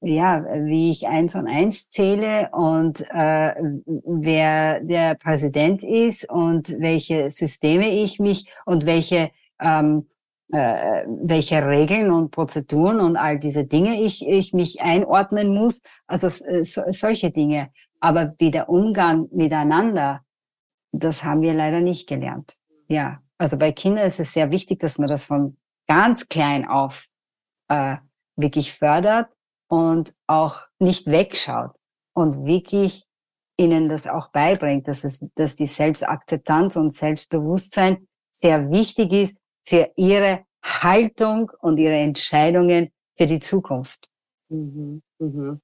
ja, 0.01 0.45
wie 0.65 0.91
ich 0.91 1.07
eins 1.07 1.35
und 1.35 1.47
eins 1.47 1.89
zähle 1.91 2.51
und 2.53 3.01
äh, 3.11 3.55
wer 3.87 4.81
der 4.81 5.15
Präsident 5.15 5.83
ist 5.83 6.29
und 6.29 6.77
welche 6.81 7.31
Systeme 7.31 7.89
ich 7.89 8.19
mich 8.19 8.49
und 8.67 8.85
welche 8.85 9.31
ähm, 9.61 10.09
äh, 10.53 11.05
welche 11.07 11.67
Regeln 11.67 12.11
und 12.11 12.31
Prozeduren 12.31 13.01
und 13.01 13.17
all 13.17 13.39
diese 13.39 13.67
Dinge 13.67 14.01
ich, 14.01 14.27
ich 14.27 14.53
mich 14.53 14.83
einordnen 14.83 15.55
muss. 15.55 15.83
Also 16.07 16.29
so, 16.29 16.83
solche 16.91 17.31
Dinge. 17.31 17.71
Aber 18.01 18.35
wie 18.39 18.51
der 18.51 18.69
Umgang 18.69 19.29
miteinander, 19.33 20.21
das 20.93 21.25
haben 21.25 21.41
wir 21.41 21.55
leider 21.55 21.81
nicht 21.81 22.09
gelernt. 22.09 22.57
Ja, 22.89 23.21
also 23.39 23.59
bei 23.59 23.73
Kindern 23.73 24.07
ist 24.07 24.21
es 24.21 24.33
sehr 24.33 24.51
wichtig, 24.51 24.81
dass 24.81 24.99
man 24.99 25.09
das 25.09 25.25
von 25.25 25.57
ganz 25.89 26.29
klein 26.29 26.69
auf 26.69 27.09
äh, 27.69 27.97
wirklich 28.37 28.73
fördert 28.73 29.29
und 29.69 30.13
auch 30.27 30.61
nicht 30.79 31.07
wegschaut 31.07 31.73
und 32.15 32.45
wirklich 32.45 33.07
ihnen 33.57 33.89
das 33.89 34.07
auch 34.07 34.31
beibringt, 34.31 34.89
dass 34.89 35.05
es, 35.05 35.25
dass 35.35 35.57
die 35.57 35.67
Selbstakzeptanz 35.67 36.77
und 36.77 36.93
Selbstbewusstsein 36.93 38.07
sehr 38.33 38.71
wichtig 38.71 39.13
ist, 39.13 39.39
für 39.65 39.91
ihre 39.97 40.45
Haltung 40.63 41.51
und 41.61 41.79
ihre 41.79 41.97
Entscheidungen 41.97 42.93
für 43.17 43.27
die 43.27 43.41
Zukunft. 43.41 44.09
Mhm. 44.49 45.03
Mhm. 45.19 45.61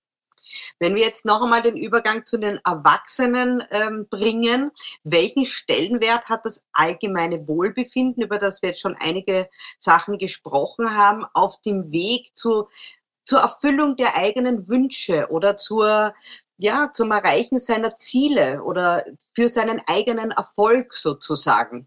Wenn 0.78 0.94
wir 0.94 1.02
jetzt 1.02 1.24
noch 1.24 1.42
einmal 1.42 1.62
den 1.62 1.76
Übergang 1.76 2.26
zu 2.26 2.38
den 2.38 2.58
Erwachsenen 2.64 3.62
ähm, 3.70 4.08
bringen, 4.08 4.72
welchen 5.04 5.46
Stellenwert 5.46 6.28
hat 6.28 6.44
das 6.44 6.64
allgemeine 6.72 7.46
Wohlbefinden, 7.46 8.22
über 8.22 8.38
das 8.38 8.62
wir 8.62 8.70
jetzt 8.70 8.80
schon 8.80 8.96
einige 8.98 9.48
Sachen 9.78 10.18
gesprochen 10.18 10.96
haben, 10.96 11.24
auf 11.34 11.60
dem 11.62 11.92
Weg 11.92 12.32
zu, 12.34 12.68
zur 13.24 13.40
Erfüllung 13.40 13.96
der 13.96 14.16
eigenen 14.16 14.66
Wünsche 14.66 15.28
oder 15.30 15.56
zur, 15.56 16.14
ja, 16.56 16.90
zum 16.92 17.12
Erreichen 17.12 17.58
seiner 17.58 17.96
Ziele 17.96 18.62
oder 18.64 19.04
für 19.32 19.48
seinen 19.48 19.80
eigenen 19.86 20.30
Erfolg 20.32 20.94
sozusagen? 20.94 21.86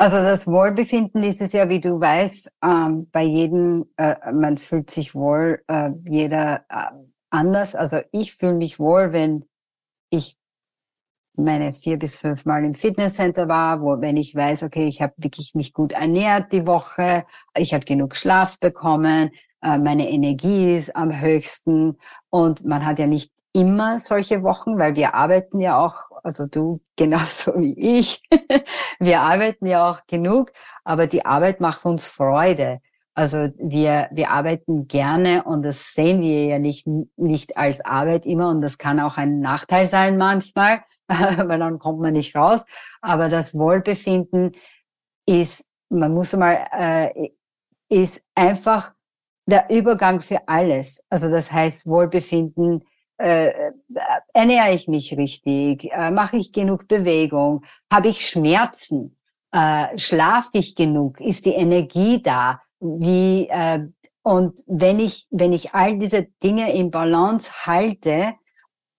Also 0.00 0.18
das 0.18 0.46
Wohlbefinden 0.46 1.24
ist 1.24 1.40
es 1.40 1.52
ja, 1.52 1.68
wie 1.68 1.80
du 1.80 2.00
weißt, 2.00 2.52
ähm, 2.62 3.08
bei 3.10 3.24
jedem, 3.24 3.86
äh, 3.96 4.14
man 4.32 4.56
fühlt 4.56 4.90
sich 4.90 5.12
wohl, 5.16 5.60
äh, 5.66 5.90
jeder 6.08 6.64
äh, 6.68 6.92
anders. 7.30 7.74
Also 7.74 8.00
ich 8.12 8.34
fühle 8.36 8.54
mich 8.54 8.78
wohl, 8.78 9.12
wenn 9.12 9.44
ich 10.10 10.36
meine 11.36 11.72
vier 11.72 11.98
bis 11.98 12.16
fünf 12.16 12.46
Mal 12.46 12.64
im 12.64 12.74
Fitnesscenter 12.74 13.48
war, 13.48 13.80
wo 13.80 14.00
wenn 14.00 14.16
ich 14.16 14.34
weiß, 14.34 14.62
okay, 14.62 14.86
ich 14.86 15.02
habe 15.02 15.14
wirklich 15.16 15.54
mich 15.54 15.72
gut 15.72 15.92
ernährt 15.92 16.52
die 16.52 16.66
Woche, 16.66 17.24
ich 17.56 17.74
habe 17.74 17.84
genug 17.84 18.14
Schlaf 18.14 18.60
bekommen, 18.60 19.30
äh, 19.62 19.78
meine 19.78 20.10
Energie 20.10 20.76
ist 20.76 20.94
am 20.94 21.20
höchsten 21.20 21.98
und 22.30 22.64
man 22.64 22.86
hat 22.86 23.00
ja 23.00 23.08
nicht 23.08 23.32
immer 23.58 23.98
solche 23.98 24.42
Wochen, 24.44 24.78
weil 24.78 24.94
wir 24.94 25.14
arbeiten 25.14 25.58
ja 25.58 25.78
auch, 25.84 26.10
also 26.22 26.46
du 26.46 26.80
genauso 26.96 27.52
wie 27.56 27.74
ich, 27.76 28.22
wir 29.00 29.20
arbeiten 29.20 29.66
ja 29.66 29.90
auch 29.90 30.06
genug, 30.06 30.52
aber 30.84 31.06
die 31.06 31.26
Arbeit 31.26 31.60
macht 31.60 31.84
uns 31.84 32.08
Freude. 32.08 32.80
Also 33.14 33.48
wir, 33.58 34.08
wir 34.12 34.30
arbeiten 34.30 34.86
gerne 34.86 35.42
und 35.42 35.64
das 35.64 35.92
sehen 35.92 36.20
wir 36.20 36.44
ja 36.46 36.58
nicht, 36.60 36.86
nicht 37.16 37.56
als 37.56 37.84
Arbeit 37.84 38.26
immer 38.26 38.48
und 38.48 38.60
das 38.62 38.78
kann 38.78 39.00
auch 39.00 39.16
ein 39.16 39.40
Nachteil 39.40 39.88
sein 39.88 40.16
manchmal, 40.16 40.84
weil 41.08 41.58
dann 41.58 41.80
kommt 41.80 41.98
man 41.98 42.12
nicht 42.12 42.36
raus. 42.36 42.64
Aber 43.00 43.28
das 43.28 43.54
Wohlbefinden 43.54 44.52
ist, 45.26 45.66
man 45.88 46.14
muss 46.14 46.32
mal, 46.34 46.68
äh, 46.70 47.30
ist 47.88 48.22
einfach 48.36 48.92
der 49.46 49.68
Übergang 49.68 50.20
für 50.20 50.46
alles. 50.46 51.04
Also 51.10 51.28
das 51.28 51.50
heißt 51.50 51.86
Wohlbefinden 51.86 52.84
äh, 53.18 53.52
ernähre 54.32 54.74
ich 54.74 54.88
mich 54.88 55.16
richtig, 55.16 55.90
äh, 55.92 56.10
mache 56.10 56.36
ich 56.36 56.52
genug 56.52 56.88
Bewegung, 56.88 57.64
habe 57.92 58.08
ich 58.08 58.26
Schmerzen, 58.26 59.16
äh, 59.52 59.96
schlafe 59.96 60.50
ich 60.54 60.74
genug, 60.74 61.20
ist 61.20 61.46
die 61.46 61.54
Energie 61.54 62.22
da, 62.22 62.60
wie 62.80 63.48
äh, 63.48 63.86
und 64.22 64.62
wenn 64.66 65.00
ich 65.00 65.26
wenn 65.30 65.52
ich 65.52 65.74
all 65.74 65.98
diese 65.98 66.28
Dinge 66.42 66.72
in 66.72 66.90
Balance 66.90 67.66
halte 67.66 68.34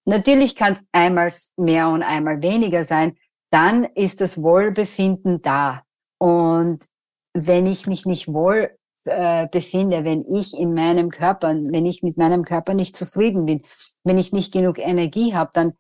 natürlich 0.10 0.56
kann 0.56 0.74
es 0.74 0.86
einmal 0.92 1.32
mehr 1.56 1.88
und 1.90 2.04
einmal 2.04 2.42
weniger 2.42 2.84
sein, 2.84 3.16
dann 3.52 3.86
ist 3.86 4.22
das 4.22 4.42
Wohlbefinden 4.42 5.42
da. 5.42 5.84
Und 6.18 6.86
wenn 7.34 7.66
ich 7.68 7.88
mich 7.88 8.06
nicht 8.06 8.28
wohl 8.28 8.78
äh, 9.06 9.48
befinde, 9.48 10.04
wenn 10.04 10.26
ich 10.26 10.58
in 10.58 10.74
meinem 10.74 11.10
Körper, 11.10 11.50
wenn 11.50 11.86
ich 11.86 12.04
mit 12.04 12.18
meinem 12.18 12.44
Körper 12.44 12.74
nicht 12.74 12.96
zufrieden 12.96 13.46
bin, 13.46 13.62
wenn 14.04 14.18
ich 14.18 14.34
nicht 14.34 14.52
genug 14.52 14.80
Energie 14.80 15.34
habe, 15.34 15.52
dann 15.54 15.74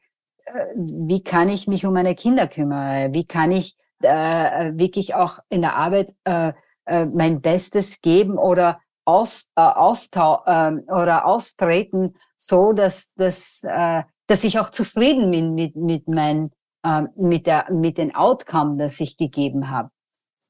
äh, 0.45 0.65
wie 0.76 1.24
kann 1.24 1.49
ich 1.49 1.67
mich 1.67 1.86
um 1.86 1.93
meine 1.93 2.15
Kinder 2.15 2.47
kümmern? 2.47 3.13
Wie 3.13 3.26
kann 3.26 3.51
ich 3.51 3.78
äh, 4.01 4.72
wirklich 4.74 5.15
auch 5.15 5.39
in 5.49 5.61
der 5.61 5.76
Arbeit 5.76 6.13
äh, 6.24 6.53
äh, 6.86 7.05
mein 7.05 7.41
Bestes 7.41 8.01
geben 8.01 8.38
oder 8.38 8.80
auf, 9.05 9.43
äh, 9.55 9.61
auftau 9.61 10.43
äh, 10.45 10.72
oder 10.91 11.26
auftreten, 11.26 12.15
so 12.36 12.74
dass, 12.74 13.13
dass, 13.15 13.63
äh, 13.63 14.03
dass 14.28 14.43
ich 14.43 14.59
auch 14.59 14.70
zufrieden 14.70 15.32
bin 15.32 15.55
mit, 15.55 15.76
mit, 15.76 16.07
mein, 16.07 16.51
äh, 16.84 17.03
mit, 17.15 17.47
der, 17.47 17.72
mit 17.72 17.97
den 17.97 18.15
Outcome, 18.15 18.78
das 18.78 18.99
ich 18.99 19.17
gegeben 19.17 19.70
habe. 19.70 19.89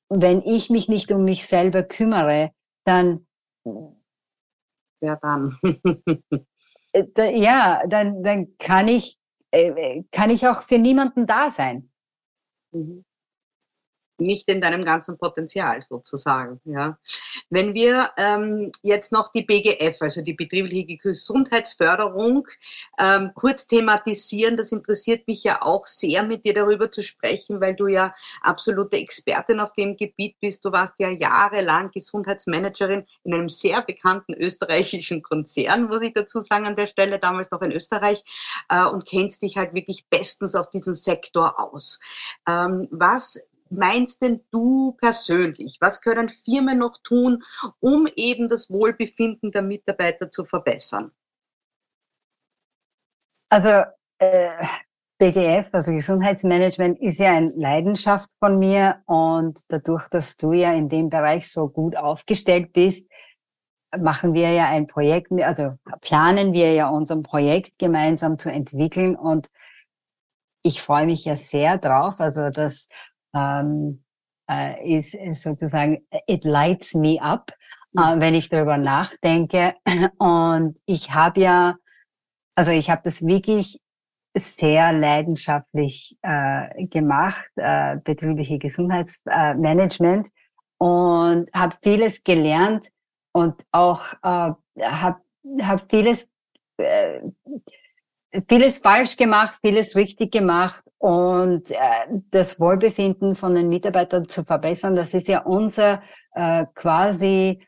Wenn 0.10 0.42
ich 0.42 0.70
mich 0.70 0.90
nicht 0.90 1.12
um 1.12 1.24
mich 1.24 1.46
selber 1.46 1.84
kümmere, 1.84 2.52
dann 2.90 3.26
ja 5.02 5.16
dann 5.22 5.58
äh, 6.94 7.40
ja 7.40 7.82
dann 7.88 8.24
dann 8.24 8.58
kann 8.58 8.88
ich 8.88 9.18
äh, 9.52 10.04
kann 10.12 10.30
ich 10.30 10.48
auch 10.48 10.62
für 10.64 10.78
niemanden 10.78 11.26
da 11.28 11.50
sein. 11.50 11.92
Mhm 12.72 13.06
nicht 14.22 14.48
in 14.50 14.62
deinem 14.62 14.84
ganzen 14.84 15.18
Potenzial 15.18 15.82
sozusagen. 15.88 16.60
Ja. 16.66 16.98
Wenn 17.50 17.74
wir 17.74 18.10
ähm, 18.18 18.72
jetzt 18.84 19.12
noch 19.12 19.32
die 19.32 19.44
BGF, 19.44 20.02
also 20.02 20.22
die 20.22 20.34
betriebliche 20.34 20.98
Gesundheitsförderung, 20.98 22.48
ähm, 23.00 23.32
kurz 23.34 23.68
thematisieren, 23.68 24.58
das 24.58 24.72
interessiert 24.72 25.28
mich 25.28 25.44
ja 25.44 25.62
auch 25.62 25.88
sehr, 25.88 26.24
mit 26.24 26.46
dir 26.46 26.54
darüber 26.54 26.92
zu 26.92 27.02
sprechen, 27.02 27.62
weil 27.62 27.76
du 27.76 27.88
ja 27.88 28.14
absolute 28.42 28.98
Expertin 28.98 29.60
auf 29.60 29.74
dem 29.74 29.98
Gebiet 29.98 30.36
bist. 30.40 30.64
Du 30.64 30.72
warst 30.72 30.96
ja 31.00 31.10
jahrelang 31.10 31.92
Gesundheitsmanagerin 31.92 33.06
in 33.24 33.34
einem 33.34 33.50
sehr 33.50 33.82
bekannten 33.82 34.34
österreichischen 34.34 35.22
Konzern, 35.24 35.88
muss 35.88 36.02
ich 36.02 36.14
dazu 36.14 36.42
sagen 36.42 36.66
an 36.66 36.76
der 36.76 36.88
Stelle, 36.88 37.20
damals 37.20 37.52
noch 37.52 37.62
in 37.62 37.72
Österreich, 37.72 38.24
äh, 38.70 38.86
und 38.86 39.06
kennst 39.06 39.42
dich 39.42 39.58
halt 39.58 39.74
wirklich 39.74 40.08
bestens 40.10 40.56
auf 40.56 40.70
diesen 40.70 40.94
Sektor 40.94 41.60
aus. 41.60 42.00
Ähm, 42.48 42.88
was 42.92 43.40
meinst 43.70 44.22
denn 44.22 44.46
du 44.52 44.94
persönlich? 44.94 45.78
Was 45.80 46.02
können 46.02 46.30
Firmen 46.30 46.80
noch 46.80 46.98
tun, 47.04 47.44
um 47.80 48.08
eben 48.16 48.50
das 48.50 48.70
Wohlbefinden 48.70 49.52
der 49.52 49.62
Mitarbeiter 49.62 50.32
zu 50.32 50.46
verbessern? 50.46 51.12
Also 53.50 53.84
äh, 54.20 54.66
BGF, 55.18 55.70
also 55.74 55.92
Gesundheitsmanagement, 55.92 57.00
ist 57.00 57.20
ja 57.20 57.34
eine 57.34 57.52
Leidenschaft 57.56 58.30
von 58.40 58.60
mir 58.60 59.02
und 59.06 59.60
dadurch, 59.68 60.08
dass 60.10 60.38
du 60.38 60.54
ja 60.54 60.74
in 60.74 60.88
dem 60.88 61.10
Bereich 61.10 61.52
so 61.52 61.68
gut 61.68 61.98
aufgestellt 61.98 62.72
bist, 62.74 63.12
machen 63.98 64.34
wir 64.34 64.52
ja 64.52 64.70
ein 64.70 64.88
Projekt, 64.88 65.32
also 65.42 65.74
planen 66.02 66.54
wir 66.54 66.74
ja 66.74 66.90
unser 66.90 67.22
Projekt 67.22 67.80
gemeinsam 67.80 68.38
zu 68.38 68.52
entwickeln 68.52 69.16
und 69.16 69.50
ich 70.62 70.82
freue 70.82 71.06
mich 71.06 71.26
ja 71.26 71.36
sehr 71.36 71.78
drauf, 71.78 72.20
also 72.20 72.50
dass 72.50 72.88
ähm, 73.34 74.04
äh, 74.50 74.98
ist, 74.98 75.18
sozusagen, 75.34 76.06
it 76.28 76.44
lights 76.44 76.96
me 76.96 77.22
up, 77.22 77.52
äh, 77.96 78.20
wenn 78.20 78.34
ich 78.34 78.50
darüber 78.50 78.78
nachdenke. 78.78 79.76
Und 80.18 80.80
ich 80.86 81.12
habe 81.14 81.42
ja, 81.42 81.76
also 82.56 82.72
ich 82.72 82.90
habe 82.90 83.02
das 83.04 83.26
wirklich 83.26 83.80
sehr 84.36 84.94
leidenschaftlich 84.94 86.18
äh, 86.22 86.86
gemacht, 86.88 87.50
äh, 87.56 87.98
betriebliche 87.98 88.58
Gesundheitsmanagement 88.58 90.28
äh, 90.28 90.84
und 90.84 91.50
habe 91.54 91.76
vieles 91.82 92.24
gelernt 92.24 92.90
und 93.32 93.64
auch 93.72 94.14
äh, 94.24 94.52
habe 94.82 95.22
hab 95.62 95.90
vieles 95.90 96.30
äh, 96.78 97.22
vieles 98.48 98.80
falsch 98.80 99.18
gemacht, 99.18 99.56
vieles 99.62 99.96
richtig 99.96 100.32
gemacht 100.32 100.84
und 100.98 101.72
äh, 101.72 101.76
das 102.32 102.60
Wohlbefinden 102.60 103.36
von 103.36 103.56
den 103.56 103.70
Mitarbeitern 103.70 104.28
zu 104.28 104.44
verbessern, 104.44 104.96
das 104.96 105.14
ist 105.14 105.28
ja 105.28 105.42
unser 105.42 106.02
äh, 106.36 106.66
quasi 106.76 107.62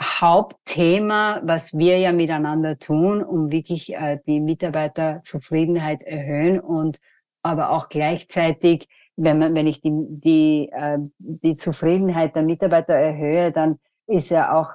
Hauptthema, 0.00 1.40
was 1.44 1.76
wir 1.76 1.98
ja 1.98 2.12
miteinander 2.12 2.78
tun, 2.78 3.22
um 3.22 3.52
wirklich 3.52 3.94
äh, 3.94 4.18
die 4.26 4.40
Mitarbeiterzufriedenheit 4.40 6.02
erhöhen 6.02 6.58
und 6.60 6.98
aber 7.42 7.70
auch 7.70 7.88
gleichzeitig, 7.88 8.88
wenn 9.16 9.38
man, 9.38 9.54
wenn 9.54 9.66
ich 9.66 9.80
die, 9.80 9.92
die, 9.92 10.70
äh, 10.72 10.98
die 11.18 11.54
Zufriedenheit 11.54 12.34
der 12.34 12.42
Mitarbeiter 12.42 12.94
erhöhe, 12.94 13.52
dann 13.52 13.78
ist 14.06 14.30
ja 14.30 14.54
auch 14.58 14.70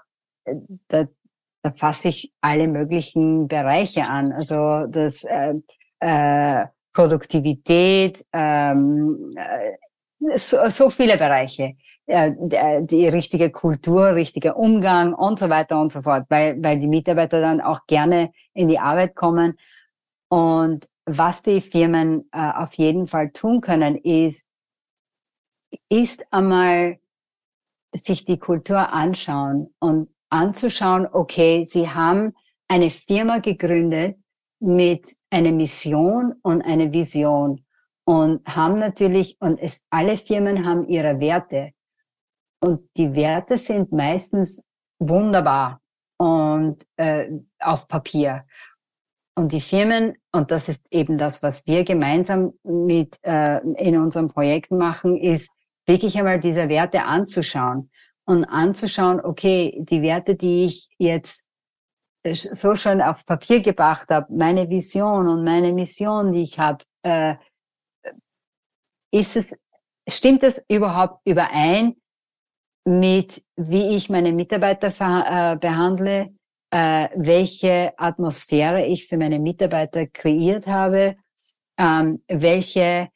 äh, 0.89 1.07
da 1.66 1.72
fasse 1.72 2.09
ich 2.09 2.32
alle 2.41 2.68
möglichen 2.68 3.47
Bereiche 3.47 4.05
an. 4.05 4.32
Also 4.32 4.86
das 4.86 5.24
äh, 5.24 5.55
äh, 5.99 6.68
Produktivität, 6.93 8.24
ähm, 8.32 9.32
äh, 9.36 10.38
so, 10.38 10.57
so 10.70 10.91
viele 10.91 11.18
Bereiche. 11.18 11.74
Äh, 12.05 12.34
die 12.84 13.07
richtige 13.07 13.49
Kultur, 13.49 14.13
richtiger 14.13 14.57
Umgang 14.57 15.16
und 15.16 15.39
so 15.39 15.49
weiter 15.49 15.82
und 15.82 15.91
so 15.91 16.03
fort, 16.03 16.28
weil, 16.30 16.61
weil 16.61 16.80
die 16.80 16.88
Mitarbeiter 16.88 17.41
dann 17.41 17.61
auch 17.61 17.88
gerne 17.88 18.32
in 18.53 18.68
die 18.68 18.78
Arbeit 18.78 19.16
kommen. 19.16 19.57
Und 20.30 20.88
was 21.07 21.41
die 21.41 21.61
Firmen 21.61 22.30
äh, 22.32 22.51
auf 22.57 22.76
jeden 22.76 23.07
Fall 23.07 23.32
tun 23.32 23.61
können, 23.61 23.95
ist, 23.95 24.45
ist 25.89 26.28
einmal 26.30 26.99
sich 27.91 28.24
die 28.24 28.38
Kultur 28.38 28.93
anschauen 28.93 29.74
und 29.80 30.09
anzuschauen, 30.30 31.07
okay, 31.11 31.65
Sie 31.69 31.89
haben 31.89 32.34
eine 32.67 32.89
Firma 32.89 33.39
gegründet 33.39 34.17
mit 34.59 35.15
einer 35.30 35.51
Mission 35.51 36.34
und 36.41 36.61
einer 36.63 36.91
Vision 36.91 37.65
und 38.05 38.45
haben 38.47 38.80
natürlich, 38.80 39.38
und 39.39 39.59
es, 39.59 39.82
alle 39.89 40.17
Firmen 40.17 40.65
haben 40.65 40.88
ihre 40.88 41.19
Werte. 41.19 41.71
Und 42.59 42.89
die 42.97 43.13
Werte 43.13 43.57
sind 43.57 43.91
meistens 43.91 44.63
wunderbar 44.99 45.82
und 46.17 46.86
äh, 46.97 47.30
auf 47.59 47.88
Papier. 47.88 48.45
Und 49.38 49.51
die 49.51 49.61
Firmen, 49.61 50.15
und 50.32 50.49
das 50.51 50.69
ist 50.69 50.88
eben 50.91 51.17
das, 51.17 51.43
was 51.43 51.67
wir 51.67 51.84
gemeinsam 51.84 52.53
mit 52.63 53.17
äh, 53.23 53.59
in 53.78 53.97
unserem 53.97 54.30
Projekt 54.30 54.71
machen, 54.71 55.17
ist 55.17 55.51
wirklich 55.86 56.17
einmal 56.17 56.39
diese 56.39 56.69
Werte 56.69 57.03
anzuschauen 57.03 57.91
und 58.26 58.45
anzuschauen, 58.45 59.19
okay, 59.21 59.78
die 59.80 60.01
Werte, 60.01 60.36
die 60.36 60.65
ich 60.65 60.89
jetzt 60.97 61.45
äh, 62.23 62.34
so 62.34 62.76
schon 62.76 63.01
auf 63.01 63.26
Papier 63.26 63.61
gebracht 63.61 64.09
habe, 64.09 64.34
meine 64.34 64.69
Vision 64.69 65.28
und 65.28 65.43
meine 65.43 65.73
Mission, 65.73 66.32
die 66.32 66.43
ich 66.43 66.59
habe, 66.59 66.84
äh, 67.03 67.36
ist 69.11 69.36
es, 69.36 69.55
stimmt 70.07 70.43
es 70.43 70.63
überhaupt 70.67 71.21
überein 71.26 71.95
mit, 72.88 73.43
wie 73.55 73.95
ich 73.95 74.09
meine 74.09 74.34
Mitarbeiter 74.34 74.88
äh, 74.88 75.55
behandle, 75.57 76.36
äh, 76.71 77.09
welche 77.15 77.93
Atmosphäre 77.97 78.86
ich 78.86 79.07
für 79.07 79.17
meine 79.17 79.39
Mitarbeiter 79.39 80.07
kreiert 80.07 80.67
habe, 80.67 81.15
ähm, 81.78 82.23
welche 82.28 83.09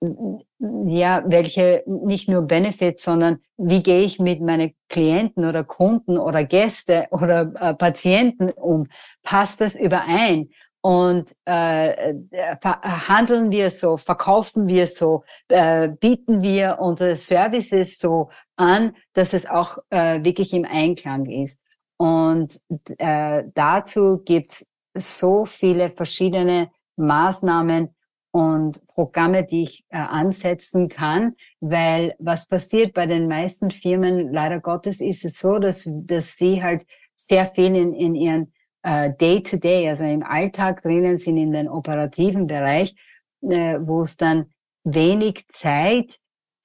ja, 0.00 1.22
welche 1.26 1.82
nicht 1.86 2.28
nur 2.28 2.42
Benefits, 2.42 3.04
sondern 3.04 3.40
wie 3.58 3.82
gehe 3.82 4.00
ich 4.00 4.18
mit 4.18 4.40
meinen 4.40 4.72
Klienten 4.88 5.44
oder 5.44 5.62
Kunden 5.64 6.16
oder 6.16 6.44
Gäste 6.44 7.06
oder 7.10 7.52
äh, 7.60 7.74
Patienten 7.74 8.50
um? 8.50 8.86
Passt 9.22 9.60
das 9.60 9.76
überein? 9.78 10.48
Und 10.82 11.36
äh, 11.46 12.12
äh 12.12 12.56
handeln 12.62 13.50
wir 13.50 13.68
so, 13.68 13.98
verkaufen 13.98 14.66
wir 14.66 14.86
so, 14.86 15.24
äh, 15.48 15.88
bieten 15.88 16.40
wir 16.40 16.78
unsere 16.80 17.16
Services 17.16 17.98
so 17.98 18.30
an, 18.56 18.96
dass 19.12 19.34
es 19.34 19.44
auch 19.44 19.76
äh, 19.90 20.24
wirklich 20.24 20.54
im 20.54 20.64
Einklang 20.64 21.26
ist. 21.26 21.60
Und 21.98 22.58
äh, 22.96 23.44
dazu 23.54 24.22
gibt's 24.24 24.70
so 24.96 25.44
viele 25.44 25.90
verschiedene 25.90 26.70
Maßnahmen, 26.96 27.94
und 28.32 28.86
Programme, 28.86 29.44
die 29.44 29.64
ich 29.64 29.84
äh, 29.88 29.96
ansetzen 29.96 30.88
kann, 30.88 31.34
weil 31.60 32.14
was 32.18 32.46
passiert 32.46 32.94
bei 32.94 33.06
den 33.06 33.26
meisten 33.26 33.70
Firmen, 33.70 34.32
leider 34.32 34.60
Gottes, 34.60 35.00
ist 35.00 35.24
es 35.24 35.38
so, 35.38 35.58
dass, 35.58 35.88
dass 35.90 36.36
sie 36.36 36.62
halt 36.62 36.86
sehr 37.16 37.46
viel 37.46 37.74
in, 37.74 37.92
in 37.92 38.14
ihren 38.14 38.52
äh, 38.82 39.12
Day-to-Day, 39.12 39.84
-Day, 39.84 39.88
also 39.88 40.04
im 40.04 40.22
Alltag 40.22 40.82
drinnen 40.82 41.18
sind, 41.18 41.36
in 41.36 41.52
den 41.52 41.68
operativen 41.68 42.46
Bereich, 42.46 42.94
äh, 43.42 43.78
wo 43.80 44.02
es 44.02 44.16
dann 44.16 44.52
wenig 44.84 45.46
Zeit 45.48 46.18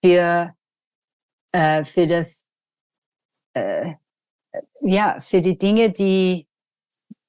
für, 0.03 0.53
äh, 1.51 1.83
für 1.83 2.07
das, 2.07 2.47
äh, 3.53 3.93
ja, 4.81 5.19
für 5.19 5.41
die 5.41 5.57
Dinge, 5.57 5.89
die 5.91 6.47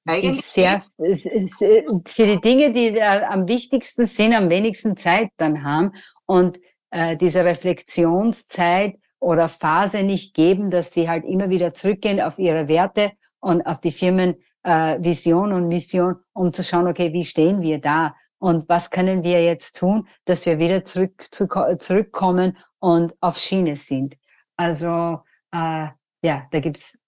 Eigentlich 0.07 0.45
sehr, 0.45 0.81
für 0.97 2.25
die 2.25 2.41
Dinge, 2.41 2.71
die 2.71 3.01
am 3.01 3.47
wichtigsten 3.47 4.05
sind, 4.05 4.33
am 4.33 4.49
wenigsten 4.49 4.95
Zeit 4.97 5.29
dann 5.37 5.63
haben 5.63 5.91
und 6.25 6.59
äh, 6.91 7.17
diese 7.17 7.43
Reflexionszeit 7.43 8.95
oder 9.19 9.47
Phase 9.47 10.03
nicht 10.03 10.33
geben, 10.33 10.69
dass 10.69 10.93
sie 10.93 11.09
halt 11.09 11.25
immer 11.25 11.49
wieder 11.49 11.73
zurückgehen 11.73 12.21
auf 12.21 12.39
ihre 12.39 12.67
Werte 12.67 13.11
und 13.39 13.61
auf 13.63 13.81
die 13.81 13.91
Firmenvision 13.91 15.51
äh, 15.51 15.53
und 15.53 15.67
Mission, 15.67 16.15
um 16.33 16.53
zu 16.53 16.63
schauen, 16.63 16.87
okay, 16.87 17.13
wie 17.13 17.25
stehen 17.25 17.61
wir 17.61 17.79
da 17.79 18.15
und 18.39 18.69
was 18.69 18.89
können 18.89 19.23
wir 19.23 19.43
jetzt 19.43 19.77
tun, 19.77 20.07
dass 20.25 20.45
wir 20.45 20.59
wieder 20.59 20.85
zurück, 20.85 21.25
zu, 21.31 21.47
zurückkommen 21.79 22.57
und 22.79 23.15
auf 23.19 23.37
Schiene 23.37 23.75
sind. 23.75 24.15
Also 24.55 25.21
äh, 25.51 25.87
ja, 26.23 26.47
da 26.51 26.59
gibt's 26.59 26.99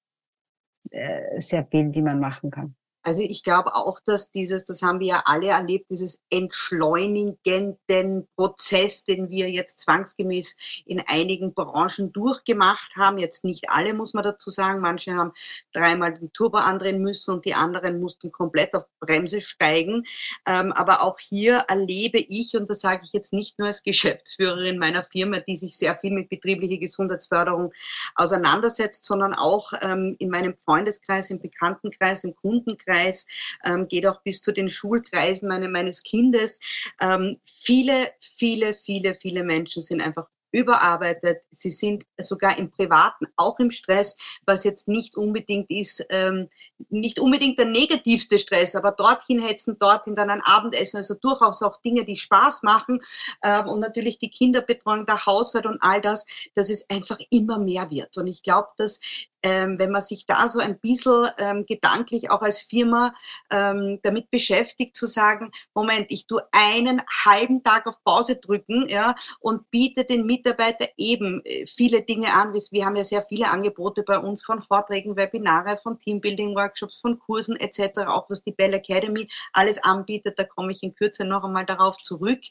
äh, 0.92 1.40
sehr 1.40 1.66
viel, 1.66 1.90
die 1.90 2.02
man 2.02 2.20
machen 2.20 2.52
kann. 2.52 2.76
Also 3.02 3.22
ich 3.22 3.44
glaube 3.44 3.76
auch, 3.76 4.00
dass 4.04 4.30
dieses, 4.30 4.66
das 4.66 4.82
haben 4.82 5.00
wir 5.00 5.08
ja 5.08 5.24
alle 5.26 5.48
erlebt, 5.48 5.90
dieses 5.90 6.22
entschleunigenden 6.30 8.28
Prozess, 8.36 9.06
den 9.06 9.30
wir 9.30 9.50
jetzt 9.50 9.80
zwangsgemäß 9.80 10.58
in 10.86 11.02
einigen 11.08 11.54
Branchen 11.54 12.12
durchgemacht 12.12 12.98
haben. 12.98 13.18
Jetzt 13.18 13.46
nicht 13.46 13.70
alle, 13.70 13.94
muss 13.94 14.14
man 14.14 14.26
dazu 14.26 14.50
sagen. 14.50 14.82
Manche 14.82 15.14
haben 15.14 15.32
dreimal 15.72 16.14
den 16.14 16.34
Turbo 16.34 16.58
andrehen 16.58 17.02
müssen 17.02 17.36
und 17.36 17.46
die 17.46 17.54
anderen 17.54 18.02
mussten 18.02 18.32
komplett 18.32 18.74
auf 18.74 18.84
Bremse 19.00 19.40
steigen. 19.40 20.06
Ähm, 20.46 20.74
aber 20.74 21.02
auch 21.02 21.20
hier 21.20 21.66
erlebe 21.70 22.20
ich, 22.20 22.56
und 22.56 22.70
das 22.70 22.82
sage 22.82 23.02
ich 23.06 23.14
jetzt 23.14 23.32
nicht 23.32 23.60
nur 23.60 23.70
als 23.70 23.82
Geschäftsführerin 23.82 24.78
meiner 24.78 25.04
Firma, 25.04 25.40
die 25.40 25.56
sich 25.56 25.78
sehr 25.78 25.98
viel 25.98 26.12
mit 26.12 26.28
betrieblicher 26.28 26.78
Gesundheitsförderung 26.78 27.72
auseinandersetzt, 28.16 29.06
sondern 29.06 29.34
auch 29.34 29.72
ähm, 29.82 30.18
in 30.20 30.30
meinem 30.30 30.58
Freundeskreis, 30.58 31.30
im 31.30 31.40
Bekanntenkreis, 31.40 32.26
im 32.26 32.36
Kundenkreis, 32.36 32.89
Freundeskreis, 32.90 33.26
ähm, 33.64 33.88
geht 33.88 34.06
auch 34.06 34.22
bis 34.24 34.42
zu 34.42 34.52
den 34.52 34.70
Schulkreisen 34.70 35.48
meine, 35.48 35.70
meines 35.70 36.04
Kindes. 36.04 36.60
Ähm, 37.00 37.40
viele, 37.46 38.12
viele, 38.20 38.74
viele, 38.74 39.16
viele 39.16 39.44
Menschen 39.44 39.82
sind 39.82 40.02
einfach 40.02 40.28
überarbeitet. 40.52 41.44
Sie 41.52 41.70
sind 41.70 42.06
sogar 42.18 42.58
im 42.58 42.72
Privaten 42.72 43.28
auch 43.36 43.60
im 43.60 43.70
Stress, 43.70 44.18
was 44.48 44.64
jetzt 44.64 44.88
nicht 44.88 45.16
unbedingt 45.16 45.70
ist, 45.70 46.04
ähm, 46.10 46.50
nicht 46.90 47.20
unbedingt 47.20 47.60
der 47.60 47.68
negativste 47.68 48.40
Stress, 48.40 48.76
aber 48.76 48.92
dorthin 48.92 49.40
hetzen, 49.40 49.78
dorthin 49.78 50.16
dann 50.16 50.32
ein 50.32 50.42
Abendessen, 50.44 50.98
also 50.98 51.14
durchaus 51.14 51.62
auch 51.62 51.80
Dinge, 51.82 52.04
die 52.04 52.16
Spaß 52.16 52.64
machen 52.64 53.00
ähm, 53.44 53.68
und 53.68 53.80
natürlich 53.80 54.18
die 54.18 54.32
Kinderbetreuung, 54.32 55.06
der 55.06 55.24
Haushalt 55.28 55.68
und 55.68 55.78
all 55.82 56.02
das, 56.02 56.26
dass 56.56 56.72
es 56.72 56.90
einfach 56.90 57.20
immer 57.30 57.60
mehr 57.60 57.92
wird. 57.92 58.18
Und 58.18 58.26
ich 58.26 58.42
glaube, 58.42 58.70
dass 58.78 59.00
ähm, 59.44 59.80
wenn 59.80 59.92
man 59.92 60.02
sich 60.02 60.26
da 60.26 60.50
so 60.50 60.60
ein 60.60 60.80
bisschen 60.80 61.28
ähm, 61.38 61.66
gedanklich 61.66 62.30
auch 62.30 62.42
als 62.42 62.62
Firma 62.62 63.14
ähm, 63.50 64.00
damit 64.04 64.30
beschäftigt, 64.32 64.96
zu 64.96 65.06
sagen, 65.06 65.52
Moment, 65.74 66.08
ich 66.10 66.28
tue 66.28 66.42
einen 66.52 67.02
halben 67.26 67.64
Tag 67.64 67.88
auf 67.88 67.96
Pause 68.04 68.36
drücken 68.36 68.88
ja, 68.90 69.16
und 69.40 69.70
biete 69.72 70.06
den 70.06 70.26
Mitarbeiter 70.26 70.88
eben 70.98 71.42
äh, 71.46 71.66
viele 71.66 72.04
Dinge 72.04 72.34
an. 72.34 72.54
Wir 72.72 72.86
haben 72.86 72.96
ja 72.96 73.04
sehr 73.04 73.24
viele 73.24 73.50
Angebote 73.50 74.04
bei 74.04 74.18
uns 74.18 74.44
von 74.44 74.62
Vorträgen, 74.62 75.16
Webinare, 75.16 75.78
von 75.78 76.00
Teambuilding-Workshops, 76.00 77.00
von 77.00 77.20
Kursen 77.20 77.56
etc., 77.56 78.00
auch 78.08 78.30
was 78.30 78.44
die 78.44 78.52
Bell 78.52 78.74
Academy 78.74 79.30
alles 79.54 79.82
anbietet. 79.84 80.38
Da 80.38 80.44
komme 80.44 80.72
ich 80.72 80.84
in 80.84 80.96
Kürze 80.96 81.26
noch 81.26 81.44
einmal 81.44 81.66
darauf 81.66 81.98
zurück. 81.98 82.42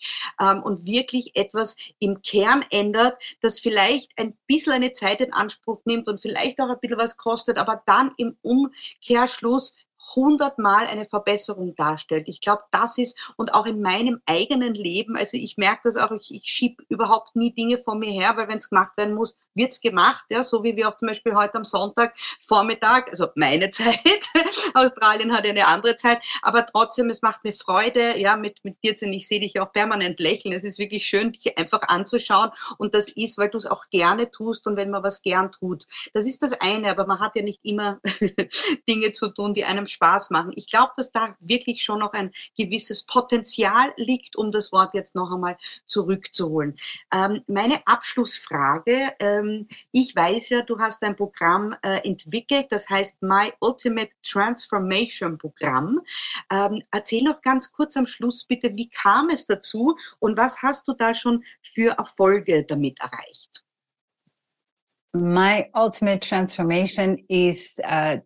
Ähm, 0.40 0.62
und 0.62 0.86
wirklich 0.86 1.32
etwas 1.34 1.76
im 1.98 2.22
Kern 2.22 2.64
ändert, 2.70 3.20
das 3.40 3.60
vielleicht 3.60 4.12
ein 4.18 4.36
bisschen 4.46 4.72
eine 4.72 4.92
Zeit 4.92 5.20
in 5.20 5.32
Anspruch 5.32 5.80
nimmt 5.84 6.08
und 6.08 6.20
vielleicht 6.22 6.60
auch 6.60 6.77
ein 6.78 6.80
bisschen 6.80 6.98
was 6.98 7.16
kostet, 7.16 7.58
aber 7.58 7.82
dann 7.86 8.12
im 8.16 8.36
Umkehrschluss 8.42 9.74
hundertmal 10.14 10.86
eine 10.86 11.04
Verbesserung 11.04 11.74
darstellt. 11.74 12.28
Ich 12.28 12.40
glaube, 12.40 12.62
das 12.70 12.98
ist, 12.98 13.18
und 13.36 13.54
auch 13.54 13.66
in 13.66 13.80
meinem 13.80 14.20
eigenen 14.26 14.74
Leben, 14.74 15.16
also 15.16 15.36
ich 15.36 15.56
merke 15.56 15.82
das 15.84 15.96
auch, 15.96 16.10
ich, 16.12 16.34
ich 16.34 16.44
schiebe 16.44 16.82
überhaupt 16.88 17.36
nie 17.36 17.52
Dinge 17.52 17.78
von 17.78 17.98
mir 17.98 18.10
her, 18.10 18.32
weil 18.36 18.48
wenn 18.48 18.58
es 18.58 18.70
gemacht 18.70 18.96
werden 18.96 19.14
muss, 19.14 19.36
wird's 19.54 19.80
gemacht, 19.80 20.24
ja, 20.28 20.42
so 20.42 20.62
wie 20.62 20.76
wir 20.76 20.88
auch 20.88 20.96
zum 20.96 21.08
Beispiel 21.08 21.34
heute 21.34 21.54
am 21.54 21.64
Sonntag 21.64 22.16
Vormittag, 22.40 23.10
also 23.10 23.28
meine 23.34 23.70
Zeit, 23.72 23.98
Australien 24.74 25.32
hat 25.32 25.46
eine 25.46 25.66
andere 25.66 25.96
Zeit, 25.96 26.20
aber 26.42 26.64
trotzdem, 26.64 27.10
es 27.10 27.22
macht 27.22 27.44
mir 27.44 27.52
Freude, 27.52 28.18
ja, 28.18 28.36
mit, 28.36 28.64
mit 28.64 28.82
dir, 28.82 28.94
ich 29.00 29.28
sehe 29.28 29.40
dich 29.40 29.60
auch 29.60 29.72
permanent 29.72 30.18
lächeln, 30.20 30.54
es 30.54 30.64
ist 30.64 30.78
wirklich 30.78 31.06
schön, 31.06 31.32
dich 31.32 31.58
einfach 31.58 31.82
anzuschauen 31.82 32.50
und 32.78 32.94
das 32.94 33.08
ist, 33.10 33.38
weil 33.38 33.48
du 33.48 33.58
es 33.58 33.66
auch 33.66 33.88
gerne 33.90 34.30
tust 34.30 34.66
und 34.66 34.76
wenn 34.76 34.90
man 34.90 35.02
was 35.02 35.22
gern 35.22 35.52
tut. 35.52 35.86
Das 36.12 36.26
ist 36.26 36.42
das 36.42 36.60
eine, 36.60 36.90
aber 36.90 37.06
man 37.06 37.20
hat 37.20 37.36
ja 37.36 37.42
nicht 37.42 37.60
immer 37.64 38.00
Dinge 38.88 39.12
zu 39.12 39.28
tun, 39.28 39.54
die 39.54 39.64
einem 39.64 39.86
Spaß 39.86 39.97
machen. 40.00 40.52
Ich 40.56 40.70
glaube, 40.70 40.92
dass 40.96 41.12
da 41.12 41.36
wirklich 41.40 41.82
schon 41.82 42.00
noch 42.00 42.12
ein 42.12 42.32
gewisses 42.56 43.04
Potenzial 43.04 43.92
liegt, 43.96 44.36
um 44.36 44.52
das 44.52 44.72
Wort 44.72 44.94
jetzt 44.94 45.14
noch 45.14 45.32
einmal 45.32 45.56
zurückzuholen. 45.86 46.78
Ähm, 47.12 47.42
meine 47.46 47.86
Abschlussfrage, 47.86 49.12
ähm, 49.20 49.68
ich 49.92 50.14
weiß 50.14 50.50
ja, 50.50 50.62
du 50.62 50.78
hast 50.78 51.02
ein 51.02 51.16
Programm 51.16 51.74
äh, 51.82 52.06
entwickelt, 52.08 52.66
das 52.70 52.88
heißt 52.88 53.22
My 53.22 53.52
Ultimate 53.60 54.10
Transformation 54.22 55.38
Programm. 55.38 56.00
Ähm, 56.50 56.82
erzähl 56.90 57.22
noch 57.22 57.40
ganz 57.42 57.72
kurz 57.72 57.96
am 57.96 58.06
Schluss 58.06 58.44
bitte, 58.44 58.74
wie 58.74 58.88
kam 58.88 59.30
es 59.30 59.46
dazu 59.46 59.96
und 60.18 60.36
was 60.36 60.62
hast 60.62 60.88
du 60.88 60.92
da 60.92 61.14
schon 61.14 61.44
für 61.62 61.96
Erfolge 61.98 62.64
damit 62.64 63.00
erreicht? 63.00 63.64
My 65.14 65.70
Ultimate 65.72 66.20
Transformation 66.20 67.18
ist 67.28 67.80
äh, 67.82 68.20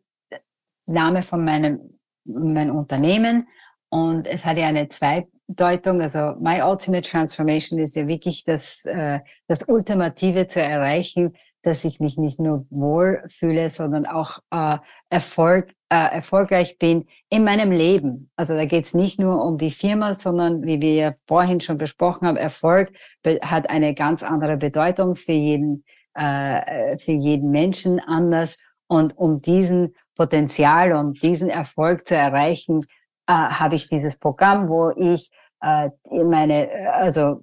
Name 0.93 1.22
von 1.22 1.45
meinem, 1.45 1.99
meinem 2.24 2.76
Unternehmen 2.76 3.49
und 3.93 4.26
es 4.26 4.47
hat 4.47 4.57
ja 4.57 4.68
eine 4.68 4.88
Zweideutung. 4.88 6.01
Also 6.01 6.34
My 6.40 6.62
Ultimate 6.62 7.09
Transformation 7.09 7.78
ist 7.78 7.95
ja 7.95 8.07
wirklich 8.07 8.45
das, 8.45 8.86
äh, 8.86 9.20
das 9.49 9.64
Ultimative 9.68 10.47
zu 10.47 10.62
erreichen, 10.62 11.34
dass 11.62 11.84
ich 11.84 12.01
mich 12.01 12.16
nicht 12.16 12.40
nur 12.40 12.66
wohl 12.70 13.22
fühle, 13.28 13.68
sondern 13.68 14.07
auch 14.07 14.38
äh, 14.51 14.78
Erfolg, 15.11 15.72
äh, 15.90 16.14
erfolgreich 16.14 16.78
bin 16.78 17.07
in 17.28 17.45
meinem 17.45 17.70
Leben. 17.70 18.30
Also 18.34 18.55
da 18.55 18.64
geht 18.64 18.86
es 18.86 18.95
nicht 18.95 19.20
nur 19.20 19.45
um 19.45 19.59
die 19.59 19.70
Firma, 19.70 20.14
sondern 20.14 20.62
wie 20.64 20.80
wir 20.80 20.95
ja 20.95 21.12
vorhin 21.26 21.61
schon 21.61 21.78
besprochen 21.78 22.26
haben, 22.26 22.36
Erfolg 22.36 22.93
hat 23.43 23.70
eine 23.70 23.95
ganz 23.95 24.22
andere 24.22 24.57
Bedeutung 24.57 25.16
für 25.16 25.32
jeden, 25.32 25.84
äh, 26.14 26.97
für 26.99 27.12
jeden 27.12 27.51
Menschen 27.51 28.01
anders. 28.01 28.59
Und 28.88 29.16
um 29.16 29.40
diesen 29.40 29.95
Potenzial 30.15 30.93
und 30.93 31.23
diesen 31.23 31.49
Erfolg 31.49 32.07
zu 32.07 32.17
erreichen, 32.17 32.83
äh, 33.27 33.33
habe 33.33 33.77
ich 33.77 33.89
dieses 33.89 34.17
Programm, 34.17 34.69
wo 34.69 34.91
ich 34.91 35.31
äh, 35.63 35.91
meine, 36.11 36.69
also 36.93 37.43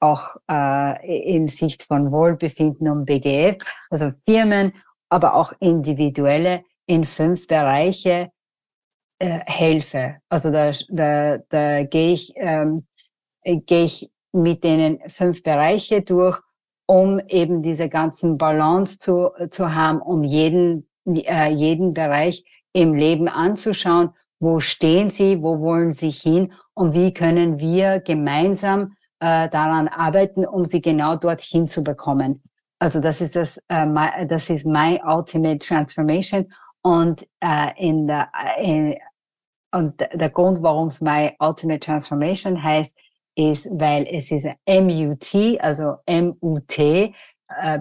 auch 0.00 0.36
äh, 0.50 1.34
in 1.34 1.48
Sicht 1.48 1.84
von 1.84 2.12
Wohlbefinden 2.12 2.88
und 2.88 3.04
BGF, 3.06 3.56
also 3.90 4.12
Firmen, 4.24 4.72
aber 5.08 5.34
auch 5.34 5.52
individuelle 5.60 6.62
in 6.86 7.04
fünf 7.04 7.46
Bereiche 7.46 8.30
äh, 9.18 9.40
helfe. 9.46 10.16
Also 10.28 10.50
da, 10.50 10.70
da, 10.90 11.38
da 11.48 11.84
gehe 11.84 12.12
ich, 12.12 12.32
ähm, 12.36 12.86
gehe 13.42 13.84
ich 13.84 14.10
mit 14.32 14.64
denen 14.64 14.98
fünf 15.08 15.42
Bereiche 15.42 16.02
durch, 16.02 16.40
um 16.86 17.20
eben 17.28 17.62
diese 17.62 17.88
ganzen 17.88 18.36
Balance 18.36 18.98
zu, 18.98 19.30
zu 19.50 19.74
haben, 19.74 20.02
um 20.02 20.22
jeden 20.22 20.88
äh, 21.06 21.50
jeden 21.50 21.94
Bereich 21.94 22.44
im 22.72 22.94
Leben 22.94 23.28
anzuschauen. 23.28 24.10
Wo 24.40 24.60
stehen 24.60 25.10
sie? 25.10 25.42
Wo 25.42 25.60
wollen 25.60 25.92
sie 25.92 26.10
hin? 26.10 26.52
Und 26.74 26.94
wie 26.94 27.14
können 27.14 27.58
wir 27.58 28.00
gemeinsam 28.00 28.96
äh, 29.20 29.48
daran 29.48 29.88
arbeiten, 29.88 30.44
um 30.44 30.64
sie 30.64 30.82
genau 30.82 31.16
dorthin 31.16 31.68
zu 31.68 31.82
bekommen? 31.84 32.42
Also 32.78 33.00
das 33.00 33.20
ist 33.20 33.36
das, 33.36 33.58
äh, 33.68 33.86
my, 33.86 34.26
das 34.26 34.50
ist 34.50 34.66
my 34.66 35.00
ultimate 35.06 35.58
transformation. 35.58 36.52
Und 36.82 37.26
äh, 37.40 37.70
in 37.78 38.06
der 38.06 38.30
in, 38.58 38.94
und 39.72 40.00
der 40.12 40.30
Grund, 40.30 40.62
warum 40.62 40.88
es 40.88 41.00
my 41.00 41.32
ultimate 41.40 41.80
transformation 41.80 42.62
heißt, 42.62 42.96
ist, 43.36 43.68
weil 43.72 44.06
es 44.08 44.30
ist 44.30 44.46
MUT, 44.66 45.60
also 45.60 45.96
MUT, 46.08 46.78
äh, 46.78 47.12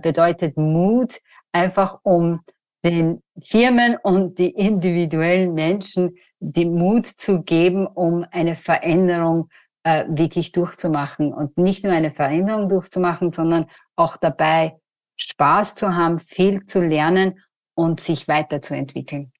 bedeutet 0.01 0.57
Mut, 0.57 1.19
einfach 1.51 1.99
um 2.03 2.41
den 2.83 3.23
Firmen 3.39 3.97
und 3.97 4.37
die 4.39 4.49
individuellen 4.49 5.53
Menschen 5.53 6.17
die 6.39 6.65
Mut 6.65 7.07
zu 7.07 7.43
geben, 7.43 7.87
um 7.87 8.25
eine 8.31 8.55
Veränderung 8.55 9.49
äh, 9.83 10.05
wirklich 10.09 10.51
durchzumachen 10.51 11.33
und 11.33 11.57
nicht 11.57 11.83
nur 11.83 11.93
eine 11.93 12.11
Veränderung 12.11 12.67
durchzumachen, 12.67 13.29
sondern 13.29 13.67
auch 13.95 14.17
dabei 14.17 14.77
Spaß 15.15 15.75
zu 15.75 15.95
haben, 15.95 16.19
viel 16.19 16.65
zu 16.65 16.81
lernen 16.81 17.39
und 17.75 17.99
sich 17.99 18.27
weiterzuentwickeln. 18.27 19.31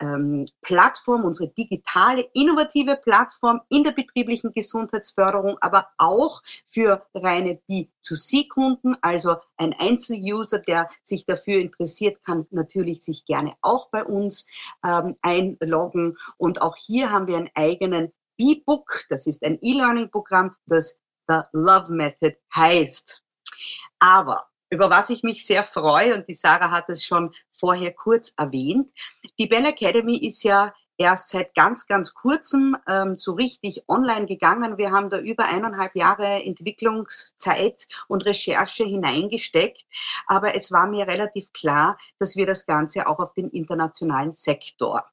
ähm, 0.00 0.46
Plattform, 0.62 1.24
unsere 1.24 1.50
digitale, 1.50 2.28
innovative 2.32 2.96
Plattform 2.96 3.60
in 3.68 3.82
der 3.82 3.90
betrieblichen 3.90 4.52
Gesundheitsförderung, 4.54 5.58
aber 5.60 5.88
auch 5.98 6.42
für 6.66 7.04
reine 7.12 7.60
B2C-Kunden, 7.68 8.96
also 9.02 9.36
ein 9.56 9.74
Einzeluser, 9.78 10.60
der 10.60 10.88
sich 11.02 11.26
dafür 11.26 11.60
interessiert, 11.60 12.24
kann 12.24 12.46
natürlich 12.50 13.02
sich 13.02 13.26
gerne 13.26 13.54
auch 13.62 13.90
bei 13.90 14.04
uns 14.04 14.46
ähm, 14.84 15.16
einloggen. 15.22 16.16
Und 16.36 16.62
auch 16.62 16.76
hier 16.76 17.10
haben 17.10 17.26
wir 17.26 17.36
einen 17.36 17.50
eigenen 17.54 18.12
B-Book, 18.36 19.04
das 19.08 19.26
ist 19.26 19.42
ein 19.44 19.58
E-Learning-Programm, 19.60 20.54
das 20.66 20.98
The 21.28 21.42
Love 21.52 21.92
Method 21.92 22.36
heißt. 22.54 23.22
Aber 23.98 24.48
über 24.70 24.90
was 24.90 25.10
ich 25.10 25.22
mich 25.22 25.46
sehr 25.46 25.64
freue, 25.64 26.14
und 26.14 26.28
die 26.28 26.34
Sarah 26.34 26.70
hat 26.70 26.88
es 26.90 27.04
schon 27.04 27.34
vorher 27.52 27.92
kurz 27.92 28.34
erwähnt, 28.36 28.90
die 29.38 29.46
Bell 29.46 29.64
Academy 29.64 30.16
ist 30.18 30.42
ja 30.42 30.74
erst 30.98 31.30
seit 31.30 31.54
ganz, 31.54 31.86
ganz 31.86 32.12
kurzem 32.12 32.76
ähm, 32.86 33.16
so 33.16 33.32
richtig 33.32 33.84
online 33.88 34.26
gegangen. 34.26 34.76
Wir 34.76 34.90
haben 34.90 35.10
da 35.10 35.18
über 35.18 35.46
eineinhalb 35.46 35.94
Jahre 35.94 36.44
Entwicklungszeit 36.44 37.86
und 38.08 38.26
Recherche 38.26 38.84
hineingesteckt. 38.84 39.84
Aber 40.26 40.54
es 40.54 40.70
war 40.72 40.88
mir 40.88 41.06
relativ 41.06 41.52
klar, 41.52 41.96
dass 42.18 42.36
wir 42.36 42.46
das 42.46 42.66
Ganze 42.66 43.06
auch 43.06 43.20
auf 43.20 43.32
den 43.34 43.48
internationalen 43.50 44.32
Sektor 44.32 45.04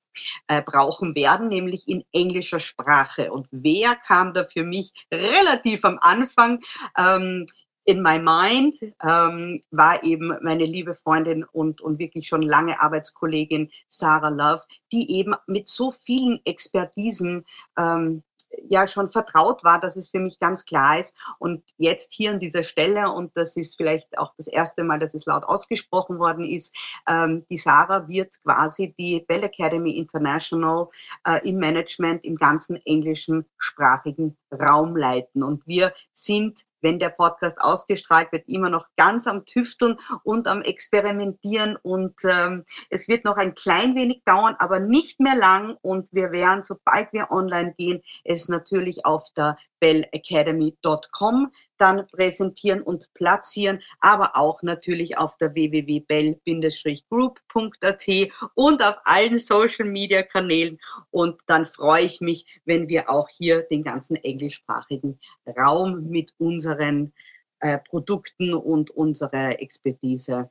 äh, 0.48 0.62
brauchen 0.62 1.16
werden, 1.16 1.48
nämlich 1.48 1.88
in 1.88 2.04
englischer 2.12 2.60
Sprache. 2.60 3.32
Und 3.32 3.48
wer 3.52 3.96
kam 3.96 4.34
da 4.34 4.46
für 4.46 4.64
mich 4.64 4.92
relativ 5.12 5.86
am 5.86 6.00
Anfang? 6.02 6.62
Ähm, 6.98 7.46
in 7.86 8.02
my 8.02 8.20
mind 8.20 8.78
ähm, 9.04 9.62
war 9.72 10.04
eben 10.04 10.38
meine 10.42 10.66
liebe 10.66 10.96
Freundin 10.96 11.44
und, 11.44 11.82
und 11.82 12.00
wirklich 12.00 12.28
schon 12.28 12.42
lange 12.42 12.82
Arbeitskollegin 12.82 13.72
Sarah 13.88 14.30
Love, 14.30 14.64
die 14.92 15.12
eben 15.12 15.36
mit 15.46 15.70
so 15.70 15.92
vielen 15.92 16.42
Expertisen 16.46 17.46
ähm, 17.78 18.24
ja 18.68 18.88
schon 18.88 19.10
vertraut 19.10 19.64
war, 19.64 19.80
dass 19.80 19.96
es 19.96 20.10
für 20.10 20.20
mich 20.20 20.40
ganz 20.40 20.66
klar 20.66 21.00
ist. 21.00 21.16
Und 21.40 21.64
jetzt 21.78 22.14
hier 22.14 22.32
an 22.32 22.40
dieser 22.40 22.64
Stelle, 22.64 23.12
und 23.12 23.36
das 23.36 23.56
ist 23.58 23.78
vielleicht 23.78 24.18
auch 24.18 24.34
das 24.38 24.48
erste 24.48 24.84
Mal, 24.84 25.00
dass 25.00 25.14
es 25.14 25.26
laut 25.26 25.44
ausgesprochen 25.44 26.20
worden 26.20 26.44
ist, 26.44 26.74
ähm, 27.08 27.46
die 27.50 27.58
Sarah 27.58 28.08
wird 28.08 28.42
quasi 28.44 28.94
die 28.98 29.24
Bell 29.28 29.44
Academy 29.44 29.98
International 29.98 30.88
äh, 31.28 31.48
im 31.48 31.58
Management 31.58 32.24
im 32.26 32.36
ganzen 32.36 32.78
englischen 32.86 33.46
sprachigen 33.58 34.38
Raum 34.52 34.96
leiten. 34.96 35.44
Und 35.44 35.66
wir 35.68 35.94
sind 36.12 36.66
wenn 36.82 37.00
der 37.00 37.10
Podcast 37.10 37.60
ausgestrahlt 37.60 38.32
wird, 38.32 38.48
immer 38.48 38.70
noch 38.70 38.88
ganz 38.96 39.28
am 39.28 39.46
Tüfteln 39.46 39.98
und 40.24 40.48
am 40.48 40.62
Experimentieren. 40.62 41.78
Und 41.82 42.16
ähm, 42.24 42.66
es 42.90 43.08
wird 43.08 43.26
noch 43.26 43.38
ein 43.38 43.56
klein 43.56 43.96
wenig 43.96 44.24
dauern, 44.26 44.56
aber 44.60 44.80
nicht 44.80 45.20
mehr 45.20 45.36
lang. 45.36 45.78
Und 45.82 46.08
wir 46.12 46.32
werden, 46.32 46.64
sobald 46.64 47.12
wir 47.14 47.32
online 47.32 47.74
gehen, 47.78 48.02
es 48.24 48.50
natürlich 48.50 49.06
auf 49.06 49.28
der 49.36 49.58
bellacademy.com 49.80 51.52
dann 51.78 52.08
präsentieren 52.08 52.82
und 52.82 53.14
platzieren, 53.14 53.82
aber 54.00 54.38
auch 54.38 54.62
natürlich 54.62 55.18
auf 55.18 55.38
der 55.38 55.54
www.bell-group.at 55.54 58.08
und 58.54 58.84
auf 58.84 58.96
allen 59.04 59.40
Social 59.40 59.86
Media 59.86 60.24
Kanälen. 60.24 60.80
Und 61.12 61.42
dann 61.48 61.66
freue 61.66 62.06
ich 62.06 62.22
mich, 62.22 62.62
wenn 62.66 62.88
wir 62.90 63.10
auch 63.10 63.30
hier 63.30 63.64
den 63.64 63.84
ganzen 63.84 64.16
englischsprachigen 64.16 65.20
Raum 65.58 66.10
mit 66.10 66.34
unseren 66.38 67.14
äh, 67.60 67.80
Produkten 67.80 68.54
und 68.54 68.92
unserer 68.92 69.60
Expertise 69.60 70.50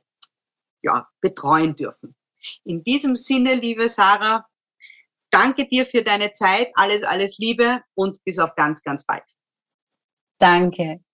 ja, 0.81 1.07
betreuen 1.21 1.75
dürfen. 1.75 2.15
In 2.63 2.83
diesem 2.83 3.15
Sinne, 3.15 3.55
liebe 3.55 3.89
Sarah, 3.89 4.45
danke 5.31 5.67
dir 5.67 5.85
für 5.85 6.03
deine 6.03 6.31
Zeit. 6.31 6.71
Alles, 6.75 7.03
alles 7.03 7.37
Liebe 7.37 7.81
und 7.95 8.23
bis 8.23 8.39
auf 8.39 8.55
ganz, 8.55 8.81
ganz 8.83 9.05
bald. 9.05 9.25
Danke. 10.39 11.04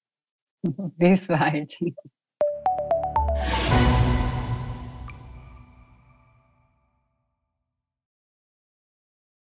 Bis 0.97 1.27
bald. 1.27 1.77